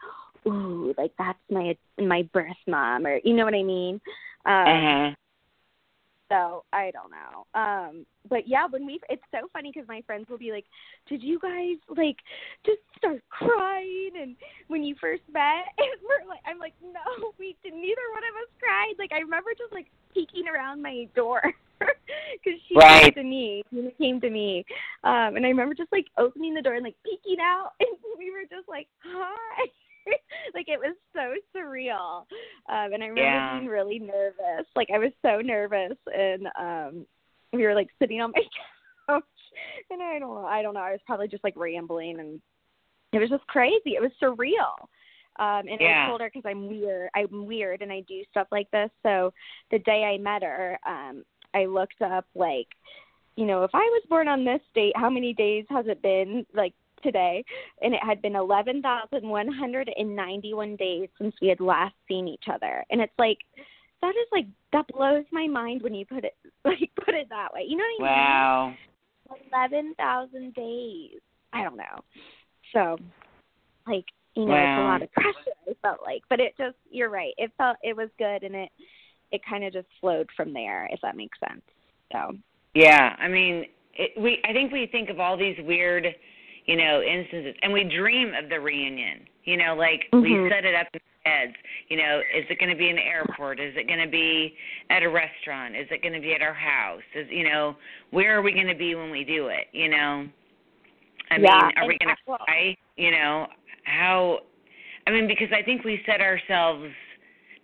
ooh, 0.46 0.94
like 0.98 1.12
that's 1.18 1.38
my 1.50 1.76
my 1.98 2.28
birth 2.32 2.56
mom, 2.66 3.06
or 3.06 3.20
you 3.24 3.34
know 3.34 3.44
what 3.44 3.54
I 3.54 3.62
mean. 3.62 4.00
Um, 4.44 4.54
uh-huh. 4.54 5.10
So 6.32 6.64
I 6.72 6.90
don't 6.90 7.10
know. 7.10 7.44
Um, 7.60 8.06
but 8.28 8.48
yeah, 8.48 8.66
when 8.68 8.86
we, 8.86 8.98
it's 9.08 9.22
so 9.30 9.48
funny 9.52 9.70
because 9.72 9.86
my 9.88 10.02
friends 10.06 10.28
will 10.28 10.38
be 10.38 10.50
like, 10.50 10.64
"Did 11.08 11.22
you 11.22 11.38
guys 11.38 11.76
like 11.94 12.16
just 12.64 12.80
start 12.96 13.22
crying?" 13.28 14.10
And 14.20 14.36
when 14.68 14.82
you 14.82 14.94
first 15.00 15.22
met, 15.32 15.64
and 15.78 15.88
we're 16.02 16.28
like, 16.28 16.40
I'm 16.46 16.58
like, 16.58 16.74
"No, 16.82 17.32
we 17.38 17.56
didn't. 17.62 17.80
Neither 17.80 18.06
one 18.12 18.22
of 18.24 18.34
us 18.42 18.50
cried." 18.58 18.94
Like 18.98 19.12
I 19.12 19.20
remember 19.20 19.50
just 19.58 19.72
like 19.72 19.86
peeking 20.14 20.48
around 20.48 20.82
my 20.82 21.06
door 21.14 21.42
because 21.78 22.58
she 22.68 22.76
Right. 22.76 23.14
came 23.14 23.24
to 23.24 23.28
me. 23.28 23.62
Tina 23.70 23.90
came 23.92 24.20
to 24.20 24.30
me, 24.30 24.64
um, 25.04 25.36
and 25.36 25.44
I 25.44 25.48
remember 25.48 25.74
just 25.74 25.92
like 25.92 26.06
opening 26.18 26.54
the 26.54 26.62
door 26.62 26.74
and 26.74 26.84
like 26.84 26.96
peeking 27.04 27.40
out, 27.40 27.72
and 27.80 27.90
we 28.18 28.30
were 28.30 28.48
just 28.48 28.68
like, 28.68 28.88
"Hi." 29.04 29.66
like 30.54 30.66
it 30.68 30.78
was 30.78 30.96
so 31.14 31.34
surreal. 31.56 32.20
Um 32.68 32.92
and 32.92 33.02
i 33.02 33.06
remember 33.06 33.22
Yeah. 33.22 33.58
being 33.58 33.66
really 33.66 33.98
nervous. 33.98 34.66
Like 34.76 34.88
i 34.94 34.98
was 34.98 35.12
so 35.22 35.40
nervous 35.40 35.96
and 36.06 36.46
um 36.58 37.06
we 37.52 37.64
were 37.64 37.74
like 37.74 37.88
sitting 38.00 38.20
on 38.20 38.32
my 38.32 38.42
couch. 39.08 39.24
And 39.90 40.02
i 40.02 40.18
don't 40.18 40.34
know 40.34 40.46
i 40.46 40.62
don't 40.62 40.74
know 40.74 40.80
i 40.80 40.92
was 40.92 41.00
probably 41.06 41.28
just 41.28 41.44
like 41.44 41.54
rambling 41.56 42.20
and 42.20 42.40
it 43.12 43.18
was 43.18 43.28
just 43.30 43.46
crazy. 43.46 43.94
It 43.96 44.00
was 44.02 44.10
surreal. 44.22 44.72
Um 45.38 45.68
and 45.68 45.78
Yeah. 45.80 46.04
i 46.04 46.08
told 46.08 46.20
her 46.20 46.30
because 46.32 46.48
i'm 46.48 46.68
weird 46.68 47.10
i'm 47.14 47.46
weird 47.46 47.82
and 47.82 47.92
i 47.92 48.00
do 48.08 48.22
stuff 48.30 48.48
like 48.50 48.70
this. 48.70 48.90
So 49.02 49.32
the 49.70 49.78
day 49.80 50.04
i 50.04 50.18
met 50.18 50.42
her 50.42 50.78
um 50.86 51.22
i 51.54 51.64
looked 51.66 52.00
up 52.02 52.26
like 52.34 52.68
you 53.36 53.44
know 53.46 53.64
if 53.64 53.70
i 53.74 53.78
was 53.78 54.02
born 54.08 54.28
on 54.28 54.44
this 54.44 54.60
date 54.74 54.92
how 54.96 55.08
many 55.10 55.32
days 55.34 55.64
has 55.70 55.86
it 55.88 56.02
been? 56.02 56.46
Like 56.54 56.74
today 57.02 57.44
and 57.80 57.94
it 57.94 58.00
had 58.02 58.20
been 58.22 58.36
11,191 58.36 60.76
days 60.76 61.08
since 61.18 61.34
we 61.40 61.48
had 61.48 61.60
last 61.60 61.94
seen 62.08 62.28
each 62.28 62.44
other. 62.52 62.84
And 62.90 63.00
it's 63.00 63.12
like 63.18 63.38
that 64.00 64.10
is 64.10 64.28
like 64.32 64.46
that 64.72 64.86
blows 64.88 65.24
my 65.32 65.46
mind 65.46 65.82
when 65.82 65.94
you 65.94 66.04
put 66.06 66.24
it 66.24 66.34
like 66.64 66.90
put 67.04 67.14
it 67.14 67.28
that 67.30 67.52
way. 67.52 67.64
You 67.66 67.76
know 67.76 67.84
what 67.98 68.06
I 68.06 68.10
mean? 68.10 68.16
Wow. 68.16 68.74
11,000 69.52 70.54
days. 70.54 71.20
I 71.52 71.62
don't 71.62 71.76
know. 71.76 72.02
So 72.72 72.96
like 73.86 74.06
you 74.34 74.46
know, 74.46 74.54
it's 74.54 74.80
a 74.80 74.82
lot 74.82 75.02
of 75.02 75.12
pressure. 75.12 75.52
I 75.68 75.74
felt 75.82 76.00
like, 76.04 76.22
but 76.30 76.40
it 76.40 76.54
just 76.56 76.76
you're 76.90 77.10
right. 77.10 77.34
It 77.36 77.52
felt 77.58 77.76
it 77.82 77.94
was 77.94 78.08
good, 78.18 78.42
and 78.42 78.54
it 78.54 78.70
it 79.30 79.42
kind 79.48 79.64
of 79.64 79.72
just 79.72 79.86
flowed 80.00 80.28
from 80.36 80.52
there, 80.52 80.88
if 80.90 81.00
that 81.02 81.16
makes 81.16 81.38
sense. 81.46 81.62
So 82.12 82.32
Yeah, 82.74 83.14
I 83.18 83.28
mean, 83.28 83.66
it, 83.94 84.20
we 84.20 84.42
I 84.48 84.52
think 84.52 84.72
we 84.72 84.86
think 84.86 85.10
of 85.10 85.20
all 85.20 85.36
these 85.36 85.56
weird, 85.60 86.06
you 86.66 86.76
know, 86.76 87.02
instances, 87.02 87.54
and 87.62 87.72
we 87.72 87.84
dream 87.84 88.32
of 88.34 88.48
the 88.48 88.60
reunion. 88.60 89.26
You 89.44 89.56
know, 89.56 89.74
like 89.74 90.08
we 90.12 90.30
Mhm. 90.30 90.48
set 90.48 90.64
it 90.64 90.74
up 90.74 90.86
in 90.94 91.00
our 91.26 91.32
heads. 91.32 91.56
You 91.88 91.96
know, 91.96 92.22
is 92.32 92.48
it 92.48 92.58
going 92.58 92.70
to 92.70 92.76
be 92.76 92.88
in 92.88 92.96
the 92.96 93.04
airport? 93.04 93.58
Is 93.58 93.76
it 93.76 93.88
going 93.88 93.98
to 93.98 94.06
be 94.06 94.56
at 94.90 95.02
a 95.02 95.08
restaurant? 95.08 95.74
Is 95.74 95.90
it 95.90 96.00
going 96.02 96.14
to 96.14 96.20
be 96.20 96.34
at 96.34 96.42
our 96.42 96.54
house? 96.54 97.02
Is 97.14 97.28
you 97.28 97.44
know, 97.44 97.76
where 98.10 98.38
are 98.38 98.42
we 98.42 98.52
going 98.52 98.68
to 98.68 98.74
be 98.74 98.94
when 98.94 99.10
we 99.10 99.24
do 99.24 99.48
it? 99.48 99.68
You 99.72 99.88
know, 99.88 100.28
I 101.30 101.38
mean, 101.38 101.44
Yeah, 101.44 101.70
are 101.76 101.86
we 101.86 101.98
going 101.98 102.14
to 102.14 102.22
cry? 102.24 102.76
You 102.96 103.10
know, 103.10 103.48
how? 103.84 104.40
I 105.06 105.10
mean, 105.10 105.26
because 105.26 105.48
I 105.52 105.62
think 105.62 105.84
we 105.84 106.02
set 106.06 106.20
ourselves. 106.20 106.92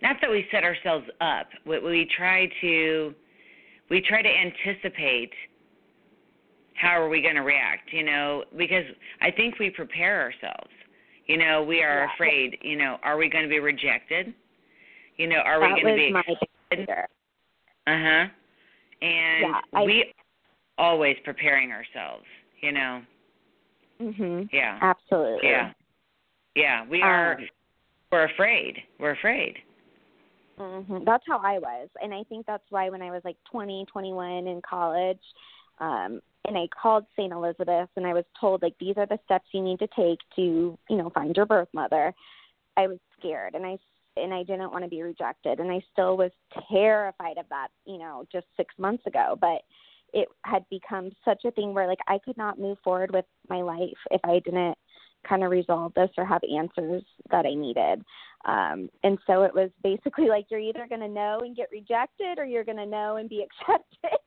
Not 0.01 0.17
that 0.21 0.29
we 0.29 0.47
set 0.51 0.63
ourselves 0.63 1.09
up, 1.21 1.49
but 1.65 1.83
we 1.83 2.05
try 2.05 2.49
to 2.61 3.15
we 3.89 4.01
try 4.01 4.21
to 4.21 4.29
anticipate 4.29 5.33
how 6.79 6.99
are 7.01 7.09
we 7.09 7.21
going 7.21 7.35
to 7.35 7.41
react, 7.41 7.91
you 7.91 8.03
know, 8.03 8.43
because 8.57 8.85
I 9.21 9.31
think 9.31 9.59
we 9.59 9.69
prepare 9.69 10.21
ourselves. 10.21 10.71
You 11.27 11.37
know, 11.37 11.61
we 11.61 11.83
are 11.83 12.05
Yeah. 12.05 12.13
afraid, 12.13 12.57
you 12.61 12.77
know, 12.77 12.97
are 13.03 13.17
we 13.17 13.29
going 13.29 13.43
to 13.43 13.49
be 13.49 13.59
rejected? 13.59 14.33
You 15.17 15.27
know, 15.27 15.37
are 15.39 15.59
we 15.59 15.67
going 15.81 15.85
to 15.85 15.95
be. 15.95 16.13
Uh-huh. 17.87 18.27
And 19.01 19.41
Yeah, 19.41 19.61
I- 19.73 19.83
we 19.83 20.13
always 20.77 21.17
preparing 21.25 21.71
ourselves, 21.71 22.25
you 22.61 22.71
know. 22.71 23.01
Mhm. 23.99 24.49
Yeah. 24.53 24.79
Absolutely. 24.81 25.49
Yeah. 25.49 25.73
Yeah, 26.55 26.85
we 26.85 27.01
are 27.01 27.33
Um, 27.33 27.49
we're 28.11 28.23
afraid. 28.23 28.81
We're 28.97 29.11
afraid. 29.11 29.61
Mm-hmm. 30.57 31.03
That's 31.03 31.25
how 31.27 31.39
I 31.39 31.59
was, 31.59 31.89
and 32.01 32.13
I 32.13 32.23
think 32.23 32.45
that's 32.45 32.69
why 32.69 32.89
when 32.89 33.01
I 33.01 33.11
was 33.11 33.23
like 33.23 33.37
20, 33.45 33.85
21 33.85 34.47
in 34.47 34.61
college, 34.61 35.21
um, 35.79 36.21
and 36.47 36.57
I 36.57 36.67
called 36.67 37.05
St. 37.15 37.31
Elizabeth, 37.31 37.89
and 37.95 38.05
I 38.05 38.13
was 38.13 38.25
told 38.39 38.61
like 38.61 38.75
these 38.79 38.95
are 38.97 39.05
the 39.05 39.19
steps 39.25 39.47
you 39.53 39.61
need 39.61 39.79
to 39.79 39.87
take 39.95 40.19
to, 40.35 40.77
you 40.89 40.97
know, 40.97 41.09
find 41.13 41.35
your 41.35 41.45
birth 41.45 41.69
mother. 41.73 42.13
I 42.77 42.87
was 42.87 42.97
scared, 43.17 43.55
and 43.55 43.65
I 43.65 43.77
and 44.15 44.33
I 44.33 44.43
didn't 44.43 44.71
want 44.71 44.83
to 44.83 44.89
be 44.89 45.01
rejected, 45.01 45.59
and 45.59 45.71
I 45.71 45.81
still 45.91 46.17
was 46.17 46.31
terrified 46.69 47.37
of 47.37 47.45
that, 47.49 47.67
you 47.85 47.97
know, 47.97 48.25
just 48.31 48.47
six 48.57 48.73
months 48.77 49.05
ago. 49.05 49.37
But 49.39 49.61
it 50.13 50.27
had 50.43 50.65
become 50.69 51.11
such 51.23 51.45
a 51.45 51.51
thing 51.51 51.73
where 51.73 51.87
like 51.87 51.99
I 52.07 52.19
could 52.23 52.37
not 52.37 52.59
move 52.59 52.77
forward 52.83 53.11
with 53.13 53.25
my 53.49 53.61
life 53.61 53.97
if 54.11 54.21
I 54.23 54.39
didn't 54.39 54.77
kind 55.27 55.43
of 55.43 55.51
resolve 55.51 55.93
this 55.95 56.09
or 56.17 56.25
have 56.25 56.41
answers 56.43 57.03
that 57.31 57.45
I 57.45 57.53
needed. 57.53 58.03
Um, 58.45 58.89
and 59.03 59.17
so 59.27 59.43
it 59.43 59.53
was 59.53 59.69
basically 59.83 60.29
like 60.29 60.45
you're 60.49 60.59
either 60.59 60.87
going 60.87 61.01
to 61.01 61.09
know 61.09 61.39
and 61.41 61.55
get 61.55 61.67
rejected 61.71 62.39
or 62.39 62.45
you're 62.45 62.63
going 62.63 62.77
to 62.77 62.85
know 62.85 63.17
and 63.17 63.29
be 63.29 63.45
accepted. 63.61 64.19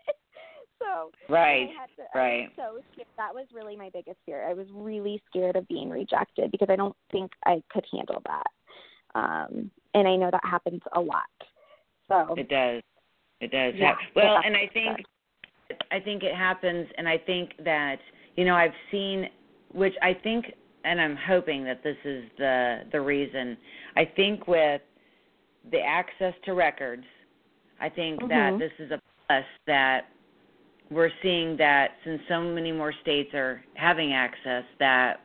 So 0.83 1.11
right, 1.29 1.69
to, 1.97 2.19
right. 2.19 2.49
so 2.57 2.81
scared. 2.93 3.07
that 3.17 3.35
was 3.35 3.47
really 3.55 3.77
my 3.77 3.91
biggest 3.93 4.19
fear. 4.27 4.49
I 4.49 4.55
was 4.55 4.67
really 4.73 5.23
scared 5.29 5.57
of 5.57 5.67
being 5.69 5.91
rejected 5.91 6.51
because 6.51 6.69
I 6.71 6.77
don't 6.77 6.97
think 7.11 7.33
I 7.45 7.63
could 7.71 7.85
handle 7.93 8.23
that. 8.27 8.47
Um, 9.15 9.71
and 9.95 10.09
I 10.09 10.17
know 10.17 10.31
that 10.31 10.45
happens 10.45 10.81
a 10.95 11.01
lot. 11.01 11.23
So 12.09 12.35
it 12.37 12.49
does. 12.49 12.83
It 13.41 13.51
does. 13.51 13.75
Yeah, 13.77 13.95
well, 14.15 14.39
and 14.45 14.57
I 14.57 14.71
think 14.73 14.99
I 15.91 16.01
think 16.01 16.23
it 16.23 16.35
happens, 16.35 16.87
and 16.97 17.09
I 17.09 17.19
think 17.19 17.53
that 17.65 17.99
you 18.37 18.45
know 18.45 18.55
I've 18.55 18.75
seen, 18.91 19.29
which 19.73 19.95
I 20.03 20.15
think 20.15 20.47
and 20.85 21.01
I'm 21.01 21.17
hoping 21.17 21.65
that 21.65 21.83
this 21.83 21.97
is 22.05 22.25
the 22.39 22.81
the 22.93 23.01
reason. 23.01 23.57
I 23.97 24.05
think 24.05 24.47
with 24.47 24.81
the 25.71 25.81
access 25.81 26.35
to 26.45 26.55
records, 26.55 27.05
I 27.81 27.89
think 27.89 28.21
mm-hmm. 28.21 28.29
that 28.29 28.59
this 28.59 28.73
is 28.79 28.91
a 28.91 29.01
plus 29.27 29.45
that 29.67 30.07
we're 30.93 31.11
seeing 31.23 31.57
that 31.57 31.93
since 32.05 32.21
so 32.29 32.41
many 32.41 32.73
more 32.73 32.93
states 33.03 33.31
are 33.35 33.63
having 33.75 34.13
access 34.13 34.65
that 34.79 35.21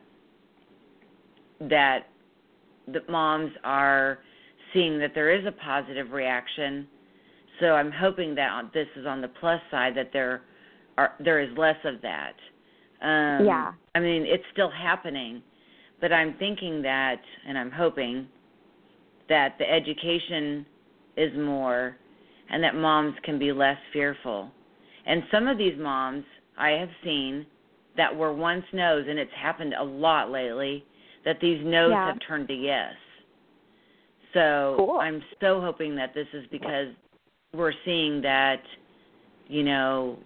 that 1.60 2.06
the 2.86 3.00
moms 3.08 3.52
are 3.64 4.18
seeing 4.72 4.98
that 4.98 5.12
there 5.14 5.34
is 5.34 5.44
a 5.46 5.52
positive 5.52 6.12
reaction. 6.12 6.86
So 7.60 7.74
I'm 7.74 7.90
hoping 7.90 8.34
that 8.36 8.70
this 8.72 8.86
is 8.96 9.06
on 9.06 9.20
the 9.20 9.28
plus 9.28 9.60
side 9.70 9.96
that 9.96 10.10
there 10.12 10.42
are 10.96 11.14
there 11.20 11.40
is 11.40 11.50
less 11.56 11.76
of 11.84 12.00
that. 12.02 12.34
Um, 13.02 13.46
yeah. 13.46 13.72
I 13.94 14.00
mean, 14.00 14.24
it's 14.26 14.44
still 14.52 14.70
happening, 14.70 15.42
but 16.00 16.12
I'm 16.12 16.34
thinking 16.38 16.82
that, 16.82 17.20
and 17.46 17.56
I'm 17.56 17.70
hoping 17.70 18.28
that 19.28 19.56
the 19.58 19.70
education 19.70 20.66
is 21.16 21.36
more, 21.36 21.96
and 22.50 22.62
that 22.62 22.74
moms 22.74 23.14
can 23.24 23.38
be 23.38 23.52
less 23.52 23.76
fearful. 23.92 24.50
And 25.08 25.24
some 25.32 25.48
of 25.48 25.58
these 25.58 25.76
moms 25.76 26.24
I 26.56 26.70
have 26.70 26.90
seen 27.02 27.44
that 27.96 28.14
were 28.14 28.32
once 28.32 28.64
no's, 28.72 29.06
and 29.08 29.18
it's 29.18 29.32
happened 29.34 29.74
a 29.74 29.82
lot 29.82 30.30
lately, 30.30 30.84
that 31.24 31.38
these 31.40 31.60
no's 31.64 31.90
yeah. 31.90 32.06
have 32.06 32.18
turned 32.26 32.46
to 32.48 32.54
yes. 32.54 32.92
So 34.34 34.74
cool. 34.78 34.98
I'm 35.00 35.20
so 35.40 35.60
hoping 35.60 35.96
that 35.96 36.14
this 36.14 36.28
is 36.32 36.44
because 36.52 36.88
we're 37.52 37.72
seeing 37.84 38.20
that, 38.22 38.62
you 39.48 39.64
know, 39.64 40.18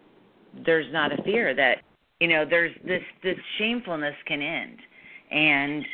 there's 0.66 0.92
not 0.92 1.18
a 1.18 1.22
fear 1.22 1.54
that 1.54 1.78
you 2.20 2.28
know 2.28 2.44
there's 2.48 2.74
this 2.86 3.02
this 3.22 3.36
shamefulness 3.58 4.14
can 4.26 4.42
end 4.42 4.78
and 5.30 5.84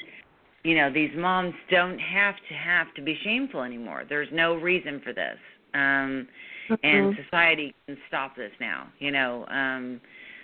you 0.64 0.76
know 0.76 0.93
these 0.93 1.11
moms 1.16 1.55
don't 1.70 1.99
have 1.99 2.34
to 2.49 2.55
have 2.55 2.93
to 2.95 3.03
be 3.03 3.18
shameful 3.24 3.62
anymore 3.62 4.05
there's 4.09 4.28
no 4.32 4.55
reason 4.55 5.01
for 5.03 5.12
this 5.12 5.39
um 5.74 6.26
mm-hmm. 6.69 6.87
and 6.87 7.16
society 7.25 7.75
can 7.87 7.97
stop 8.09 8.37
this 8.37 8.53
now 8.61 8.89
you 8.99 9.11
know 9.11 9.45
um 9.47 10.01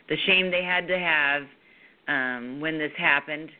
the 0.08 0.16
shame 0.26 0.50
they 0.50 0.62
had 0.62 0.86
to 0.86 0.98
have 0.98 1.42
um 2.08 2.60
when 2.60 2.78
this 2.78 2.92
happened 2.96 3.50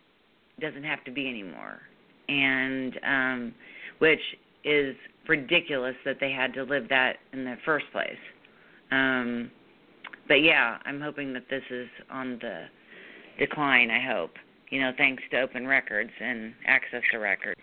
doesn't 0.61 0.85
have 0.85 1.03
to 1.05 1.11
be 1.11 1.29
anymore 1.29 1.81
and 2.29 2.99
um 3.07 3.55
which 3.99 4.21
is 4.65 4.95
ridiculous 5.29 5.95
that 6.05 6.17
they 6.21 6.31
had 6.31 6.53
to 6.53 6.63
live 6.63 6.89
that 6.89 7.17
in 7.33 7.45
the 7.45 7.57
first 7.65 7.87
place 7.93 8.11
um 8.91 9.51
but 10.27 10.37
yeah, 10.37 10.79
I'm 10.87 11.03
hoping 11.03 11.35
that 11.35 11.45
this 11.51 11.63
is 11.71 11.87
on 12.11 12.39
the 12.41 12.65
decline. 13.39 13.91
I 13.91 14.01
hope 14.11 14.31
you 14.71 14.81
know, 14.81 14.93
thanks 14.97 15.23
to 15.31 15.41
open 15.41 15.67
records 15.67 16.11
and 16.21 16.53
access 16.67 17.03
to 17.13 17.19
records. 17.19 17.61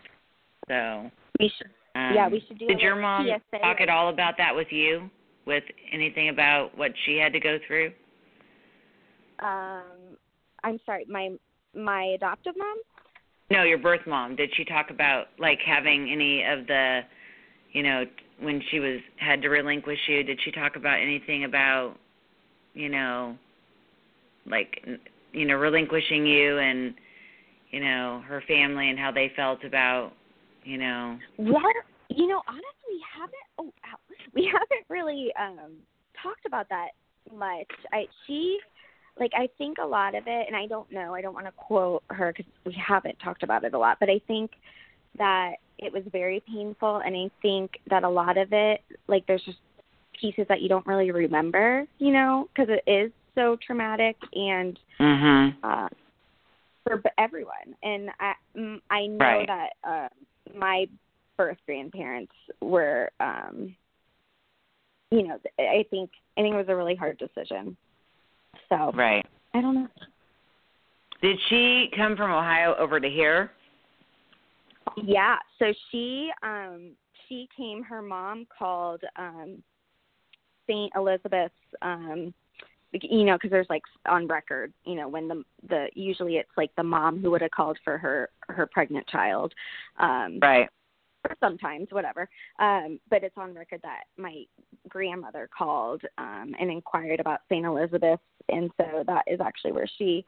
So 0.70 1.12
we 1.40 1.52
should. 1.58 1.72
Um, 1.96 2.12
yeah, 2.16 2.28
we 2.30 2.44
should 2.48 2.58
do. 2.58 2.68
Did 2.68 2.80
your 2.80 2.96
mom 2.96 3.28
PSA 3.28 3.60
talk 3.60 3.82
at 3.82 3.90
all 3.90 4.10
about 4.10 4.36
that 4.38 4.56
with 4.56 4.68
you? 4.72 5.10
With 5.46 5.64
anything 5.92 6.30
about 6.30 6.78
what 6.78 6.92
she 7.06 7.18
had 7.18 7.34
to 7.34 7.40
go 7.40 7.58
through? 7.68 7.92
Um, 9.40 10.16
I'm 10.64 10.80
sorry, 10.86 11.06
my 11.10 11.32
my 11.76 12.04
adoptive 12.16 12.54
mom. 12.58 12.78
No, 13.50 13.64
your 13.64 13.80
birth 13.80 14.08
mom. 14.08 14.36
Did 14.36 14.52
she 14.56 14.64
talk 14.64 14.92
about 14.92 15.28
like 15.40 15.60
having 15.66 16.10
any 16.12 16.44
of 16.44 16.68
the, 16.68 17.02
you 17.74 17.84
know, 17.84 18.06
when 18.40 18.62
she 18.72 18.80
was 18.80 19.00
had 19.18 19.42
to 19.42 19.50
relinquish 19.50 20.00
you? 20.08 20.24
Did 20.24 20.40
she 20.46 20.52
talk 20.52 20.76
about 20.76 21.02
anything 21.02 21.44
about 21.44 21.96
you 22.74 22.90
know, 22.90 23.36
like 24.46 24.86
you 25.34 25.46
know, 25.46 25.56
relinquishing 25.56 26.26
you 26.26 26.60
and 26.60 26.94
you 27.72 27.80
know 27.80 28.24
her 28.28 28.44
family 28.48 28.90
and 28.90 29.00
how 29.00 29.12
they 29.12 29.32
felt 29.36 29.64
about 29.66 30.12
you 30.64 30.78
know. 30.78 31.18
Yeah, 31.38 31.60
you 32.10 32.28
know, 32.28 32.42
honestly, 32.48 32.90
we 32.90 33.04
haven't. 33.18 33.48
Oh, 33.58 33.72
we 34.34 34.46
haven't 34.46 34.86
really 34.90 35.32
um 35.40 35.72
talked 36.22 36.46
about 36.46 36.70
that 36.70 36.90
much. 37.36 37.68
I 37.94 38.06
she 38.28 38.60
like 39.20 39.32
I 39.36 39.50
think 39.58 39.78
a 39.82 39.86
lot 39.86 40.16
of 40.16 40.24
it, 40.28 40.48
and 40.48 40.56
I 40.56 40.68
don't 40.68 40.92
know. 40.92 41.14
I 41.14 41.22
don't 41.22 41.34
want 41.34 41.46
to 41.46 41.52
quote 41.52 42.04
her 42.10 42.34
because 42.36 42.52
we 42.66 42.76
haven't 42.76 43.18
talked 43.24 43.44
about 43.44 43.64
it 43.64 43.74
a 43.74 43.80
lot, 43.80 43.98
but 44.00 44.10
I 44.10 44.22
think 44.28 44.52
that 45.18 45.54
it 45.78 45.92
was 45.92 46.04
very 46.12 46.42
painful, 46.48 47.02
and 47.06 47.16
I 47.16 47.30
think 47.42 47.72
that 47.90 48.04
a 48.04 48.10
lot 48.10 48.38
of 48.38 48.50
it, 48.52 48.82
like 49.08 49.26
there's 49.28 49.44
just 49.44 49.58
pieces 50.20 50.46
that 50.50 50.62
you 50.62 50.70
don't 50.70 50.86
really 50.86 51.12
remember, 51.12 51.86
you 51.98 52.14
know, 52.14 52.48
because 52.54 52.70
it 52.70 52.90
is 52.90 53.12
so 53.36 53.58
traumatic 53.66 54.16
and 54.34 54.80
mm-hmm. 55.00 55.66
uh, 55.66 55.88
for 56.84 57.02
everyone. 57.18 57.76
And 57.84 58.10
I 58.20 58.34
I 58.90 59.08
know 59.08 59.18
right. 59.20 59.48
that 59.48 59.70
uh, 59.88 60.08
my 60.56 60.86
birth 61.38 61.58
grandparents 61.66 62.34
were, 62.62 63.12
um, 63.20 63.76
you 65.10 65.24
know, 65.28 65.40
I 65.60 65.86
think 65.90 66.10
I 66.38 66.42
think 66.42 66.54
it 66.54 66.58
was 66.58 66.70
a 66.70 66.76
really 66.76 66.96
hard 66.96 67.18
decision. 67.18 67.76
So 68.70 68.92
right, 68.94 69.26
I 69.54 69.62
don't 69.62 69.76
know. 69.76 69.88
Did 71.22 71.38
she 71.50 71.90
come 71.96 72.16
from 72.16 72.32
Ohio 72.32 72.76
over 72.80 73.00
to 73.00 73.10
here? 73.10 73.52
Yeah, 75.04 75.38
so 75.60 75.74
she 75.92 76.32
um 76.44 76.92
she 77.28 77.48
came 77.56 77.84
her 77.84 78.02
mom 78.02 78.48
called 78.58 79.02
um 79.18 79.62
St. 80.68 80.92
Elizabeth's 80.96 81.54
um 81.82 82.34
you 82.94 83.24
know 83.24 83.36
because 83.36 83.52
there's 83.52 83.70
like 83.70 83.84
on 84.08 84.28
record 84.28 84.74
you 84.86 84.96
know 84.96 85.08
when 85.08 85.28
the 85.28 85.44
the 85.70 85.88
usually 85.94 86.36
it's 86.36 86.50
like 86.58 86.72
the 86.76 86.84
mom 86.84 87.20
who 87.20 87.32
would 87.32 87.42
have 87.42 87.52
called 87.52 87.78
for 87.84 87.98
her 87.98 88.30
her 88.50 88.66
pregnant 88.66 89.08
child 89.08 89.54
um 90.00 90.40
right 90.42 90.70
or 91.28 91.36
sometimes 91.40 91.88
whatever 91.92 92.28
um 92.60 93.00
but 93.10 93.24
it's 93.24 93.38
on 93.38 93.54
record 93.54 93.80
that 93.84 94.04
my 94.18 94.44
grandmother 94.90 95.50
called 95.56 96.02
um 96.18 96.54
and 96.60 96.72
inquired 96.72 97.20
about 97.20 97.42
St. 97.50 97.66
Elizabeth 97.66 98.20
and 98.50 98.70
so 98.78 99.04
that 99.08 99.24
is 99.28 99.40
actually 99.40 99.72
where 99.72 99.90
she 99.98 100.26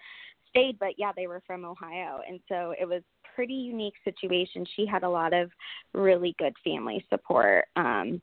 stayed 0.50 0.78
but 0.80 0.94
yeah 0.98 1.12
they 1.16 1.28
were 1.28 1.42
from 1.46 1.66
Ohio 1.66 2.20
and 2.28 2.40
so 2.48 2.74
it 2.80 2.86
was 2.88 3.02
pretty 3.36 3.54
unique 3.54 3.96
situation 4.06 4.66
she 4.76 4.86
had 4.86 5.04
a 5.04 5.10
lot 5.10 5.34
of 5.34 5.50
really 5.94 6.36
good 6.38 6.54
family 6.64 7.04
support 7.10 7.66
um 7.76 8.22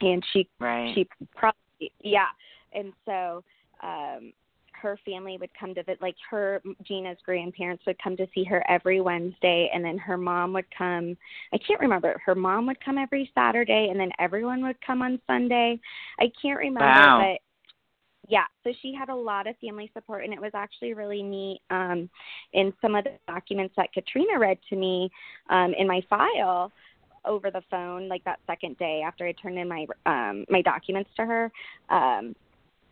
and 0.00 0.24
she 0.32 0.48
right. 0.58 0.94
she 0.94 1.06
probably 1.36 1.92
yeah 2.02 2.28
and 2.72 2.92
so 3.04 3.44
um 3.82 4.32
her 4.80 4.98
family 5.04 5.36
would 5.38 5.50
come 5.58 5.74
to 5.74 5.82
visit 5.82 6.00
like 6.00 6.16
her 6.30 6.62
Gina's 6.84 7.18
grandparents 7.24 7.84
would 7.86 8.02
come 8.02 8.16
to 8.16 8.26
see 8.34 8.44
her 8.44 8.64
every 8.68 9.00
Wednesday 9.00 9.70
and 9.74 9.84
then 9.84 9.98
her 9.98 10.16
mom 10.16 10.52
would 10.54 10.64
come 10.76 11.16
I 11.52 11.58
can't 11.58 11.80
remember 11.80 12.20
her 12.24 12.34
mom 12.34 12.66
would 12.66 12.82
come 12.82 12.98
every 12.98 13.30
Saturday 13.34 13.88
and 13.90 14.00
then 14.00 14.10
everyone 14.18 14.62
would 14.62 14.80
come 14.84 15.02
on 15.02 15.20
Sunday 15.26 15.78
I 16.18 16.30
can't 16.40 16.58
remember 16.58 16.86
wow. 16.86 17.32
but 17.32 18.30
yeah 18.30 18.44
so 18.64 18.72
she 18.80 18.94
had 18.94 19.08
a 19.08 19.14
lot 19.14 19.46
of 19.46 19.56
family 19.58 19.90
support 19.92 20.24
and 20.24 20.32
it 20.32 20.40
was 20.40 20.52
actually 20.54 20.94
really 20.94 21.22
neat 21.22 21.60
um 21.70 22.08
in 22.52 22.72
some 22.80 22.94
of 22.94 23.04
the 23.04 23.12
documents 23.26 23.74
that 23.76 23.92
Katrina 23.92 24.38
read 24.38 24.58
to 24.70 24.76
me 24.76 25.10
um 25.50 25.74
in 25.78 25.86
my 25.86 26.00
file 26.08 26.72
over 27.26 27.50
the 27.50 27.62
phone 27.70 28.08
like 28.08 28.24
that 28.24 28.38
second 28.46 28.78
day 28.78 29.02
after 29.04 29.26
I 29.26 29.32
turned 29.32 29.58
in 29.58 29.68
my 29.68 29.86
um 30.06 30.44
my 30.48 30.62
documents 30.62 31.10
to 31.16 31.26
her. 31.26 31.52
Um 31.90 32.34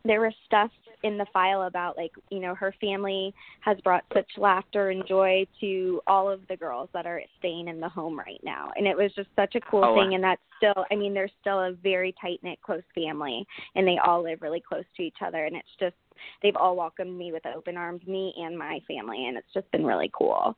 there 0.08 0.20
was 0.20 0.32
stuff 0.46 0.70
in 1.04 1.16
the 1.16 1.26
file 1.32 1.62
about 1.62 1.96
like 1.96 2.10
you 2.30 2.40
know 2.40 2.54
her 2.54 2.74
family 2.80 3.32
has 3.60 3.78
brought 3.82 4.04
such 4.12 4.26
laughter 4.36 4.90
and 4.90 5.06
joy 5.06 5.46
to 5.60 6.00
all 6.08 6.28
of 6.28 6.40
the 6.48 6.56
girls 6.56 6.88
that 6.92 7.06
are 7.06 7.22
staying 7.38 7.68
in 7.68 7.78
the 7.78 7.88
home 7.88 8.18
right 8.18 8.40
now. 8.42 8.70
And 8.76 8.86
it 8.86 8.96
was 8.96 9.12
just 9.14 9.28
such 9.36 9.54
a 9.54 9.60
cool 9.60 9.84
Oh, 9.84 9.94
thing. 9.94 10.14
And 10.14 10.24
that's 10.24 10.40
still 10.56 10.84
i 10.90 10.96
mean 10.96 11.14
they're 11.14 11.30
still 11.40 11.60
a 11.60 11.72
very 11.82 12.14
tight 12.20 12.40
knit 12.42 12.60
close 12.62 12.82
family. 12.94 13.46
And 13.76 13.86
they 13.86 13.98
all 14.04 14.22
live 14.22 14.42
really 14.42 14.62
close 14.66 14.84
to 14.96 15.02
each 15.02 15.18
other. 15.24 15.44
And 15.44 15.54
it's 15.54 15.68
just 15.78 15.94
they've 16.42 16.56
all 16.56 16.74
welcomed 16.74 17.16
me 17.16 17.30
with 17.32 17.46
open 17.46 17.76
arms 17.76 18.04
me 18.06 18.34
and 18.36 18.58
my 18.58 18.80
family. 18.88 19.26
And 19.26 19.36
it's 19.36 19.52
just 19.54 19.70
been 19.70 19.84
really 19.84 20.10
cool. 20.12 20.56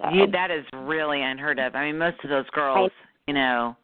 So, 0.00 0.08
You, 0.10 0.26
that 0.32 0.50
is 0.50 0.64
really 0.74 1.22
unheard 1.22 1.60
of. 1.60 1.76
I 1.76 1.84
mean, 1.84 1.98
most 1.98 2.16
of 2.24 2.30
those 2.30 2.48
girls, 2.50 2.90
you 3.28 3.34
know, 3.34 3.76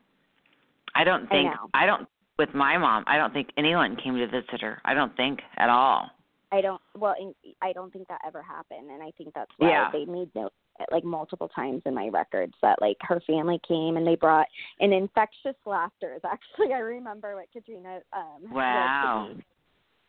I 0.97 1.05
don't 1.05 1.29
think 1.29 1.45
know. 1.45 1.69
I 1.75 1.87
don't 1.87 2.09
with 2.39 2.55
my 2.55 2.79
mom. 2.79 3.05
I 3.07 3.17
don't 3.17 3.33
think 3.33 3.49
anyone 3.57 3.97
came 4.03 4.17
to 4.17 4.27
visit 4.27 4.61
her. 4.61 4.81
I 4.85 4.95
don't 4.95 5.15
think 5.17 5.41
at 5.57 5.69
all. 5.69 6.11
I 6.51 6.61
don't 6.63 6.81
well 6.97 7.15
I 7.61 7.73
don't 7.75 7.93
think 7.93 8.09
that 8.09 8.23
ever 8.27 8.41
happened 8.43 8.91
and 8.91 9.03
I 9.03 9.11
think 9.19 9.35
that's 9.35 9.51
why 9.59 9.69
Yeah. 9.69 9.91
they 9.93 10.07
made 10.07 10.31
note 10.35 10.53
like 10.91 11.05
multiple 11.05 11.49
times 11.49 11.83
in 11.85 11.95
my 11.95 12.09
records 12.09 12.55
that 12.63 12.81
like 12.81 12.97
her 13.03 13.21
family 13.27 13.61
came 13.69 13.97
and 13.99 14.07
they 14.07 14.15
brought 14.15 14.47
an 14.81 14.93
infectious 14.95 15.57
laughter 15.67 16.15
is 16.15 16.23
actually 16.25 16.73
I 16.75 16.79
remember 16.79 17.35
what 17.37 17.53
Katrina 17.53 18.01
um 18.15 18.51
Wow. 18.51 19.29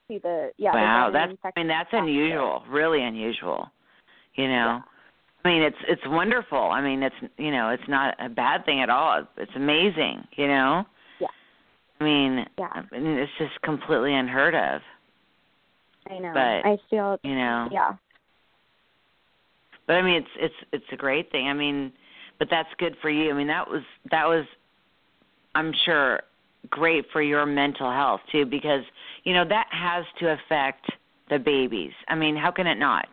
to, 0.10 0.20
the 0.20 0.52
yeah 0.58 0.74
wow, 0.74 1.10
that's 1.12 1.34
I 1.44 1.52
mean 1.60 1.68
that's 1.68 1.92
laughter. 1.92 1.98
unusual, 2.08 2.64
really 2.70 3.04
unusual. 3.04 3.68
You 4.36 4.46
know. 4.48 4.52
Yeah. 4.54 4.82
I 5.46 5.48
mean, 5.48 5.62
it's 5.62 5.78
it's 5.88 6.02
wonderful. 6.08 6.58
I 6.60 6.82
mean, 6.82 7.02
it's 7.04 7.16
you 7.38 7.52
know, 7.52 7.70
it's 7.70 7.88
not 7.88 8.16
a 8.20 8.28
bad 8.30 8.66
thing 8.66 8.82
at 8.82 8.90
all. 8.90 9.26
It's 9.38 9.52
amazing, 9.56 10.26
you 10.36 10.48
know. 10.48 10.84
I 12.00 12.04
mean, 12.04 12.46
Yeah. 12.58 12.84
I 12.92 13.00
mean, 13.00 13.18
it's 13.18 13.32
just 13.38 13.62
completely 13.62 14.14
unheard 14.16 14.56
of, 14.56 14.82
I 16.10 16.18
know. 16.20 16.32
but, 16.34 16.66
I 16.70 16.78
feel 16.90 17.20
you 17.24 17.36
know. 17.36 17.68
yeah. 17.72 17.94
But 19.88 19.96
I 19.96 20.02
mean, 20.02 20.16
it's 20.16 20.30
it's 20.38 20.56
it's 20.72 20.86
a 20.92 20.96
great 20.96 21.32
thing. 21.32 21.48
I 21.48 21.54
mean, 21.54 21.92
but 22.38 22.48
that's 22.50 22.70
good 22.78 22.96
for 23.02 23.10
you. 23.10 23.32
I 23.32 23.34
mean, 23.34 23.48
that 23.48 23.68
was 23.70 23.82
that 24.12 24.26
was, 24.28 24.46
I'm 25.56 25.74
sure, 25.86 26.22
great 26.70 27.06
for 27.12 27.22
your 27.22 27.46
mental 27.46 27.92
health 27.92 28.22
too, 28.32 28.46
because 28.46 28.84
you 29.24 29.34
know 29.34 29.46
that 29.48 29.66
has 29.72 30.06
to 30.20 30.32
affect 30.34 30.86
the 31.30 31.40
babies. 31.40 31.92
I 32.08 32.16
mean, 32.16 32.36
how 32.36 32.52
can 32.52 32.68
it 32.68 32.78
not? 32.78 33.08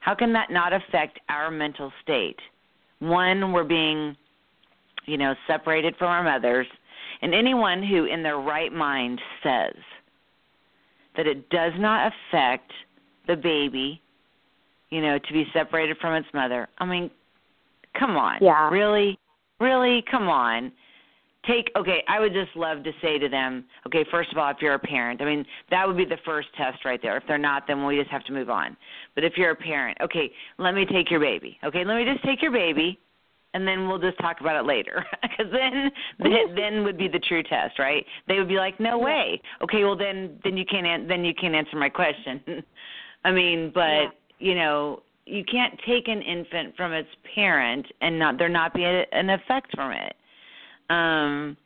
How 0.00 0.14
can 0.14 0.32
that 0.34 0.50
not 0.50 0.72
affect 0.72 1.20
our 1.28 1.50
mental 1.50 1.92
state? 2.02 2.38
One, 3.00 3.52
we're 3.52 3.64
being, 3.64 4.16
you 5.06 5.16
know, 5.18 5.34
separated 5.46 5.96
from 5.96 6.08
our 6.08 6.22
mothers, 6.22 6.66
and 7.22 7.34
anyone 7.34 7.82
who, 7.82 8.04
in 8.04 8.22
their 8.22 8.38
right 8.38 8.72
mind, 8.72 9.20
says 9.42 9.76
that 11.16 11.26
it 11.26 11.48
does 11.50 11.72
not 11.78 12.12
affect 12.12 12.72
the 13.26 13.36
baby 13.36 14.00
you 14.90 15.00
know, 15.00 15.18
to 15.18 15.32
be 15.32 15.46
separated 15.52 15.96
from 15.98 16.14
its 16.14 16.28
mother. 16.34 16.68
I 16.78 16.84
mean, 16.84 17.10
come 17.98 18.16
on. 18.16 18.38
Yeah. 18.40 18.68
Really? 18.70 19.18
Really? 19.60 20.04
Come 20.10 20.28
on. 20.28 20.72
Take 21.46 21.70
okay, 21.74 22.02
I 22.06 22.20
would 22.20 22.34
just 22.34 22.54
love 22.54 22.84
to 22.84 22.92
say 23.00 23.18
to 23.18 23.26
them, 23.26 23.64
okay, 23.86 24.04
first 24.10 24.30
of 24.30 24.36
all, 24.36 24.50
if 24.50 24.58
you're 24.60 24.74
a 24.74 24.78
parent, 24.78 25.22
I 25.22 25.24
mean, 25.24 25.46
that 25.70 25.88
would 25.88 25.96
be 25.96 26.04
the 26.04 26.18
first 26.22 26.48
test 26.54 26.84
right 26.84 27.00
there. 27.00 27.16
If 27.16 27.22
they're 27.26 27.38
not, 27.38 27.66
then 27.66 27.86
we 27.86 27.96
just 27.96 28.10
have 28.10 28.24
to 28.24 28.32
move 28.32 28.50
on. 28.50 28.76
But 29.14 29.24
if 29.24 29.38
you're 29.38 29.52
a 29.52 29.56
parent, 29.56 29.96
okay, 30.02 30.30
let 30.58 30.74
me 30.74 30.84
take 30.84 31.10
your 31.10 31.20
baby. 31.20 31.58
Okay, 31.64 31.82
let 31.82 31.96
me 31.96 32.04
just 32.04 32.22
take 32.24 32.42
your 32.42 32.52
baby 32.52 32.98
and 33.54 33.66
then 33.66 33.88
we'll 33.88 33.98
just 33.98 34.18
talk 34.18 34.40
about 34.40 34.56
it 34.56 34.66
later 34.66 35.04
because 35.22 35.52
then 35.52 35.90
then 36.18 36.54
then 36.54 36.84
would 36.84 36.96
be 36.98 37.08
the 37.08 37.18
true 37.18 37.42
test 37.42 37.78
right? 37.78 38.04
They 38.28 38.38
would 38.38 38.48
be 38.48 38.56
like 38.56 38.78
no 38.80 38.98
way. 38.98 39.40
Okay 39.62 39.84
well 39.84 39.96
then 39.96 40.38
then 40.44 40.56
you 40.56 40.64
can't 40.64 40.86
an- 40.86 41.08
then 41.08 41.24
you 41.24 41.34
can't 41.34 41.54
answer 41.54 41.76
my 41.76 41.88
question. 41.88 42.40
I 43.24 43.30
mean 43.32 43.70
but 43.74 43.80
Yeah. 43.88 44.08
you 44.38 44.54
know 44.54 45.02
you 45.26 45.44
can't 45.44 45.78
take 45.86 46.08
an 46.08 46.22
infant 46.22 46.76
from 46.76 46.92
its 46.92 47.08
parent 47.34 47.86
and 48.00 48.18
not 48.18 48.38
there 48.38 48.48
not 48.48 48.74
be 48.74 48.84
a, 48.84 49.04
an 49.12 49.30
effect 49.30 49.74
from 49.74 49.92
it. 49.92 50.14
Um 50.88 51.56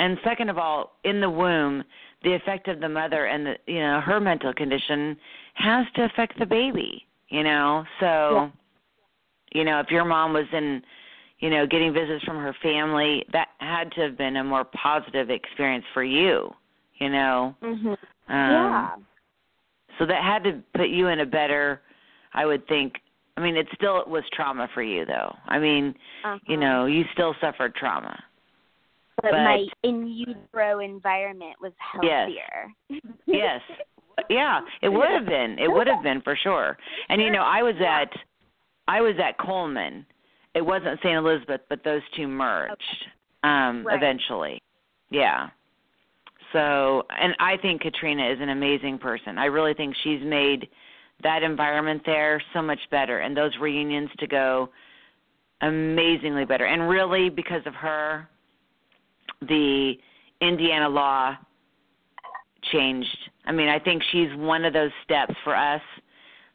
and 0.00 0.18
second 0.24 0.50
of 0.50 0.58
all 0.58 0.96
in 1.04 1.20
the 1.20 1.30
womb 1.30 1.84
the 2.22 2.32
effect 2.34 2.68
of 2.68 2.80
the 2.80 2.88
mother 2.88 3.26
and 3.26 3.46
the 3.46 3.54
you 3.66 3.80
know 3.80 4.00
her 4.00 4.20
mental 4.20 4.52
condition 4.54 5.16
has 5.54 5.86
to 5.96 6.04
affect 6.04 6.38
the 6.38 6.46
baby 6.46 7.06
you 7.28 7.42
know? 7.42 7.84
So 8.00 8.06
Yeah. 8.34 8.48
you 9.52 9.64
know 9.64 9.80
if 9.80 9.90
your 9.90 10.04
mom 10.04 10.32
was 10.32 10.46
in 10.52 10.82
you 11.40 11.50
know 11.50 11.66
getting 11.66 11.92
visits 11.92 12.24
from 12.24 12.36
her 12.36 12.54
family 12.62 13.24
that 13.32 13.48
had 13.58 13.90
to 13.92 14.00
have 14.02 14.16
been 14.16 14.36
a 14.36 14.44
more 14.44 14.64
positive 14.64 15.30
experience 15.30 15.84
for 15.92 16.04
you 16.04 16.50
you 16.98 17.08
know 17.08 17.54
Mhm. 17.62 17.86
um 17.88 17.96
yeah. 18.28 18.90
so 19.98 20.06
that 20.06 20.22
had 20.22 20.44
to 20.44 20.62
put 20.76 20.88
you 20.88 21.08
in 21.08 21.20
a 21.20 21.26
better 21.26 21.80
i 22.32 22.46
would 22.46 22.66
think 22.68 22.94
i 23.36 23.40
mean 23.40 23.56
it 23.56 23.66
still 23.74 24.04
was 24.06 24.22
trauma 24.32 24.68
for 24.74 24.82
you 24.82 25.04
though 25.04 25.34
i 25.46 25.58
mean 25.58 25.94
Uh-huh. 26.24 26.38
you 26.46 26.56
know 26.56 26.86
you 26.86 27.04
still 27.12 27.34
suffered 27.40 27.74
trauma 27.74 28.22
but, 29.22 29.30
but- 29.32 29.42
my 29.44 29.66
in 29.82 30.06
utero 30.06 30.80
environment 30.80 31.54
was 31.60 31.72
healthier. 31.78 32.68
yes 32.88 33.02
yes. 33.26 33.60
yeah 34.30 34.60
it 34.82 34.88
would 34.88 35.10
have 35.10 35.26
been 35.26 35.58
it 35.58 35.68
would 35.70 35.86
have 35.88 36.02
been 36.02 36.20
for 36.22 36.36
sure 36.36 36.76
and 37.08 37.20
you 37.20 37.30
know 37.30 37.42
i 37.42 37.62
was 37.62 37.74
at 37.86 38.10
i 38.88 39.00
was 39.00 39.14
at 39.18 39.36
coleman 39.38 40.06
it 40.54 40.64
wasn't 40.64 40.98
st 41.02 41.16
elizabeth 41.16 41.60
but 41.68 41.82
those 41.84 42.02
two 42.16 42.26
merged 42.28 43.06
um 43.42 43.84
Right. 43.86 43.96
eventually 43.96 44.62
yeah 45.10 45.48
so 46.52 47.04
and 47.10 47.34
i 47.38 47.56
think 47.56 47.80
katrina 47.82 48.30
is 48.30 48.38
an 48.40 48.50
amazing 48.50 48.98
person 48.98 49.38
i 49.38 49.46
really 49.46 49.74
think 49.74 49.94
she's 50.02 50.22
made 50.22 50.68
that 51.22 51.42
environment 51.42 52.02
there 52.04 52.42
so 52.52 52.60
much 52.60 52.80
better 52.90 53.20
and 53.20 53.36
those 53.36 53.52
reunions 53.60 54.10
to 54.18 54.26
go 54.26 54.68
amazingly 55.62 56.44
better 56.44 56.66
and 56.66 56.88
really 56.88 57.28
because 57.28 57.62
of 57.66 57.74
her 57.74 58.28
the 59.48 59.94
indiana 60.40 60.88
law 60.88 61.36
changed. 62.72 63.16
I 63.46 63.52
mean, 63.52 63.68
I 63.68 63.78
think 63.78 64.02
she's 64.10 64.28
one 64.36 64.64
of 64.64 64.72
those 64.72 64.90
steps 65.04 65.34
for 65.44 65.54
us 65.54 65.82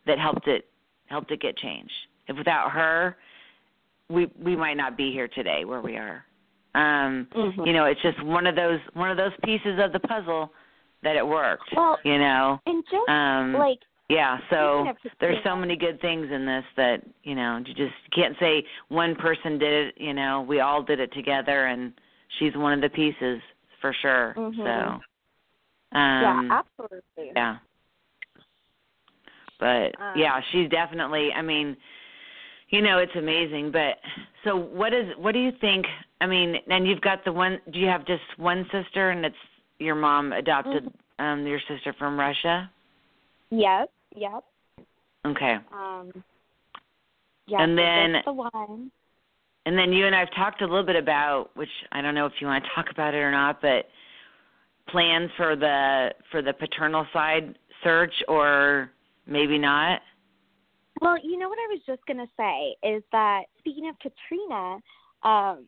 that 0.06 0.18
helped 0.20 0.48
it 0.48 0.66
helped 1.08 1.32
it 1.32 1.42
get 1.42 1.58
changed. 1.58 1.94
If 2.28 2.38
without 2.38 2.72
her, 2.72 3.18
we 4.10 4.28
we 4.42 4.56
might 4.56 4.76
not 4.78 4.98
be 4.98 5.12
here 5.12 5.28
today 5.28 5.66
where 5.66 5.82
we 5.82 5.98
are. 5.98 6.26
Um, 6.76 7.28
Mhm. 7.34 7.66
you 7.66 7.74
know, 7.74 7.86
it's 7.86 8.02
just 8.02 8.22
one 8.24 8.48
of 8.48 8.56
those 8.56 8.80
one 8.94 9.10
of 9.10 9.18
those 9.18 9.34
pieces 9.44 9.80
of 9.80 9.92
the 9.92 10.00
puzzle 10.00 10.54
that 11.02 11.16
it 11.16 11.26
worked. 11.26 11.72
Well, 11.76 12.00
you 12.04 12.18
know. 12.18 12.60
and 12.66 12.84
just 12.86 13.10
Um 13.10 13.54
like 13.54 13.80
yeah, 14.10 14.40
so 14.50 14.92
there's 15.20 15.38
so 15.44 15.56
many 15.56 15.76
good 15.76 16.02
things 16.02 16.32
in 16.32 16.44
this 16.44 16.66
that, 16.78 17.04
you 17.24 17.36
know, 17.36 17.62
you 17.64 17.76
just 17.76 17.94
can't 18.12 18.36
say 18.40 18.66
one 18.88 19.16
person 19.16 19.60
did 19.60 19.88
it, 19.90 20.02
you 20.02 20.16
know, 20.16 20.42
we 20.42 20.62
all 20.62 20.82
did 20.82 21.00
it 21.00 21.14
together 21.14 21.68
and 21.68 21.94
she's 22.40 22.56
one 22.56 22.74
of 22.74 22.82
the 22.82 22.90
pieces 22.90 23.40
for 23.80 23.94
sure. 23.94 24.34
Mhm. 24.36 24.56
So 24.58 25.02
yeah, 25.94 26.32
um 26.32 26.52
absolutely. 26.52 27.32
yeah. 27.36 27.58
But 29.60 30.00
Um, 30.00 30.14
yeah, 30.16 30.42
she's 30.52 30.70
definitely 30.70 31.32
I 31.32 31.42
mean, 31.44 31.78
you 32.70 32.82
know, 32.82 33.00
it's 33.00 33.16
amazing, 33.16 33.72
but 33.72 33.98
so 34.44 34.56
what 34.56 34.94
is 34.94 35.06
what 35.18 35.34
do 35.34 35.40
you 35.40 35.52
think 35.60 35.86
I 36.22 36.28
mean, 36.28 36.56
and 36.68 36.88
you've 36.88 37.02
got 37.02 37.24
the 37.26 37.32
one 37.32 37.60
do 37.72 37.80
you 37.80 37.88
have 37.88 38.06
just 38.06 38.24
one 38.38 38.66
sister 38.72 39.12
and 39.12 39.26
it's 39.26 39.36
your 39.80 39.96
mom 39.96 40.34
adopted 40.34 40.84
Mm-hmm. 40.86 41.26
um 41.26 41.48
your 41.48 41.60
sister 41.68 41.94
from 41.98 42.20
Russia? 42.20 42.70
Yep. 43.52 43.90
Yep. 44.16 44.44
Okay. 45.28 45.56
Um. 45.74 46.12
Yeah. 47.48 47.62
And 47.64 47.78
then- 47.78 48.22
the 48.26 48.34
one. 48.34 48.92
And 49.66 49.78
then 49.78 49.92
you 49.92 50.08
and 50.08 50.16
I've 50.16 50.34
talked 50.36 50.62
a 50.62 50.66
little 50.66 50.86
bit 50.86 50.96
about, 50.96 51.50
which 51.56 51.70
I 51.92 52.02
don't 52.02 52.16
know 52.16 52.26
if 52.26 52.34
you 52.40 52.48
want 52.48 52.64
to 52.64 52.70
talk 52.74 52.90
about 52.92 53.14
it 53.14 53.18
or 53.18 53.30
not, 53.30 53.62
but 53.62 53.88
plans 54.88 55.30
for 55.38 55.56
the 55.56 56.10
for 56.32 56.42
the 56.42 56.54
paternal 56.54 57.06
side 57.14 57.56
search, 57.84 58.14
or 58.28 58.90
maybe 59.28 59.58
not. 59.60 60.02
Well, 61.02 61.18
you 61.24 61.38
know 61.38 61.50
what 61.50 61.60
I 61.60 61.74
was 61.74 61.82
just 61.86 62.06
gonna 62.06 62.28
say 62.38 62.76
is 62.84 63.04
that 63.12 63.44
speaking 63.60 63.90
of 63.90 63.96
Katrina, 64.00 64.80
um, 65.24 65.68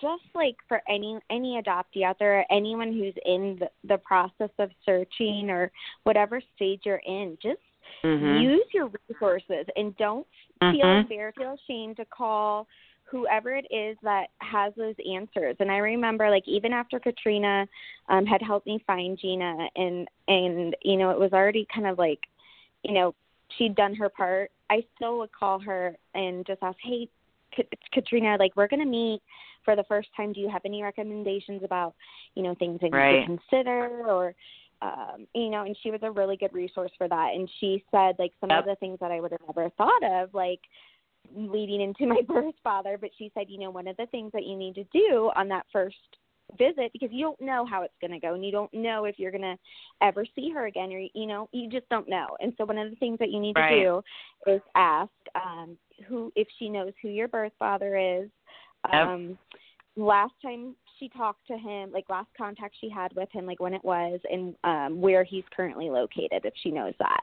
just 0.00 0.22
like 0.34 0.56
for 0.68 0.80
any 0.88 1.18
any 1.30 1.60
adoptee 1.60 2.04
out 2.04 2.18
there, 2.18 2.46
anyone 2.50 2.92
who's 2.92 3.14
in 3.26 3.58
the, 3.60 3.68
the 3.88 3.98
process 3.98 4.50
of 4.58 4.70
searching 4.84 5.50
or 5.50 5.70
whatever 6.04 6.40
stage 6.54 6.82
you're 6.84 7.02
in, 7.06 7.36
just 7.42 7.60
Mhm. 8.04 8.42
use 8.42 8.66
your 8.72 8.90
resources 9.08 9.66
and 9.76 9.96
don't 9.96 10.26
feel 10.70 10.86
Mhm. 10.86 11.02
embarrassed, 11.02 11.38
feel 11.38 11.52
ashamed 11.52 11.96
to 11.96 12.04
call 12.04 12.68
whoever 13.04 13.54
it 13.54 13.66
is 13.70 13.98
that 14.02 14.30
has 14.38 14.74
those 14.74 14.94
answers. 15.00 15.56
And 15.60 15.70
I 15.70 15.78
remember 15.78 16.30
like 16.30 16.46
even 16.46 16.72
after 16.72 16.98
Katrina 16.98 17.68
um 18.08 18.24
had 18.24 18.40
helped 18.42 18.66
me 18.66 18.78
find 18.86 19.18
Gina 19.18 19.68
and 19.76 20.08
and 20.28 20.76
you 20.82 20.96
know 20.96 21.10
it 21.10 21.18
was 21.18 21.32
already 21.32 21.66
kind 21.74 21.86
of 21.86 21.98
like 21.98 22.20
you 22.82 22.94
know 22.94 23.14
she'd 23.56 23.74
done 23.74 23.94
her 23.94 24.08
part, 24.08 24.50
I 24.70 24.84
still 24.96 25.18
would 25.18 25.32
call 25.32 25.58
her 25.60 25.96
and 26.14 26.46
just 26.46 26.62
ask, 26.62 26.78
"Hey, 26.82 27.08
Ka- 27.54 27.62
Katrina, 27.92 28.36
like 28.38 28.52
we're 28.56 28.68
going 28.68 28.80
to 28.80 28.86
meet 28.86 29.22
for 29.64 29.76
the 29.76 29.84
first 29.84 30.08
time. 30.16 30.32
Do 30.32 30.40
you 30.40 30.48
have 30.48 30.62
any 30.64 30.82
recommendations 30.82 31.62
about, 31.62 31.94
you 32.34 32.42
know, 32.42 32.54
things 32.56 32.80
I 32.82 32.86
need 32.86 32.92
Right. 32.96 33.20
to 33.20 33.26
consider 33.26 34.04
or 34.08 34.34
um 34.82 35.28
you 35.32 35.48
know 35.48 35.62
and 35.64 35.76
she 35.80 35.92
was 35.92 36.00
a 36.02 36.10
really 36.10 36.36
good 36.36 36.52
resource 36.52 36.90
for 36.98 37.06
that 37.06 37.30
and 37.34 37.48
she 37.60 37.84
said 37.92 38.16
like 38.18 38.32
some 38.40 38.50
Yep. 38.50 38.58
of 38.58 38.64
the 38.64 38.74
things 38.76 38.98
that 39.00 39.12
i 39.12 39.20
would 39.20 39.30
have 39.30 39.40
never 39.46 39.70
thought 39.70 40.02
of 40.02 40.34
like 40.34 40.58
leading 41.36 41.80
into 41.80 42.04
my 42.12 42.20
birth 42.26 42.56
father 42.64 42.98
but 43.00 43.10
she 43.16 43.30
said 43.32 43.46
you 43.48 43.60
know 43.60 43.70
one 43.70 43.86
of 43.86 43.96
the 43.96 44.06
things 44.06 44.32
that 44.32 44.44
you 44.44 44.56
need 44.56 44.74
to 44.74 44.84
do 44.92 45.30
on 45.36 45.46
that 45.46 45.64
first 45.72 45.96
visit 46.58 46.90
because 46.92 47.10
you 47.12 47.22
don't 47.24 47.40
know 47.40 47.64
how 47.64 47.82
it's 47.82 47.94
going 48.00 48.10
to 48.12 48.18
go 48.18 48.34
and 48.34 48.44
you 48.44 48.52
don't 48.52 48.72
know 48.72 49.04
if 49.04 49.18
you're 49.18 49.30
going 49.30 49.42
to 49.42 49.56
ever 50.00 50.24
see 50.34 50.50
her 50.50 50.66
again 50.66 50.92
or 50.92 50.98
you 51.14 51.26
know 51.26 51.48
you 51.52 51.68
just 51.68 51.88
don't 51.88 52.08
know 52.08 52.26
and 52.40 52.52
so 52.56 52.64
one 52.64 52.78
of 52.78 52.90
the 52.90 52.96
things 52.96 53.18
that 53.18 53.30
you 53.30 53.40
need 53.40 53.56
Right. 53.56 53.70
to 53.70 53.82
do 53.82 54.02
is 54.52 54.60
ask 54.74 55.10
um 55.34 55.76
who 56.08 56.32
if 56.36 56.48
she 56.58 56.68
knows 56.68 56.92
who 57.00 57.08
your 57.08 57.28
birth 57.28 57.52
father 57.58 57.96
is 57.96 58.28
Yep. 58.92 59.06
um 59.06 59.38
last 59.96 60.32
time 60.42 60.74
she 61.02 61.08
talked 61.08 61.44
to 61.48 61.58
him 61.58 61.90
like 61.90 62.08
last 62.08 62.28
contact 62.38 62.76
she 62.80 62.88
had 62.88 63.12
with 63.16 63.28
him 63.32 63.44
like 63.44 63.58
when 63.58 63.74
it 63.74 63.82
was 63.82 64.20
and 64.30 64.54
um 64.62 65.00
where 65.00 65.24
he's 65.24 65.42
currently 65.54 65.90
located 65.90 66.44
if 66.44 66.54
she 66.62 66.70
knows 66.70 66.94
that 67.00 67.20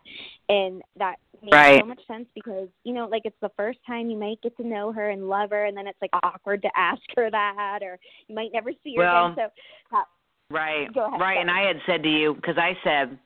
and 0.50 0.82
that 0.98 1.16
makes 1.42 1.54
Right. 1.54 1.80
so 1.80 1.86
much 1.86 2.02
sense 2.06 2.26
because 2.36 2.68
you 2.84 2.94
know 2.94 3.08
like 3.08 3.22
it's 3.24 3.40
the 3.42 3.52
first 3.56 3.80
time 3.88 4.10
you 4.10 4.18
might 4.18 4.42
get 4.42 4.58
to 4.58 4.68
know 4.68 4.92
her 4.92 5.12
and 5.12 5.30
love 5.30 5.52
her 5.52 5.66
and 5.66 5.78
then 5.78 5.88
it's 5.88 6.02
like 6.02 6.12
awkward 6.24 6.62
to 6.64 6.70
ask 6.76 7.02
her 7.16 7.32
that 7.32 7.80
or 7.82 7.98
you 8.28 8.36
might 8.36 8.52
never 8.52 8.72
see 8.84 8.96
her 8.98 9.04
Well, 9.04 9.26
again 9.28 9.36
so 9.38 9.52
that, 9.92 10.06
Right. 10.52 10.92
Go 10.94 11.06
ahead, 11.06 11.22
Right. 11.22 11.38
And. 11.38 11.50
I 11.50 11.62
had 11.62 11.78
said 11.86 12.04
to 12.04 12.10
you 12.10 12.34
because 12.34 12.58
I 12.58 12.76
said 12.84 13.18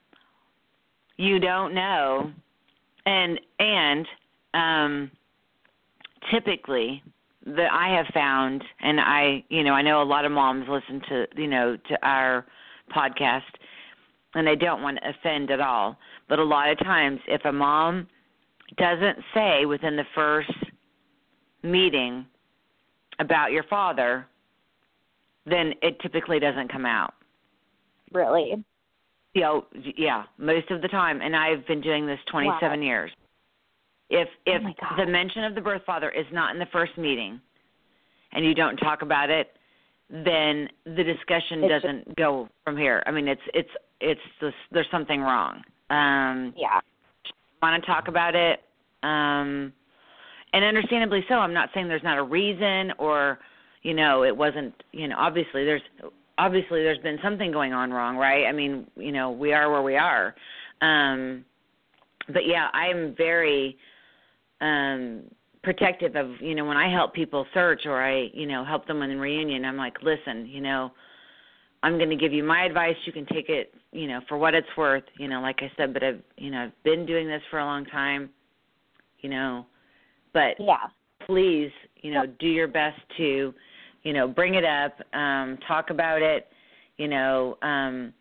you 1.18 1.40
don't 1.40 1.74
know, 1.74 2.32
and 3.06 3.40
and 3.60 4.08
um, 4.54 5.12
typically 6.32 7.02
that 7.46 7.72
I 7.72 7.96
have 7.96 8.08
found, 8.14 8.64
and 8.82 9.00
I 9.00 9.44
you 9.50 9.64
know 9.64 9.74
I 9.74 9.82
know 9.82 10.02
a 10.02 10.04
lot 10.04 10.26
of 10.26 10.32
moms 10.32 10.66
listen 10.70 11.02
to 11.10 11.28
you 11.36 11.48
know 11.48 11.78
to 11.90 12.06
our 12.08 12.46
podcast, 12.96 13.42
and 14.36 14.46
they 14.48 14.56
don't 14.56 14.82
want 14.82 15.00
to 15.02 15.10
offend 15.10 15.52
at 15.52 15.60
all, 15.60 15.98
but 16.30 16.40
a 16.40 16.44
lot 16.44 16.70
of 16.70 16.80
times 16.80 17.20
if 17.28 17.44
a 17.46 17.52
mom 17.52 18.08
doesn't 18.78 19.18
say 19.34 19.66
within 19.66 19.96
the 19.96 20.06
first 20.16 20.52
meeting 21.64 22.26
about 23.20 23.52
your 23.52 23.64
father 23.64 24.26
then 25.46 25.74
it 25.82 26.00
typically 26.00 26.40
doesn't 26.40 26.72
come 26.72 26.86
out. 26.86 27.14
really 28.12 28.64
You 29.34 29.42
know, 29.42 29.66
yeah, 29.98 30.24
most 30.38 30.70
of 30.72 30.82
the 30.82 30.88
time, 30.88 31.22
and 31.22 31.36
I've 31.36 31.66
been 31.68 31.82
doing 31.82 32.06
this 32.06 32.20
27 32.32 32.80
Wow. 32.80 32.86
years. 32.86 33.12
If 34.10 34.28
if 34.46 34.62
Oh 34.64 34.96
the 34.98 35.06
mention 35.06 35.44
of 35.44 35.56
the 35.56 35.62
birth 35.62 35.82
father 35.86 36.10
is 36.10 36.26
not 36.32 36.54
in 36.54 36.60
the 36.60 36.68
first 36.72 36.98
meeting, 36.98 37.40
and 38.34 38.46
you 38.46 38.54
don't 38.54 38.78
talk 38.78 39.02
about 39.02 39.30
it, 39.30 39.54
then 40.10 40.70
the 40.86 41.04
discussion 41.04 41.64
It's 41.64 41.84
doesn't 41.84 42.16
go 42.16 42.50
from 42.64 42.78
here. 42.78 43.02
I 43.06 43.12
mean, 43.12 43.28
it's 43.28 43.42
it's 43.54 43.70
it's 44.00 44.22
just, 44.40 44.56
there's 44.72 44.88
something 44.92 45.22
wrong. 45.22 45.64
Um, 45.90 46.54
yeah. 46.58 46.80
want 47.62 47.82
to 47.82 47.88
talk 47.88 48.08
about 48.08 48.36
it 48.36 48.60
um 49.04 49.72
and 50.54 50.64
understandably 50.64 51.26
so. 51.28 51.36
I'm 51.36 51.54
not 51.54 51.70
saying 51.74 51.88
there's 51.88 52.04
not 52.04 52.18
a 52.18 52.24
reason 52.24 52.92
or 53.00 53.40
you 53.82 53.94
know 53.94 54.24
it 54.24 54.36
wasn't 54.36 54.74
you 54.92 55.08
know 55.08 55.16
obviously 55.18 55.66
there's 55.66 55.82
obviously 56.38 56.84
there's 56.84 57.00
been 57.00 57.20
something 57.24 57.52
going 57.52 57.74
on 57.74 57.92
wrong 57.92 58.18
right? 58.18 58.46
I 58.46 58.52
mean 58.52 58.88
you 58.96 59.12
know 59.12 59.32
we 59.32 59.54
are 59.54 59.72
where 59.72 59.82
we 59.82 59.96
are. 59.96 60.36
Um 60.82 61.46
but 62.28 62.46
yeah 62.46 62.70
i'm 62.74 63.14
very 63.18 63.78
um 64.64 65.24
protective 65.62 66.16
of 66.16 66.32
you 66.42 66.56
know 66.56 66.66
when 66.66 66.78
i 66.78 66.92
help 66.92 67.14
people 67.14 67.46
search 67.54 67.86
or 67.86 68.04
i 68.04 68.30
you 68.34 68.46
know 68.46 68.66
help 68.66 68.86
them 68.88 69.02
in 69.02 69.20
reunion 69.20 69.64
i'm 69.66 69.78
like 69.78 69.96
listen 70.02 70.46
you 70.46 70.62
know 70.62 70.92
i'm 71.84 71.98
going 71.98 72.10
to 72.10 72.16
give 72.16 72.32
you 72.34 72.44
my 72.44 72.64
advice. 72.64 72.96
You 73.06 73.14
can 73.14 73.26
take 73.26 73.50
it 73.50 73.74
you 73.92 74.08
know 74.08 74.22
for 74.28 74.38
what 74.38 74.54
it's 74.56 74.68
worth. 74.78 75.04
You 75.20 75.28
know 75.28 75.42
like 75.42 75.60
i 75.62 75.72
said 75.78 75.94
but 75.94 76.04
i've 76.04 76.22
you 76.38 76.50
know 76.50 76.66
i've 76.66 76.84
been 76.84 77.06
doing 77.06 77.28
this 77.28 77.42
for 77.52 77.60
a 77.60 77.66
long 77.66 77.86
time 77.86 78.30
you 79.20 79.30
know. 79.30 79.66
But 80.34 80.56
yeah. 80.60 80.88
please 81.28 81.72
you 82.02 82.14
know 82.14 82.24
do 82.40 82.48
your 82.48 82.68
best 82.68 83.00
to 83.18 83.54
you 84.04 84.14
know 84.14 84.28
bring 84.28 84.56
it 84.56 84.66
up 84.66 84.98
um 85.14 85.58
talk 85.68 85.90
about 85.92 86.22
it 86.22 86.48
you 86.98 87.08
know 87.08 87.58
um 87.62 88.14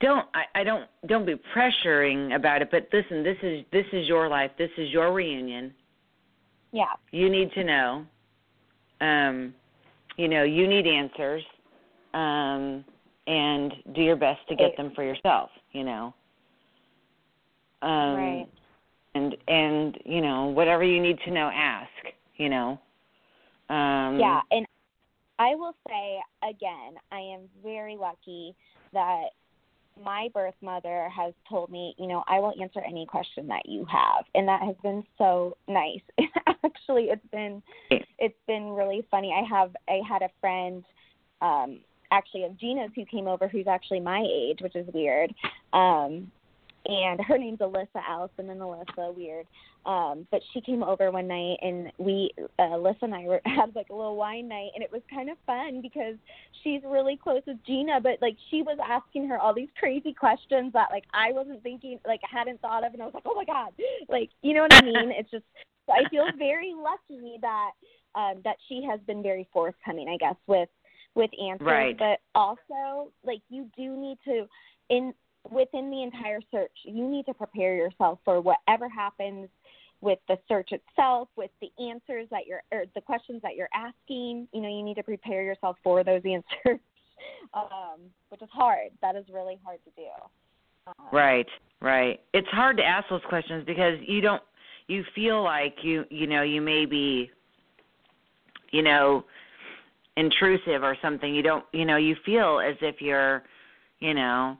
don't 0.00 0.26
I, 0.34 0.60
I 0.60 0.64
don't 0.64 0.88
don't 1.06 1.24
be 1.24 1.36
pressuring 1.56 2.34
about 2.34 2.60
it 2.62 2.70
but 2.70 2.88
listen 2.92 3.22
this 3.22 3.38
is 3.42 3.64
this 3.72 3.86
is 3.92 4.08
your 4.08 4.28
life. 4.28 4.50
This 4.58 4.70
is 4.76 4.90
your 4.90 5.12
reunion 5.12 5.72
yeah. 6.72 6.94
You 7.10 7.28
need 7.30 7.52
to 7.52 7.64
know. 7.64 8.06
Um 9.00 9.54
you 10.16 10.28
know 10.28 10.42
you 10.42 10.66
need 10.66 10.86
answers 10.86 11.42
um 12.14 12.84
and 13.26 13.72
do 13.94 14.02
your 14.02 14.16
best 14.16 14.40
to 14.48 14.56
get 14.56 14.76
them 14.76 14.92
for 14.94 15.02
yourself 15.02 15.50
you 15.72 15.84
know? 15.84 16.14
Um 17.82 18.14
right. 18.14 18.46
and 19.14 19.36
and 19.48 19.98
you 20.04 20.20
know 20.20 20.46
whatever 20.46 20.84
you 20.84 21.00
need 21.00 21.18
to 21.24 21.30
know 21.30 21.50
ask 21.52 21.90
you 22.36 22.48
know? 22.48 22.78
Um 23.68 24.18
yeah 24.18 24.40
and 24.50 24.66
i 25.38 25.54
will 25.54 25.74
say 25.88 26.18
again 26.48 26.94
i 27.10 27.18
am 27.18 27.40
very 27.62 27.96
lucky 27.96 28.54
that 28.92 29.28
my 30.02 30.28
birth 30.32 30.54
mother 30.62 31.08
has 31.14 31.32
told 31.48 31.70
me 31.70 31.94
you 31.98 32.06
know 32.06 32.22
i 32.28 32.38
will 32.38 32.52
answer 32.60 32.80
any 32.86 33.06
question 33.06 33.46
that 33.46 33.62
you 33.66 33.84
have 33.90 34.24
and 34.34 34.46
that 34.48 34.62
has 34.62 34.76
been 34.82 35.02
so 35.18 35.56
nice 35.68 36.00
actually 36.66 37.04
it's 37.04 37.26
been 37.32 37.62
it's 38.18 38.38
been 38.46 38.70
really 38.70 39.06
funny 39.10 39.32
i 39.32 39.46
have 39.48 39.74
i 39.88 40.00
had 40.08 40.22
a 40.22 40.28
friend 40.40 40.84
um 41.40 41.80
actually 42.10 42.44
of 42.44 42.58
gina's 42.58 42.90
who 42.94 43.04
came 43.04 43.26
over 43.26 43.48
who's 43.48 43.66
actually 43.66 44.00
my 44.00 44.24
age 44.30 44.58
which 44.60 44.76
is 44.76 44.86
weird 44.92 45.32
um 45.72 46.30
and 46.86 47.20
her 47.20 47.38
name's 47.38 47.60
Alyssa 47.60 48.02
Allison 48.08 48.50
and 48.50 48.60
Alyssa, 48.60 49.14
weird. 49.14 49.46
Um, 49.84 50.26
but 50.30 50.40
she 50.52 50.60
came 50.60 50.82
over 50.82 51.10
one 51.10 51.26
night 51.26 51.58
and 51.60 51.92
we 51.98 52.30
uh 52.58 52.62
Alyssa 52.62 53.02
and 53.02 53.14
I 53.14 53.24
were 53.24 53.40
had 53.46 53.74
like 53.74 53.88
a 53.90 53.94
little 53.94 54.16
wine 54.16 54.48
night 54.48 54.70
and 54.74 54.82
it 54.82 54.92
was 54.92 55.02
kind 55.12 55.28
of 55.30 55.36
fun 55.46 55.80
because 55.80 56.14
she's 56.62 56.82
really 56.84 57.16
close 57.16 57.42
with 57.46 57.58
Gina, 57.66 58.00
but 58.00 58.18
like 58.20 58.36
she 58.50 58.62
was 58.62 58.78
asking 58.84 59.28
her 59.28 59.38
all 59.38 59.54
these 59.54 59.68
crazy 59.78 60.12
questions 60.12 60.72
that 60.72 60.88
like 60.90 61.04
I 61.12 61.32
wasn't 61.32 61.62
thinking 61.62 61.98
like 62.06 62.20
I 62.24 62.36
hadn't 62.36 62.60
thought 62.60 62.84
of 62.84 62.92
and 62.92 63.02
I 63.02 63.06
was 63.06 63.14
like, 63.14 63.24
Oh 63.26 63.34
my 63.34 63.44
God 63.44 63.72
like 64.08 64.30
you 64.42 64.54
know 64.54 64.62
what 64.62 64.74
I 64.74 64.82
mean? 64.82 65.12
it's 65.16 65.30
just 65.30 65.44
I 65.90 66.08
feel 66.08 66.26
very 66.38 66.74
lucky 66.74 67.38
that 67.40 67.70
um 68.14 68.40
that 68.44 68.56
she 68.68 68.84
has 68.88 69.00
been 69.06 69.22
very 69.22 69.48
forthcoming, 69.52 70.08
I 70.08 70.16
guess, 70.16 70.36
with 70.46 70.68
with 71.14 71.30
answers. 71.42 71.66
Right. 71.66 71.98
But 71.98 72.20
also 72.34 73.10
like 73.24 73.40
you 73.48 73.68
do 73.76 73.96
need 73.96 74.18
to 74.26 74.46
in 74.88 75.14
within 75.50 75.90
the 75.90 76.02
entire 76.02 76.40
search, 76.50 76.72
you 76.84 77.08
need 77.08 77.26
to 77.26 77.34
prepare 77.34 77.74
yourself 77.74 78.18
for 78.24 78.40
whatever 78.40 78.88
happens 78.88 79.48
with 80.00 80.18
the 80.28 80.36
search 80.48 80.70
itself, 80.72 81.28
with 81.36 81.50
the 81.60 81.70
answers 81.82 82.26
that 82.30 82.46
you're, 82.46 82.62
or 82.72 82.84
the 82.94 83.00
questions 83.00 83.40
that 83.42 83.54
you're 83.54 83.68
asking. 83.72 84.48
You 84.52 84.60
know, 84.60 84.68
you 84.68 84.82
need 84.82 84.96
to 84.96 85.02
prepare 85.02 85.42
yourself 85.42 85.76
for 85.82 86.04
those 86.04 86.22
answers, 86.24 86.80
um, 87.54 88.00
which 88.28 88.42
is 88.42 88.48
hard. 88.52 88.90
That 89.00 89.16
is 89.16 89.24
really 89.32 89.58
hard 89.64 89.78
to 89.84 89.90
do. 89.96 90.08
Um, 90.84 90.94
right 91.12 91.46
right 91.80 92.18
it's 92.34 92.48
hard 92.48 92.76
to 92.76 92.82
ask 92.82 93.08
those 93.08 93.20
questions 93.28 93.62
because 93.64 93.98
you 94.04 94.20
don't 94.20 94.42
you 94.88 95.04
feel 95.14 95.42
like 95.42 95.76
you 95.82 96.04
you 96.10 96.26
know 96.26 96.42
you 96.42 96.60
may 96.60 96.86
be 96.86 97.30
you 98.70 98.82
know 98.82 99.24
intrusive 100.16 100.82
or 100.82 100.96
something. 101.00 101.34
You 101.34 101.42
don't 101.42 101.64
you 101.72 101.84
know 101.84 101.96
you 101.96 102.16
feel 102.24 102.60
as 102.60 102.76
if 102.80 103.00
you're 103.00 103.42
you 104.00 104.14
know 104.14 104.56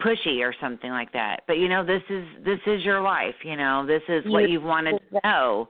pushy 0.00 0.40
or 0.40 0.54
something 0.60 0.90
like 0.90 1.12
that. 1.12 1.42
But 1.46 1.58
you 1.58 1.68
know 1.68 1.84
this 1.84 2.02
is 2.10 2.24
this 2.44 2.60
is 2.66 2.84
your 2.84 3.00
life 3.00 3.34
you 3.44 3.56
know. 3.56 3.86
This 3.86 4.02
is 4.08 4.24
what 4.26 4.42
You- 4.42 4.48
you've 4.54 4.64
wanted 4.64 5.00
to 5.10 5.20
know 5.24 5.68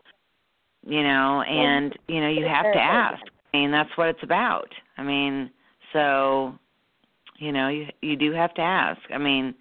you 0.87 1.03
know 1.03 1.43
and 1.43 1.97
you 2.09 2.21
know 2.21 2.29
you 2.29 2.47
have 2.47 2.73
to 2.73 2.81
ask. 2.81 3.23
I 3.53 3.57
mean 3.57 3.71
that's 3.71 3.97
what 3.97 4.09
it's 4.09 4.23
about. 4.23 4.73
I 4.99 5.03
mean 5.03 5.51
so 5.93 6.59
you 7.37 7.53
know 7.53 7.69
you 7.69 7.89
you 8.01 8.17
do 8.17 8.33
have 8.33 8.55
to 8.55 8.63
ask. 8.63 9.01
I 9.13 9.19
mean 9.19 9.55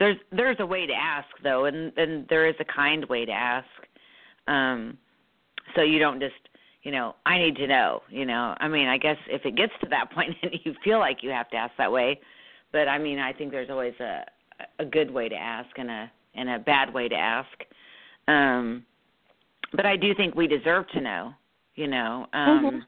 there's 0.00 0.16
there's 0.32 0.56
a 0.58 0.66
way 0.66 0.86
to 0.86 0.92
ask 0.92 1.28
though 1.44 1.66
and 1.66 1.92
and 1.96 2.26
there 2.28 2.48
is 2.48 2.56
a 2.58 2.64
kind 2.64 3.04
way 3.04 3.24
to 3.24 3.30
ask 3.32 3.66
um 4.48 4.98
so 5.76 5.82
you 5.82 6.00
don't 6.00 6.18
just 6.18 6.34
you 6.82 6.90
know 6.90 7.14
i 7.26 7.38
need 7.38 7.54
to 7.54 7.68
know 7.68 8.02
you 8.08 8.24
know 8.24 8.54
i 8.58 8.66
mean 8.66 8.88
i 8.88 8.98
guess 8.98 9.18
if 9.28 9.44
it 9.44 9.54
gets 9.54 9.72
to 9.80 9.88
that 9.88 10.10
point 10.14 10.34
and 10.42 10.52
you 10.64 10.74
feel 10.82 10.98
like 10.98 11.18
you 11.22 11.30
have 11.30 11.48
to 11.50 11.56
ask 11.56 11.72
that 11.78 11.92
way 11.92 12.18
but 12.72 12.88
i 12.88 12.98
mean 12.98 13.20
i 13.20 13.32
think 13.32 13.52
there's 13.52 13.70
always 13.70 13.94
a 14.00 14.24
a 14.78 14.84
good 14.84 15.10
way 15.10 15.28
to 15.28 15.36
ask 15.36 15.68
and 15.78 15.90
a 15.90 16.10
and 16.34 16.48
a 16.48 16.58
bad 16.58 16.92
way 16.92 17.08
to 17.08 17.14
ask 17.14 17.48
um 18.26 18.84
but 19.74 19.86
i 19.86 19.96
do 19.96 20.14
think 20.14 20.34
we 20.34 20.46
deserve 20.46 20.88
to 20.88 21.00
know 21.00 21.32
you 21.76 21.86
know 21.86 22.26
um 22.32 22.64
Mhm. 22.64 22.82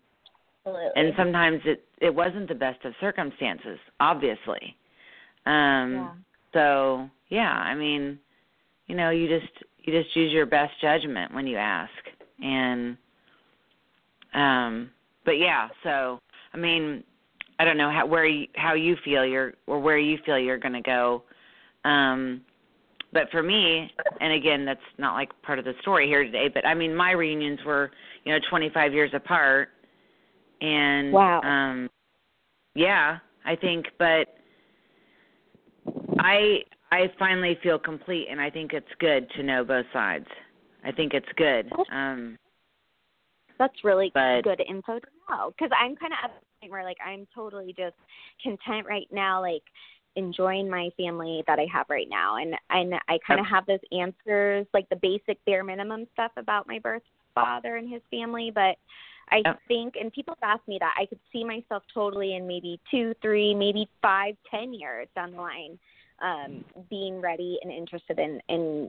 Absolutely. 0.65 0.91
and 0.97 1.13
sometimes 1.17 1.61
it 1.65 1.85
it 2.01 2.15
wasn't 2.15 2.47
the 2.49 2.55
best 2.55 2.85
of 2.85 2.95
circumstances 3.01 3.79
obviously 4.01 4.77
um 5.47 5.93
yeah. 5.93 6.11
So 6.53 7.09
yeah 7.29 7.53
i 7.53 7.75
mean 7.75 8.19
you 8.87 8.95
know 8.95 9.11
you 9.11 9.29
just 9.29 9.53
you 9.85 10.03
just 10.03 10.15
use 10.15 10.33
your 10.33 10.47
best 10.47 10.73
judgment 10.81 11.35
when 11.35 11.47
you 11.47 11.57
ask. 11.57 11.91
And 12.43 12.97
um 14.35 14.91
but 15.25 15.33
yeah 15.33 15.69
so 15.83 16.19
i 16.55 16.57
mean 16.57 17.05
i 17.59 17.65
don't 17.65 17.77
know 17.77 17.91
how 17.91 18.07
where 18.07 18.25
you 18.25 18.47
how 18.57 18.73
you 18.73 18.97
feel 19.05 19.27
you're 19.27 19.53
or 19.67 19.79
where 19.79 19.99
you 19.99 20.19
feel 20.25 20.39
you're 20.39 20.59
going 20.59 20.73
to 20.73 20.81
go. 20.81 21.23
Um 21.85 22.41
but 23.15 23.31
for 23.31 23.43
me, 23.43 23.93
and 24.23 24.33
again, 24.33 24.65
that's 24.65 24.81
not 24.97 25.13
like 25.13 25.31
part 25.43 25.59
of 25.59 25.67
the 25.67 25.75
story 25.83 26.07
here 26.07 26.25
today, 26.25 26.49
but 26.49 26.67
I 26.67 26.73
mean 26.73 26.97
my 26.97 27.11
reunions 27.11 27.61
were, 27.67 27.91
you 28.25 28.33
know, 28.33 28.39
25 28.49 28.95
years 28.95 29.11
apart. 29.13 29.69
And 30.63 31.13
wow. 31.13 31.41
um 31.43 31.91
yeah, 32.75 33.19
I 33.45 33.55
think 33.55 33.87
but 33.99 34.29
I 36.23 36.61
I 36.91 37.11
finally 37.19 37.59
feel 37.63 37.79
complete 37.79 38.29
and 38.31 38.41
I 38.41 38.51
think 38.51 38.73
it's 38.73 38.87
good 38.99 39.29
to 39.37 39.43
know 39.43 39.65
both 39.65 39.87
sides. 39.93 40.27
I 40.85 40.93
think 40.93 41.15
it's 41.15 41.29
good. 41.37 41.71
Um 41.93 42.39
that's 43.59 43.85
really 43.85 44.11
but, 44.15 44.43
good 44.43 44.63
info 44.69 44.99
to 44.99 45.07
know 45.31 45.53
because 45.57 45.71
I'm 45.79 45.95
kind 45.97 46.13
of 46.13 46.19
at 46.25 46.31
the 46.31 46.47
point 46.61 46.73
where 46.73 46.85
like 46.85 46.97
I'm 47.05 47.27
totally 47.35 47.75
just 47.77 47.97
content 48.43 48.87
right 48.89 49.07
now, 49.13 49.41
like 49.41 49.63
enjoying 50.17 50.69
my 50.69 50.91
family 50.97 51.43
that 51.47 51.59
I 51.59 51.67
have 51.73 51.87
right 51.89 52.09
now, 52.09 52.37
and 52.37 52.55
and 52.71 52.95
I 53.09 53.19
kind 53.27 53.41
of 53.41 53.47
have 53.47 53.67
those 53.67 53.79
answers, 53.93 54.67
like 54.75 54.89
the 54.89 54.97
basic 54.97 55.43
bare 55.45 55.65
minimum 55.65 56.07
stuff 56.13 56.33
about 56.37 56.67
my 56.67 56.79
birth 56.79 57.03
father 57.35 57.77
and 57.77 57.89
his 57.91 58.03
family, 58.11 58.51
but. 58.55 58.77
I 59.31 59.41
think, 59.67 59.95
and 59.99 60.13
people 60.13 60.37
have 60.43 60.59
asked 60.59 60.69
me 60.69 60.77
that 60.81 60.93
I 60.99 61.07
could 61.07 61.21
see 61.33 61.43
myself 61.43 61.85
totally 61.95 62.35
in 62.35 62.47
maybe 62.47 62.79
two, 62.91 63.15
three, 63.23 63.55
maybe 63.55 63.89
five, 64.03 64.35
ten 64.51 64.75
years 64.75 65.09
down 65.15 65.31
the 65.31 65.39
line, 65.39 65.79
um, 66.23 66.65
being 66.89 67.21
ready 67.21 67.59
and 67.63 67.73
interested 67.73 68.19
in 68.19 68.41
in 68.49 68.89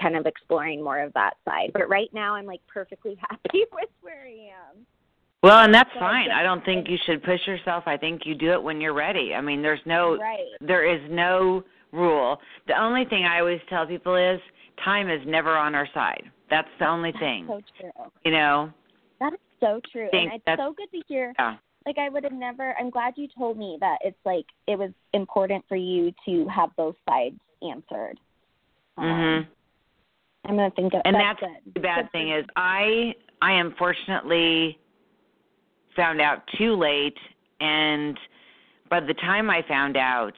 kind 0.00 0.16
of 0.16 0.26
exploring 0.26 0.82
more 0.82 1.00
of 1.00 1.12
that 1.12 1.34
side. 1.44 1.70
But 1.72 1.88
right 1.88 2.08
now, 2.12 2.34
I'm 2.34 2.46
like 2.46 2.60
perfectly 2.66 3.16
happy 3.30 3.64
with 3.72 3.90
where 4.00 4.24
I 4.26 4.50
am. 4.50 4.86
Well, 5.42 5.64
and 5.64 5.72
that's 5.72 5.90
so 5.94 6.00
fine. 6.00 6.30
I 6.30 6.42
don't 6.42 6.64
think 6.64 6.88
you 6.88 6.98
should 7.06 7.22
push 7.22 7.40
yourself. 7.46 7.84
I 7.86 7.96
think 7.96 8.22
you 8.24 8.34
do 8.34 8.52
it 8.52 8.62
when 8.62 8.80
you're 8.80 8.94
ready. 8.94 9.32
I 9.34 9.40
mean, 9.40 9.62
there's 9.62 9.80
no 9.86 10.16
right. 10.16 10.38
there 10.60 10.84
is 10.84 11.00
no 11.10 11.64
rule. 11.92 12.38
The 12.66 12.80
only 12.80 13.04
thing 13.04 13.24
I 13.24 13.38
always 13.40 13.60
tell 13.68 13.86
people 13.86 14.16
is 14.16 14.40
time 14.84 15.08
is 15.08 15.20
never 15.26 15.56
on 15.56 15.74
our 15.74 15.88
side. 15.94 16.24
That's 16.50 16.68
the 16.78 16.86
only 16.86 17.12
that's 17.12 17.22
thing. 17.22 17.44
So 17.48 17.60
true. 17.80 18.10
You 18.24 18.32
know. 18.32 18.70
That 19.20 19.34
is 19.34 19.38
so 19.60 19.80
true, 19.92 20.08
and 20.12 20.32
it's 20.34 20.58
so 20.60 20.74
good 20.76 20.90
to 20.92 21.02
hear. 21.06 21.34
Yeah 21.38 21.56
like 21.90 21.98
I 21.98 22.08
would 22.08 22.22
have 22.24 22.32
never 22.32 22.74
I'm 22.78 22.90
glad 22.90 23.14
you 23.16 23.26
told 23.36 23.58
me 23.58 23.76
that 23.80 23.98
it's 24.02 24.18
like 24.24 24.46
it 24.68 24.78
was 24.78 24.90
important 25.12 25.64
for 25.68 25.76
you 25.76 26.12
to 26.26 26.46
have 26.48 26.70
both 26.76 26.94
sides 27.08 27.36
answered. 27.62 28.18
Um, 28.96 29.06
mhm. 29.06 29.46
I'm 30.46 30.56
gonna 30.56 30.70
think 30.70 30.94
of 30.94 31.02
and 31.04 31.16
that's, 31.16 31.40
that's 31.40 31.52
good. 31.64 31.74
the 31.74 31.80
bad 31.80 32.12
thing 32.12 32.30
is 32.32 32.44
I 32.54 33.14
I 33.42 33.54
unfortunately 33.54 34.78
found 35.96 36.20
out 36.20 36.42
too 36.56 36.76
late 36.76 37.18
and 37.60 38.16
by 38.88 39.00
the 39.00 39.14
time 39.14 39.50
I 39.50 39.62
found 39.66 39.96
out 39.96 40.34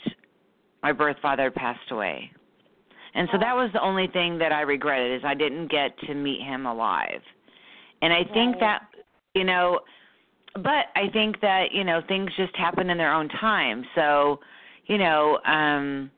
my 0.83 0.93
birth 0.93 1.17
father 1.21 1.45
had 1.45 1.55
passed 1.55 1.91
away. 1.91 2.31
And 3.15 3.29
so 3.31 3.39
that 3.39 3.55
was 3.55 3.71
the 3.75 3.83
only 3.83 4.07
thing 4.07 4.39
that 4.39 4.53
I 4.53 4.63
regretted 4.63 5.19
is 5.19 5.23
I 5.25 5.35
didn't 5.35 5.71
get 5.71 5.99
to 6.07 6.15
meet 6.15 6.41
him 6.41 6.65
alive. 6.65 7.21
And 8.01 8.11
I 8.11 8.25
think 8.25 8.55
right. 8.55 8.61
that 8.61 8.83
you 9.35 9.45
know 9.45 9.81
but 10.55 10.87
I 10.97 11.09
think 11.13 11.41
that 11.41 11.73
you 11.73 11.85
know 11.85 12.01
things 12.07 12.31
just 12.37 12.55
happen 12.57 12.91
in 12.91 12.99
their 12.99 13.13
own 13.13 13.29
time. 13.29 13.85
So, 13.95 14.41
you 14.87 14.99
know, 14.99 15.39
um 15.47 16.11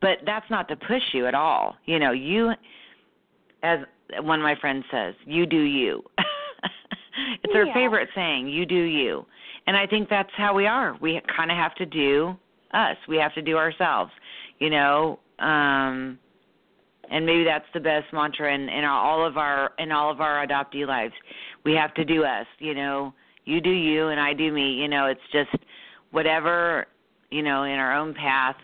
but 0.00 0.18
that's 0.24 0.48
not 0.48 0.68
to 0.68 0.76
push 0.76 1.02
you 1.12 1.26
at 1.26 1.34
all. 1.34 1.76
You 1.86 1.98
know, 1.98 2.12
you 2.12 2.52
as 3.62 3.80
one 4.20 4.38
of 4.38 4.44
my 4.44 4.54
friends 4.60 4.84
says, 4.90 5.14
you 5.26 5.44
do 5.44 5.60
you. 5.60 6.02
it's 7.42 7.52
yeah. 7.52 7.64
her 7.64 7.74
favorite 7.74 8.08
saying, 8.14 8.48
you 8.48 8.64
do 8.64 8.80
you. 8.80 9.26
And 9.66 9.76
I 9.76 9.86
think 9.86 10.08
that's 10.08 10.30
how 10.36 10.54
we 10.54 10.66
are. 10.66 10.96
We 11.00 11.20
kind 11.36 11.50
of 11.50 11.56
have 11.56 11.74
to 11.74 11.86
do 11.86 12.36
us. 12.72 12.96
We 13.08 13.16
have 13.16 13.34
to 13.34 13.42
do 13.42 13.56
ourselves. 13.56 14.12
You 14.58 14.70
know, 14.70 15.18
um 15.40 16.18
and 17.10 17.24
maybe 17.24 17.42
that's 17.42 17.64
the 17.72 17.80
best 17.80 18.12
mantra 18.12 18.54
in 18.54 18.68
in 18.68 18.84
all 18.84 19.26
of 19.26 19.36
our 19.36 19.72
in 19.78 19.90
all 19.90 20.12
of 20.12 20.20
our 20.20 20.46
adoptee 20.46 20.86
lives. 20.86 21.14
We 21.64 21.72
have 21.72 21.92
to 21.94 22.04
do 22.04 22.22
us, 22.22 22.46
you 22.60 22.74
know 22.74 23.12
you 23.48 23.62
do 23.62 23.70
you 23.70 24.08
and 24.08 24.20
I 24.20 24.34
do 24.34 24.52
me. 24.52 24.72
You 24.72 24.88
know, 24.88 25.06
it's 25.06 25.20
just 25.32 25.50
whatever, 26.10 26.86
you 27.30 27.42
know, 27.42 27.64
in 27.64 27.72
our 27.72 27.96
own 27.96 28.14
path 28.14 28.56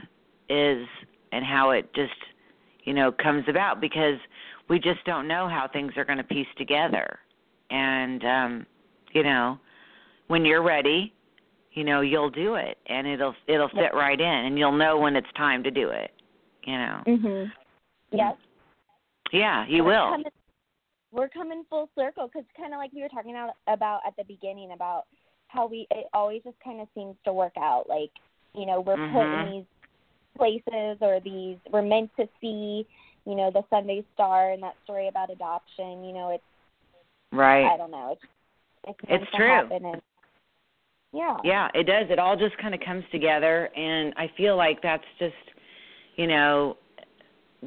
is 0.49 0.87
and 1.32 1.45
how 1.45 1.70
it 1.70 1.93
just, 1.95 2.12
you 2.85 2.93
know, 2.93 3.11
comes 3.11 3.45
about 3.49 3.80
because 3.80 4.18
we 4.68 4.78
just 4.78 5.03
don't 5.07 5.26
know 5.26 5.49
how 5.49 5.68
things 5.72 5.93
are 5.97 6.05
going 6.05 6.18
to 6.18 6.24
piece 6.24 6.47
together. 6.59 7.18
And 7.70 8.24
um, 8.24 8.66
you 9.12 9.22
know, 9.22 9.59
when 10.26 10.45
you're 10.45 10.62
ready, 10.62 11.14
you 11.72 11.82
know, 11.82 12.03
you'll 12.03 12.30
do 12.30 12.57
it 12.57 12.76
and 12.87 13.07
it'll 13.07 13.35
it'll 13.49 13.70
fit 13.70 13.95
right 13.95 14.20
in 14.20 14.26
and 14.26 14.59
you'll 14.59 14.76
know 14.76 14.99
when 14.99 15.16
it's 15.16 15.32
time 15.35 15.64
to 15.64 15.70
do 15.70 15.89
it, 15.89 16.11
you 16.64 16.76
know. 16.76 17.01
Mhm. 17.07 17.53
Yes. 18.12 18.37
Yeah, 19.32 19.66
you 19.66 19.82
will 19.82 20.22
we're 21.15 21.29
coming 21.29 21.65
full 21.71 21.89
circle 21.97 22.27
because 22.27 22.45
kind 22.57 22.75
of 22.75 22.79
like 22.79 22.93
we 22.93 23.01
were 23.01 23.09
talking 23.09 23.37
about 23.69 24.01
at 24.07 24.17
the 24.17 24.25
beginning 24.25 24.73
about 24.73 25.05
how 25.47 25.67
we 25.67 25.87
it 25.91 26.07
always 26.12 26.43
just 26.43 26.57
kind 26.62 26.81
of 26.81 26.89
seems 26.95 27.15
to 27.25 27.33
work 27.33 27.53
out 27.57 27.85
like 27.89 28.11
you 28.55 28.67
know 28.67 28.81
we're 28.81 28.97
mm-hmm. 28.97 29.15
put 29.15 29.47
in 29.47 29.53
these 29.53 29.65
places 30.37 30.99
or 31.01 31.21
these 31.21 31.57
we're 31.73 31.83
meant 31.83 32.11
to 32.19 32.27
see 32.41 32.85
you 33.25 33.35
know 33.37 33.51
the 33.53 33.62
sunday 33.71 34.05
star 34.12 34.51
and 34.51 34.62
that 34.62 34.75
story 34.83 35.07
about 35.07 35.31
adoption 35.31 36.05
you 36.05 36.12
know 36.12 36.31
it's 36.31 36.43
right. 37.33 37.73
I 37.73 37.77
don't 37.77 37.93
know 37.93 38.17
it's 38.19 38.99
it's, 39.09 39.23
it's 39.23 39.37
true. 39.37 39.69
and, 39.71 40.03
yeah. 41.12 41.37
Yeah 41.45 41.69
it 41.75 41.85
does. 41.85 42.07
It 42.11 42.19
all 42.19 42.37
just 42.37 42.59
kind 42.59 42.75
of 42.75 42.81
comes 42.81 43.05
together 43.12 43.71
and 43.77 44.12
i 44.17 44.29
feel 44.37 44.57
like 44.57 44.83
that's 44.83 45.05
just 45.21 45.35
you 46.17 46.27
know 46.27 46.77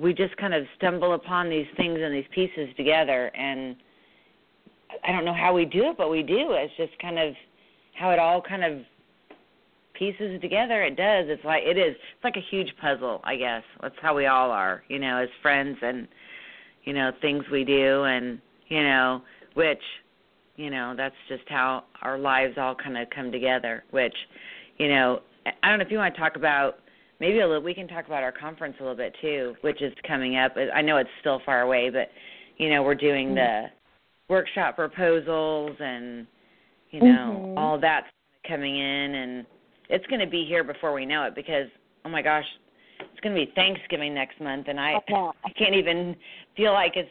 we 0.02 0.14
just 0.14 0.36
kind 0.38 0.54
of 0.54 0.64
stumble 0.78 1.14
upon 1.14 1.50
these 1.50 1.68
things 1.76 2.00
and 2.02 2.14
these 2.14 2.26
pieces 2.34 2.70
together 2.76 3.32
and 3.36 3.76
I 5.06 5.12
don't 5.12 5.26
know 5.26 5.34
how 5.34 5.54
we 5.54 5.66
do 5.66 5.89
it, 5.89 5.98
but 5.98 6.10
we 6.10 6.24
do. 6.24 6.52
It's 6.52 6.74
just 6.78 6.98
kind 7.00 7.20
of 7.20 7.34
how 7.93 8.12
it 8.12 8.20
all 8.20 8.41
kind 8.41 8.64
of 8.64 8.82
pieces 9.93 10.39
together. 10.41 10.84
It 10.84 10.95
does. 10.95 11.26
It's 11.28 11.43
like 11.43 11.64
it 11.64 11.78
is. 11.78 11.95
It's 11.95 12.24
like 12.24 12.38
a 12.38 12.45
huge 12.52 12.72
puzzle, 12.80 13.22
I 13.24 13.36
guess. 13.36 13.64
That's 13.82 13.95
how 14.02 14.16
we 14.16 14.28
all 14.28 14.52
are, 14.52 14.84
you 14.88 15.00
know, 15.00 15.18
as 15.18 15.30
friends 15.41 15.78
and 15.82 16.08
you 16.84 16.93
know, 16.93 17.12
things 17.22 17.43
we 17.52 17.64
do 17.64 18.04
and 18.04 18.39
you 18.68 18.84
know, 18.84 19.22
which 19.56 19.82
you 20.56 20.70
know, 20.70 20.93
that's 20.95 21.16
just 21.28 21.43
how 21.48 21.84
our 22.02 22.18
lives 22.18 22.56
all 22.58 22.76
kind 22.76 22.98
of 22.98 23.10
come 23.10 23.32
together, 23.32 23.84
which 23.91 24.16
you 24.78 24.88
know, 24.88 25.22
I 25.64 25.70
don't 25.70 25.80
know 25.80 25.86
if 25.86 25.91
you 25.91 25.98
want 25.98 26.14
to 26.14 26.20
talk 26.20 26.36
about 26.36 26.80
maybe 27.20 27.39
a 27.39 27.47
little 27.47 27.63
we 27.63 27.74
can 27.74 27.88
talk 27.88 28.05
about 28.05 28.24
our 28.24 28.32
conference 28.32 28.76
a 28.80 28.84
little 28.84 28.97
bit 28.97 29.15
too 29.22 29.55
which 29.61 29.82
is 29.82 29.93
coming 30.07 30.38
up 30.38 30.53
i 30.74 30.82
know 30.82 30.97
it's 30.97 31.09
still 31.20 31.41
far 31.45 31.61
away 31.61 31.89
but 31.89 32.09
you 32.57 32.70
know 32.70 32.84
we're 32.84 32.95
doing 32.95 33.34
the 33.34 33.65
workshop 34.30 34.76
proposals 34.76 35.76
and 35.80 36.28
you 36.91 36.99
know 37.01 37.39
mm-hmm. 37.39 37.57
all 37.57 37.80
that's 37.80 38.07
coming 38.47 38.78
in 38.78 39.15
and 39.15 39.45
it's 39.89 40.05
going 40.07 40.20
to 40.20 40.28
be 40.28 40.45
here 40.47 40.63
before 40.63 40.93
we 40.93 41.05
know 41.05 41.24
it 41.24 41.36
because 41.36 41.68
oh 42.05 42.09
my 42.09 42.22
gosh 42.22 42.45
it's 42.99 43.20
going 43.22 43.36
to 43.36 43.45
be 43.45 43.51
thanksgiving 43.55 44.13
next 44.13 44.39
month 44.41 44.68
and 44.68 44.80
i 44.80 44.95
okay. 44.95 45.13
i 45.45 45.49
can't 45.57 45.76
even 45.76 46.15
feel 46.55 46.74
like 46.74 46.93
it's 46.95 47.09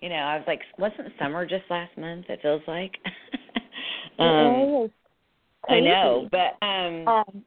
you 0.00 0.08
know 0.08 0.16
i 0.16 0.36
was 0.36 0.44
like 0.46 0.60
wasn't 0.78 1.08
summer 1.18 1.46
just 1.46 1.64
last 1.70 1.96
month 1.96 2.26
it 2.28 2.40
feels 2.42 2.62
like 2.66 2.92
um 4.18 4.88
i 5.68 5.80
know 5.80 6.28
but 6.30 6.64
um 6.66 7.08
um 7.08 7.44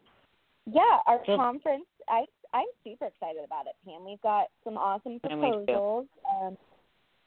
yeah, 0.73 0.99
our 1.07 1.19
so, 1.25 1.35
conference. 1.35 1.85
I 2.09 2.25
I'm 2.53 2.65
super 2.83 3.05
excited 3.05 3.43
about 3.45 3.67
it, 3.67 3.75
Pam. 3.85 4.05
We've 4.05 4.21
got 4.21 4.47
some 4.63 4.77
awesome 4.77 5.19
proposals. 5.19 6.07
Um, 6.29 6.57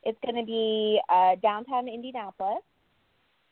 it's 0.03 0.19
going 0.25 0.35
to 0.35 0.45
be 0.45 1.01
uh, 1.09 1.37
downtown 1.41 1.89
Indianapolis. 1.89 2.63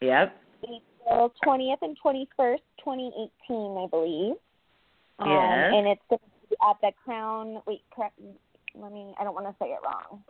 Yep. 0.01 0.37
April 0.65 1.33
20th 1.47 1.77
and 1.83 1.97
21st, 2.05 2.59
2018, 2.83 3.79
I 3.79 3.87
believe. 3.89 4.35
Um, 5.21 5.29
yes. 5.29 5.73
And 5.75 5.87
it's 5.87 6.03
going 6.11 6.19
to 6.19 6.49
be 6.49 6.57
at 6.69 6.77
the 6.83 6.91
Crown. 7.05 7.63
Wait, 7.67 7.83
correct. 7.95 8.19
Let 8.75 8.93
me. 8.93 9.15
I 9.21 9.25
don't 9.25 9.35
want 9.35 9.47
to 9.47 9.55
say 9.63 9.71
it 9.71 9.79
wrong. 9.85 10.23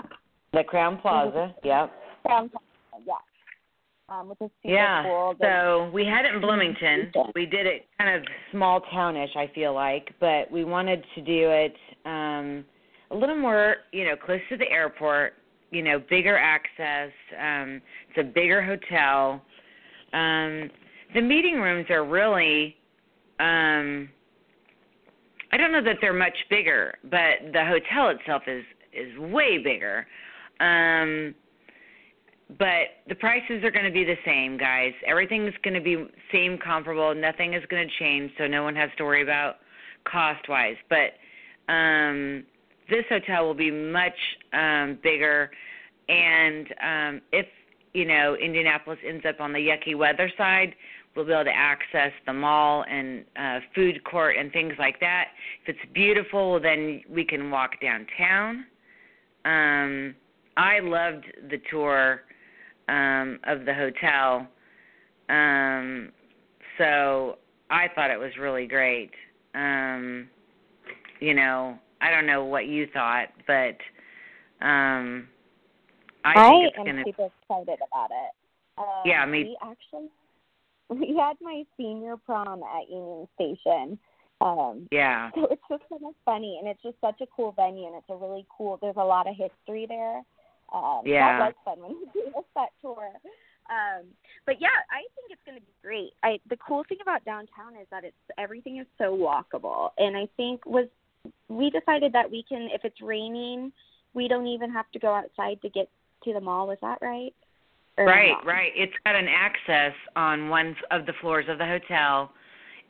The 0.52 0.62
Crowne 0.70 1.00
Plaza. 1.00 1.54
Yep. 1.64 1.92
Crowne 2.26 2.50
Plaza. 2.50 3.04
Yeah 3.06 3.14
um, 4.10 4.28
which 4.28 4.38
is 4.40 4.50
super 4.62 4.74
yeah. 4.74 5.02
cool. 5.04 5.34
So 5.40 5.90
we 5.94 6.04
had 6.04 6.24
it 6.24 6.34
in 6.34 6.40
Bloomington. 6.40 7.12
We 7.34 7.46
did 7.46 7.66
it 7.66 7.86
kind 7.98 8.16
of 8.16 8.26
small 8.50 8.80
townish, 8.92 9.30
I 9.36 9.50
feel 9.54 9.72
like, 9.72 10.12
but 10.20 10.50
we 10.50 10.64
wanted 10.64 11.04
to 11.14 11.20
do 11.22 11.50
it 11.50 11.74
um, 12.04 12.64
a 13.10 13.16
little 13.16 13.38
more, 13.38 13.76
you 13.92 14.04
know, 14.04 14.16
close 14.16 14.40
to 14.50 14.56
the 14.56 14.70
airport. 14.70 15.34
You 15.72 15.84
know, 15.84 16.02
bigger 16.10 16.36
access. 16.36 17.12
Um, 17.40 17.80
it's 18.08 18.18
a 18.18 18.24
bigger 18.24 18.60
hotel. 18.60 19.40
Um, 20.12 20.68
the 21.14 21.20
meeting 21.20 21.60
rooms 21.60 21.86
are 21.90 22.04
really. 22.04 22.76
Um, 23.38 24.08
I 25.52 25.56
don't 25.56 25.70
know 25.70 25.82
that 25.84 25.98
they're 26.00 26.12
much 26.12 26.36
bigger, 26.48 26.94
but 27.04 27.52
the 27.52 27.64
hotel 27.64 28.08
itself 28.08 28.42
is 28.48 28.64
is 28.92 29.16
way 29.18 29.58
bigger. 29.58 30.08
Um, 30.58 31.36
but 32.58 33.04
the 33.08 33.14
prices 33.14 33.62
are 33.62 33.70
going 33.70 33.84
to 33.84 33.92
be 33.92 34.04
the 34.04 34.16
same, 34.24 34.56
guys. 34.56 34.92
Everything's 35.06 35.54
going 35.62 35.74
to 35.74 35.80
be 35.80 36.06
same, 36.32 36.58
comparable. 36.58 37.14
Nothing 37.14 37.54
is 37.54 37.62
going 37.70 37.86
to 37.86 37.94
change, 37.98 38.32
so 38.38 38.46
no 38.46 38.62
one 38.62 38.74
has 38.74 38.90
to 38.98 39.04
worry 39.04 39.22
about 39.22 39.56
cost 40.10 40.48
wise. 40.48 40.76
But 40.88 41.72
um, 41.72 42.44
this 42.88 43.04
hotel 43.08 43.46
will 43.46 43.54
be 43.54 43.70
much 43.70 44.16
um, 44.52 44.98
bigger, 45.02 45.50
and 46.08 46.66
um, 46.82 47.22
if 47.32 47.46
you 47.92 48.04
know 48.04 48.36
Indianapolis 48.36 48.98
ends 49.06 49.24
up 49.28 49.40
on 49.40 49.52
the 49.52 49.58
yucky 49.60 49.96
weather 49.96 50.30
side, 50.36 50.74
we'll 51.14 51.26
be 51.26 51.32
able 51.32 51.44
to 51.44 51.56
access 51.56 52.12
the 52.26 52.32
mall 52.32 52.84
and 52.90 53.24
uh, 53.38 53.60
food 53.74 54.02
court 54.04 54.36
and 54.36 54.50
things 54.52 54.74
like 54.78 54.98
that. 55.00 55.28
If 55.64 55.76
it's 55.76 55.92
beautiful, 55.92 56.60
then 56.60 57.02
we 57.08 57.24
can 57.24 57.50
walk 57.50 57.80
downtown. 57.80 58.64
Um, 59.44 60.14
I 60.56 60.80
loved 60.80 61.24
the 61.48 61.58
tour 61.70 62.22
um, 62.90 63.38
of 63.44 63.64
the 63.64 63.72
hotel, 63.72 64.46
um, 65.28 66.10
so 66.76 67.38
I 67.70 67.86
thought 67.94 68.10
it 68.10 68.18
was 68.18 68.32
really 68.38 68.66
great. 68.66 69.12
Um, 69.54 70.28
you 71.20 71.34
know, 71.34 71.78
I 72.00 72.10
don't 72.10 72.26
know 72.26 72.44
what 72.44 72.66
you 72.66 72.86
thought, 72.92 73.28
but 73.46 73.76
um, 74.64 75.28
I, 76.24 76.34
I 76.34 76.48
think 76.48 76.64
it's 76.68 76.78
am 76.78 76.86
gonna. 76.86 77.04
super 77.06 77.26
excited 77.26 77.78
about 77.90 78.10
it. 78.10 78.30
Um, 78.78 79.02
Yeah, 79.04 79.24
me- 79.26 79.44
We 79.44 79.56
actually 79.62 80.08
we 80.88 81.16
had 81.16 81.36
my 81.40 81.64
senior 81.76 82.16
prom 82.16 82.62
at 82.62 82.90
Union 82.90 83.28
Station. 83.34 83.98
Um, 84.40 84.88
Yeah, 84.90 85.30
so 85.34 85.46
it's 85.50 85.62
just 85.70 85.82
kind 85.88 86.02
of 86.06 86.14
funny, 86.24 86.56
and 86.58 86.68
it's 86.68 86.82
just 86.82 86.96
such 87.00 87.20
a 87.20 87.26
cool 87.36 87.52
venue, 87.52 87.86
and 87.86 87.96
it's 87.96 88.08
a 88.08 88.16
really 88.16 88.46
cool. 88.56 88.78
There's 88.80 88.96
a 88.96 89.04
lot 89.04 89.28
of 89.28 89.36
history 89.36 89.86
there. 89.86 90.22
Um, 90.72 91.02
Yeah. 91.04 91.38
that 91.38 91.46
was 91.46 91.54
fun 91.64 91.80
when 91.80 91.96
we 91.98 92.22
did 92.22 92.32
that 92.54 92.70
tour. 92.80 93.10
Um, 93.70 94.06
but 94.46 94.60
yeah, 94.60 94.68
I 94.90 95.06
think 95.14 95.30
it's 95.30 95.42
going 95.46 95.58
to 95.58 95.64
be 95.64 95.72
great. 95.82 96.10
I 96.22 96.40
the 96.48 96.56
cool 96.56 96.84
thing 96.88 96.98
about 97.00 97.24
downtown 97.24 97.76
is 97.80 97.86
that 97.90 98.04
it's 98.04 98.16
everything 98.36 98.78
is 98.78 98.86
so 98.98 99.16
walkable, 99.16 99.90
and 99.98 100.16
I 100.16 100.28
think 100.36 100.66
was 100.66 100.86
we 101.48 101.70
decided 101.70 102.12
that 102.12 102.30
we 102.30 102.44
can 102.48 102.68
if 102.72 102.84
it's 102.84 103.00
raining, 103.00 103.72
we 104.12 104.26
don't 104.26 104.48
even 104.48 104.72
have 104.72 104.90
to 104.92 104.98
go 104.98 105.14
outside 105.14 105.62
to 105.62 105.68
get 105.68 105.88
to 106.24 106.32
the 106.32 106.40
mall. 106.40 106.66
Was 106.66 106.78
that 106.82 106.98
right? 107.00 107.34
Or 107.96 108.06
right, 108.06 108.32
not? 108.32 108.46
right. 108.46 108.72
It's 108.74 108.92
got 109.04 109.14
an 109.14 109.28
access 109.28 109.94
on 110.16 110.48
one 110.48 110.74
of 110.90 111.06
the 111.06 111.12
floors 111.20 111.46
of 111.48 111.58
the 111.58 111.66
hotel, 111.66 112.32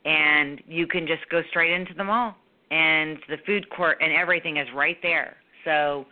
and 0.05 0.61
you 0.67 0.87
can 0.87 1.05
just 1.05 1.27
go 1.29 1.41
straight 1.49 1.73
into 1.73 1.93
the 1.93 2.03
mall, 2.03 2.35
and 2.71 3.19
the 3.29 3.37
food 3.45 3.69
court 3.69 3.97
and 4.01 4.11
everything 4.13 4.57
is 4.57 4.67
right 4.73 4.97
there. 5.03 5.37
So 5.65 6.05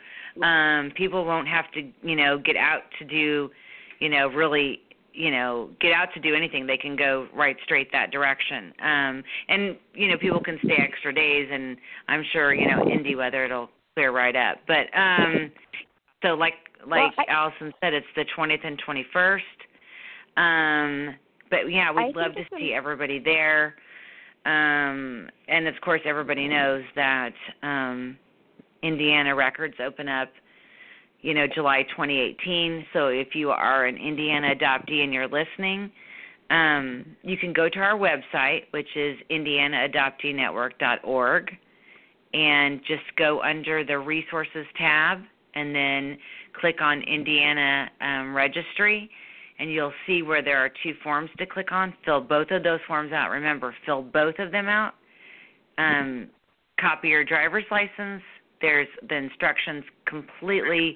um 0.44 0.92
people 0.96 1.26
won't 1.26 1.48
have 1.48 1.72
to, 1.72 1.82
you 2.02 2.16
know, 2.16 2.38
get 2.38 2.56
out 2.56 2.82
to 3.00 3.06
do, 3.06 3.50
you 4.00 4.10
know, 4.10 4.28
really 4.28 4.82
you 5.12 5.32
know 5.32 5.70
get 5.82 5.92
out 5.92 6.14
to 6.14 6.20
do 6.20 6.36
anything. 6.36 6.68
They 6.68 6.78
can 6.78 6.96
go 6.96 7.28
right 7.36 7.58
straight 7.64 7.92
that 7.92 8.12
direction. 8.12 8.72
Um 8.82 9.24
and 9.48 9.76
you 9.94 10.08
know 10.10 10.18
people 10.18 10.40
can 10.40 10.60
stay 10.64 10.78
extra 10.80 11.14
days 11.14 11.50
and 11.52 11.76
i'm 12.08 12.24
sure 12.32 12.54
you 12.54 12.68
know 12.68 12.88
indy 12.88 13.16
weather 13.16 13.44
it'll 13.46 13.70
clear 13.96 14.12
right 14.12 14.36
up. 14.36 14.58
But 14.68 14.86
um 14.98 15.52
so 16.24 16.36
like 16.36 16.54
like 16.88 17.18
Well, 17.18 17.26
I- 17.28 17.32
allison 17.32 17.74
said 17.82 17.94
it's 17.94 18.06
the 18.16 18.24
twentieth 18.36 18.62
and 18.64 18.80
twenty 18.86 19.06
first 19.12 19.44
um 20.38 21.16
but 21.50 21.70
yeah 21.72 21.92
we'd 21.92 22.16
love 22.16 22.34
to 22.36 22.44
see 22.56 22.74
everybody 22.74 23.20
there. 23.20 23.76
Um 24.46 25.28
and 25.48 25.68
of 25.68 25.74
course 25.82 26.02
everybody 26.06 26.48
knows 26.48 26.84
that 26.96 27.34
um 27.64 28.18
indiana 28.84 29.36
records 29.36 29.76
open 29.80 30.08
up 30.08 30.30
you 31.22 31.34
know, 31.34 31.48
July 31.54 31.84
2018. 31.84 32.86
So 32.94 33.08
if 33.08 33.36
you 33.36 33.50
are 33.52 33.86
an 33.86 33.98
Indiana 33.98 34.56
adoptee 34.56 35.04
and 35.04 35.14
you're 35.14 35.28
listening, 35.28 35.92
um, 36.50 37.06
you 37.22 37.36
can 37.38 37.52
go 37.54 37.70
to 37.70 37.80
our 37.80 37.98
website, 37.98 38.64
which 38.72 38.88
is 38.96 39.18
indianaadopteenetwork.org, 39.30 41.52
and 42.34 42.82
just 42.88 43.04
go 43.18 43.42
under 43.42 43.84
the 43.84 43.98
resources 43.98 44.66
tab 44.78 45.20
and 45.56 45.76
then 45.76 46.18
click 46.60 46.82
on 46.82 47.02
Indiana 47.02 47.90
um, 48.02 48.36
Registry, 48.36 49.10
and 49.60 49.72
you'll 49.72 49.94
see 50.08 50.22
where 50.22 50.42
there 50.42 50.58
are 50.58 50.70
two 50.84 50.94
forms 51.04 51.30
to 51.38 51.46
click 51.46 51.72
on. 51.72 51.94
Fill 52.06 52.22
both 52.22 52.50
of 52.52 52.64
those 52.64 52.80
forms 52.88 53.12
out. 53.12 53.30
Remember, 53.30 53.76
fill 53.86 54.02
both 54.02 54.40
of 54.40 54.52
them 54.52 54.68
out. 54.68 54.94
Um, 55.78 56.30
copy 56.80 57.10
your 57.10 57.26
driver's 57.26 57.66
license. 57.72 58.24
There's 58.62 58.88
the 59.08 59.16
instructions 59.16 59.84
completely, 60.06 60.94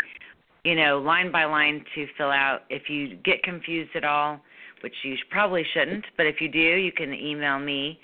you 0.64 0.76
know, 0.76 0.99
line 0.99 1.32
by 1.32 1.45
line 1.45 1.84
to 1.95 2.07
fill 2.18 2.32
out. 2.32 2.61
If 2.70 2.89
you 2.89 3.16
get 3.24 3.41
confused 3.43 3.91
at 3.95 4.03
all, 4.03 4.39
which 4.82 4.93
you 5.03 5.16
probably 5.30 5.66
shouldn't, 5.74 6.05
but 6.18 6.26
if 6.26 6.41
you 6.41 6.49
do, 6.49 6.59
you 6.59 6.91
can 6.91 7.14
email 7.14 7.57
me, 7.57 7.99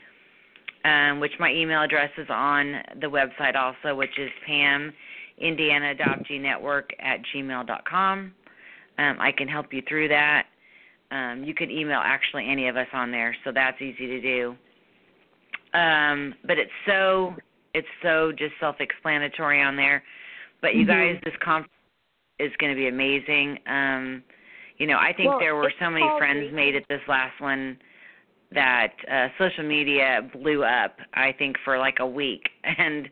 um, 0.86 1.20
which 1.20 1.34
my 1.40 1.52
email 1.52 1.82
address 1.82 2.12
is 2.18 2.28
on 2.30 2.82
the 3.02 3.08
website 3.08 3.56
also, 3.56 3.96
which 3.96 4.18
is 4.18 4.30
Pam 4.48 4.94
Indiana 5.38 5.94
Adoptee 5.94 6.40
Network 6.40 6.92
at 7.00 7.20
gmail.com. 7.34 8.34
Um, 8.98 9.18
I 9.20 9.32
can 9.32 9.48
help 9.48 9.74
you 9.74 9.82
through 9.88 10.10
that. 10.10 10.46
Um, 11.12 11.44
you 11.44 11.54
can 11.54 11.72
email 11.72 12.02
actually 12.04 12.50
any 12.50 12.68
of 12.68 12.78
us 12.78 12.88
on 12.94 13.12
there, 13.12 13.36
so 13.44 13.52
that's 13.52 13.82
easy 13.82 14.08
to 14.08 14.22
do. 14.22 14.56
Um, 15.78 16.36
but 16.46 16.58
it's 16.58 16.72
so 16.86 17.36
it's 17.74 17.88
so 18.02 18.32
just 18.32 18.54
self-explanatory 18.60 19.62
on 19.62 19.76
there. 19.76 20.04
But 20.62 20.76
you 20.76 20.86
Mhm. 20.86 20.88
guys, 20.88 21.22
this 21.24 21.36
conference 21.38 21.72
is 22.40 22.52
going 22.58 22.72
to 22.72 22.76
be 22.76 22.88
amazing. 22.88 23.60
Um, 23.68 24.24
you 24.78 24.88
know, 24.88 24.98
I 24.98 25.14
think 25.14 25.30
Well, 25.30 25.40
there 25.40 25.56
were 25.56 25.72
so 25.80 25.90
many 25.90 26.06
friends 26.18 26.42
Reach- 26.46 26.54
made 26.54 26.76
at 26.76 26.88
this 26.88 27.02
last 27.08 27.40
one 27.42 27.78
that 28.52 28.94
uh 29.12 29.28
social 29.38 29.64
media 29.64 30.22
blew 30.34 30.64
up 30.64 30.98
i 31.14 31.32
think 31.32 31.56
for 31.64 31.78
like 31.78 32.00
a 32.00 32.08
week 32.08 32.50
and 32.64 33.06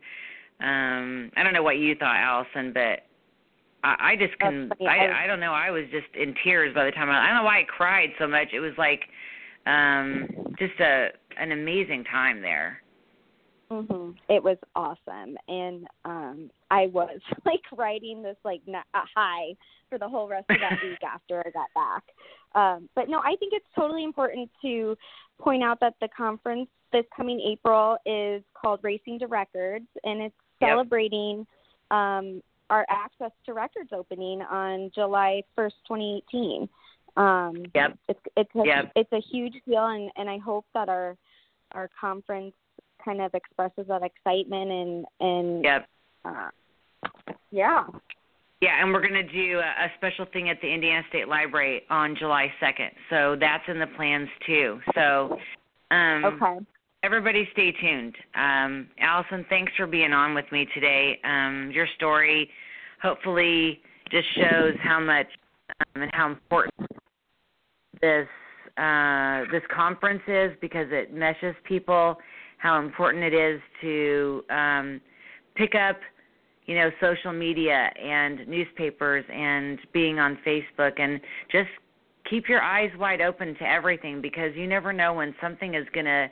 um 0.60 1.30
i 1.36 1.42
don't 1.44 1.52
know 1.52 1.62
what 1.62 1.76
you 1.78 1.94
thought 1.94 2.16
allison 2.16 2.72
but 2.72 3.06
i 3.84 4.12
i 4.12 4.16
just 4.16 4.32
That's 4.40 4.52
can 4.52 4.68
funny. 4.70 4.88
I 4.88 5.06
i 5.06 5.24
i 5.24 5.26
don't 5.28 5.38
know 5.40 5.52
i 5.52 5.70
was 5.70 5.84
just 5.92 6.08
in 6.20 6.34
tears 6.42 6.74
by 6.74 6.84
the 6.84 6.90
time 6.90 7.08
i 7.08 7.22
i 7.22 7.26
don't 7.28 7.36
know 7.36 7.44
why 7.44 7.60
i 7.60 7.64
cried 7.64 8.10
so 8.18 8.26
much 8.26 8.48
it 8.52 8.58
was 8.60 8.72
like 8.78 9.02
um 9.66 10.28
just 10.58 10.78
a 10.80 11.10
an 11.38 11.52
amazing 11.52 12.02
time 12.04 12.42
there 12.42 12.82
Mhm. 13.70 14.16
It 14.28 14.42
was 14.42 14.56
awesome, 14.74 15.36
and 15.48 15.86
um 16.04 16.50
I 16.70 16.86
was 16.86 17.20
like 17.44 17.62
riding 17.72 18.22
this 18.22 18.36
like 18.44 18.62
a 18.68 18.82
high 19.14 19.54
for 19.90 19.98
the 19.98 20.08
whole 20.08 20.28
rest 20.28 20.46
of 20.50 20.56
that 20.60 20.78
week 20.82 21.02
after 21.02 21.42
I 21.46 21.50
got 21.50 21.68
back. 21.74 22.04
Um, 22.54 22.88
but 22.94 23.08
no, 23.08 23.18
I 23.20 23.36
think 23.36 23.52
it's 23.52 23.66
totally 23.74 24.04
important 24.04 24.50
to 24.62 24.96
point 25.38 25.62
out 25.62 25.80
that 25.80 25.94
the 26.00 26.08
conference 26.08 26.68
this 26.92 27.04
coming 27.14 27.40
April 27.40 27.98
is 28.06 28.42
called 28.54 28.80
Racing 28.82 29.18
to 29.20 29.26
Records, 29.26 29.86
and 30.04 30.22
it's 30.22 30.34
Yep. 30.60 30.70
celebrating 30.70 31.46
um, 31.92 32.42
our 32.68 32.84
access 32.88 33.30
to 33.46 33.52
records 33.54 33.90
opening 33.92 34.42
on 34.42 34.90
July 34.92 35.44
1st, 35.56 35.74
2018. 35.86 36.68
Um, 37.16 37.64
Yep. 37.74 37.98
It's 38.08 38.20
it's 38.36 38.54
a, 38.56 38.64
Yep. 38.64 38.92
it's 38.96 39.12
a 39.12 39.20
huge 39.20 39.54
deal, 39.66 39.84
and 39.86 40.10
and 40.16 40.28
I 40.28 40.38
hope 40.38 40.66
that 40.74 40.88
our 40.88 41.16
our 41.72 41.88
conference 42.00 42.54
kind 43.04 43.20
of 43.20 43.34
expresses 43.34 43.86
that 43.88 44.02
excitement 44.02 44.70
and 44.70 45.06
and 45.20 45.64
yep 45.64 45.88
uh, 46.24 46.48
yeah. 47.50 47.84
Yeah, 48.60 48.82
and 48.82 48.92
we're 48.92 49.00
going 49.00 49.14
to 49.14 49.22
do 49.22 49.58
a, 49.58 49.84
a 49.84 49.92
special 49.96 50.26
thing 50.32 50.48
at 50.50 50.60
the 50.60 50.66
Indiana 50.66 51.04
State 51.08 51.28
Library 51.28 51.82
on 51.90 52.16
July 52.16 52.52
2nd. 52.60 52.90
So 53.08 53.36
that's 53.38 53.62
in 53.68 53.78
the 53.78 53.86
plans 53.86 54.28
too. 54.46 54.80
So 54.94 55.38
um 55.90 56.24
Okay. 56.24 56.58
everybody 57.02 57.48
stay 57.52 57.72
tuned. 57.72 58.16
Um 58.34 58.88
Allison, 59.00 59.46
thanks 59.48 59.72
for 59.76 59.86
being 59.86 60.12
on 60.12 60.34
with 60.34 60.50
me 60.50 60.66
today. 60.74 61.20
Um 61.24 61.70
your 61.72 61.86
story 61.96 62.50
hopefully 63.00 63.80
just 64.10 64.26
shows 64.38 64.74
how 64.82 64.98
much 64.98 65.28
um, 65.94 66.02
and 66.02 66.10
how 66.12 66.28
important 66.28 66.74
this 68.00 68.28
uh 68.76 69.44
this 69.52 69.62
conference 69.74 70.22
is 70.26 70.52
because 70.60 70.88
it 70.90 71.14
meshes 71.14 71.54
people 71.64 72.18
how 72.58 72.80
important 72.80 73.24
it 73.24 73.34
is 73.34 73.60
to 73.80 74.44
um 74.50 75.00
pick 75.54 75.74
up 75.74 75.96
you 76.66 76.74
know 76.74 76.90
social 77.00 77.32
media 77.32 77.90
and 78.00 78.46
newspapers 78.46 79.24
and 79.32 79.78
being 79.92 80.18
on 80.18 80.38
Facebook 80.46 81.00
and 81.00 81.20
just 81.50 81.70
keep 82.28 82.48
your 82.48 82.60
eyes 82.62 82.90
wide 82.98 83.20
open 83.20 83.54
to 83.56 83.64
everything 83.68 84.20
because 84.20 84.54
you 84.54 84.66
never 84.66 84.92
know 84.92 85.14
when 85.14 85.34
something 85.40 85.74
is 85.74 85.86
going 85.94 86.06
to 86.06 86.28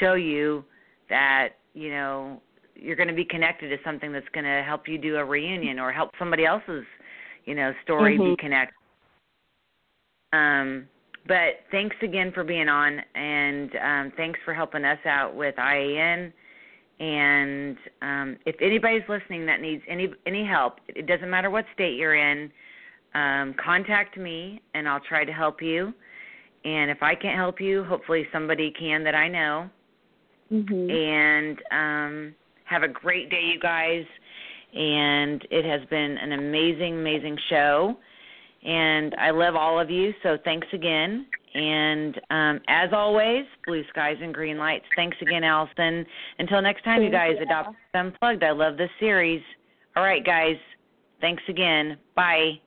show 0.00 0.14
you 0.14 0.64
that 1.10 1.50
you 1.74 1.90
know 1.90 2.40
you're 2.74 2.96
going 2.96 3.08
to 3.08 3.14
be 3.14 3.24
connected 3.24 3.68
to 3.68 3.76
something 3.84 4.10
that's 4.12 4.28
going 4.32 4.44
to 4.44 4.62
help 4.66 4.88
you 4.88 4.98
do 4.98 5.16
a 5.16 5.24
reunion 5.24 5.78
or 5.78 5.92
help 5.92 6.10
somebody 6.18 6.44
else's 6.44 6.84
you 7.44 7.54
know 7.54 7.72
story 7.82 8.18
Mhm. 8.18 8.30
be 8.30 8.36
connected 8.36 8.74
um 10.32 10.88
but 11.26 11.60
thanks 11.70 11.96
again 12.02 12.32
for 12.32 12.44
being 12.44 12.68
on 12.68 13.00
and 13.14 13.70
um 13.76 14.12
thanks 14.16 14.38
for 14.44 14.54
helping 14.54 14.84
us 14.84 14.98
out 15.06 15.34
with 15.34 15.54
IAN 15.56 16.32
and 17.00 17.76
um, 18.02 18.36
if 18.46 18.54
anybody's 18.60 19.02
listening 19.08 19.46
that 19.46 19.60
needs 19.60 19.82
any 19.88 20.08
any 20.26 20.46
help, 20.46 20.78
it 20.88 21.06
doesn't 21.06 21.28
matter 21.28 21.50
what 21.50 21.64
state 21.74 21.96
you're 21.96 22.14
in. 22.14 22.50
Um, 23.14 23.54
contact 23.62 24.16
me, 24.16 24.60
and 24.74 24.88
I'll 24.88 25.00
try 25.00 25.24
to 25.24 25.32
help 25.32 25.60
you. 25.60 25.92
And 26.64 26.90
if 26.90 27.02
I 27.02 27.14
can't 27.14 27.36
help 27.36 27.60
you, 27.60 27.84
hopefully 27.84 28.26
somebody 28.32 28.72
can 28.78 29.04
that 29.04 29.14
I 29.14 29.28
know. 29.28 29.68
Mhm. 30.52 30.90
And 30.90 31.58
um, 31.70 32.34
Have 32.64 32.82
a 32.82 32.88
great 32.88 33.28
day, 33.28 33.42
you 33.42 33.60
guys. 33.60 34.04
And 34.72 35.46
it 35.50 35.64
has 35.64 35.86
been 35.88 36.16
an 36.18 36.32
amazing, 36.32 36.94
amazing 36.94 37.38
show. 37.48 37.96
And 38.64 39.14
I 39.16 39.30
love 39.30 39.56
all 39.56 39.78
of 39.78 39.90
you, 39.90 40.12
so 40.22 40.38
thanks 40.44 40.66
again. 40.72 41.26
And 41.54 42.20
um, 42.30 42.60
as 42.66 42.90
always, 42.92 43.44
blue 43.66 43.84
skies 43.90 44.16
and 44.20 44.34
green 44.34 44.58
lights. 44.58 44.86
Thanks 44.96 45.16
again, 45.20 45.44
Allison. 45.44 46.04
Until 46.38 46.60
next 46.62 46.82
time, 46.82 47.00
Thank 47.00 47.12
you 47.12 47.18
guys, 47.18 47.34
you. 47.38 47.44
Adopt 47.44 47.76
Unplugged. 47.94 48.42
I 48.42 48.50
love 48.50 48.76
this 48.76 48.90
series. 48.98 49.42
All 49.96 50.02
right, 50.02 50.24
guys. 50.24 50.56
Thanks 51.20 51.42
again. 51.48 51.96
Bye. 52.16 52.60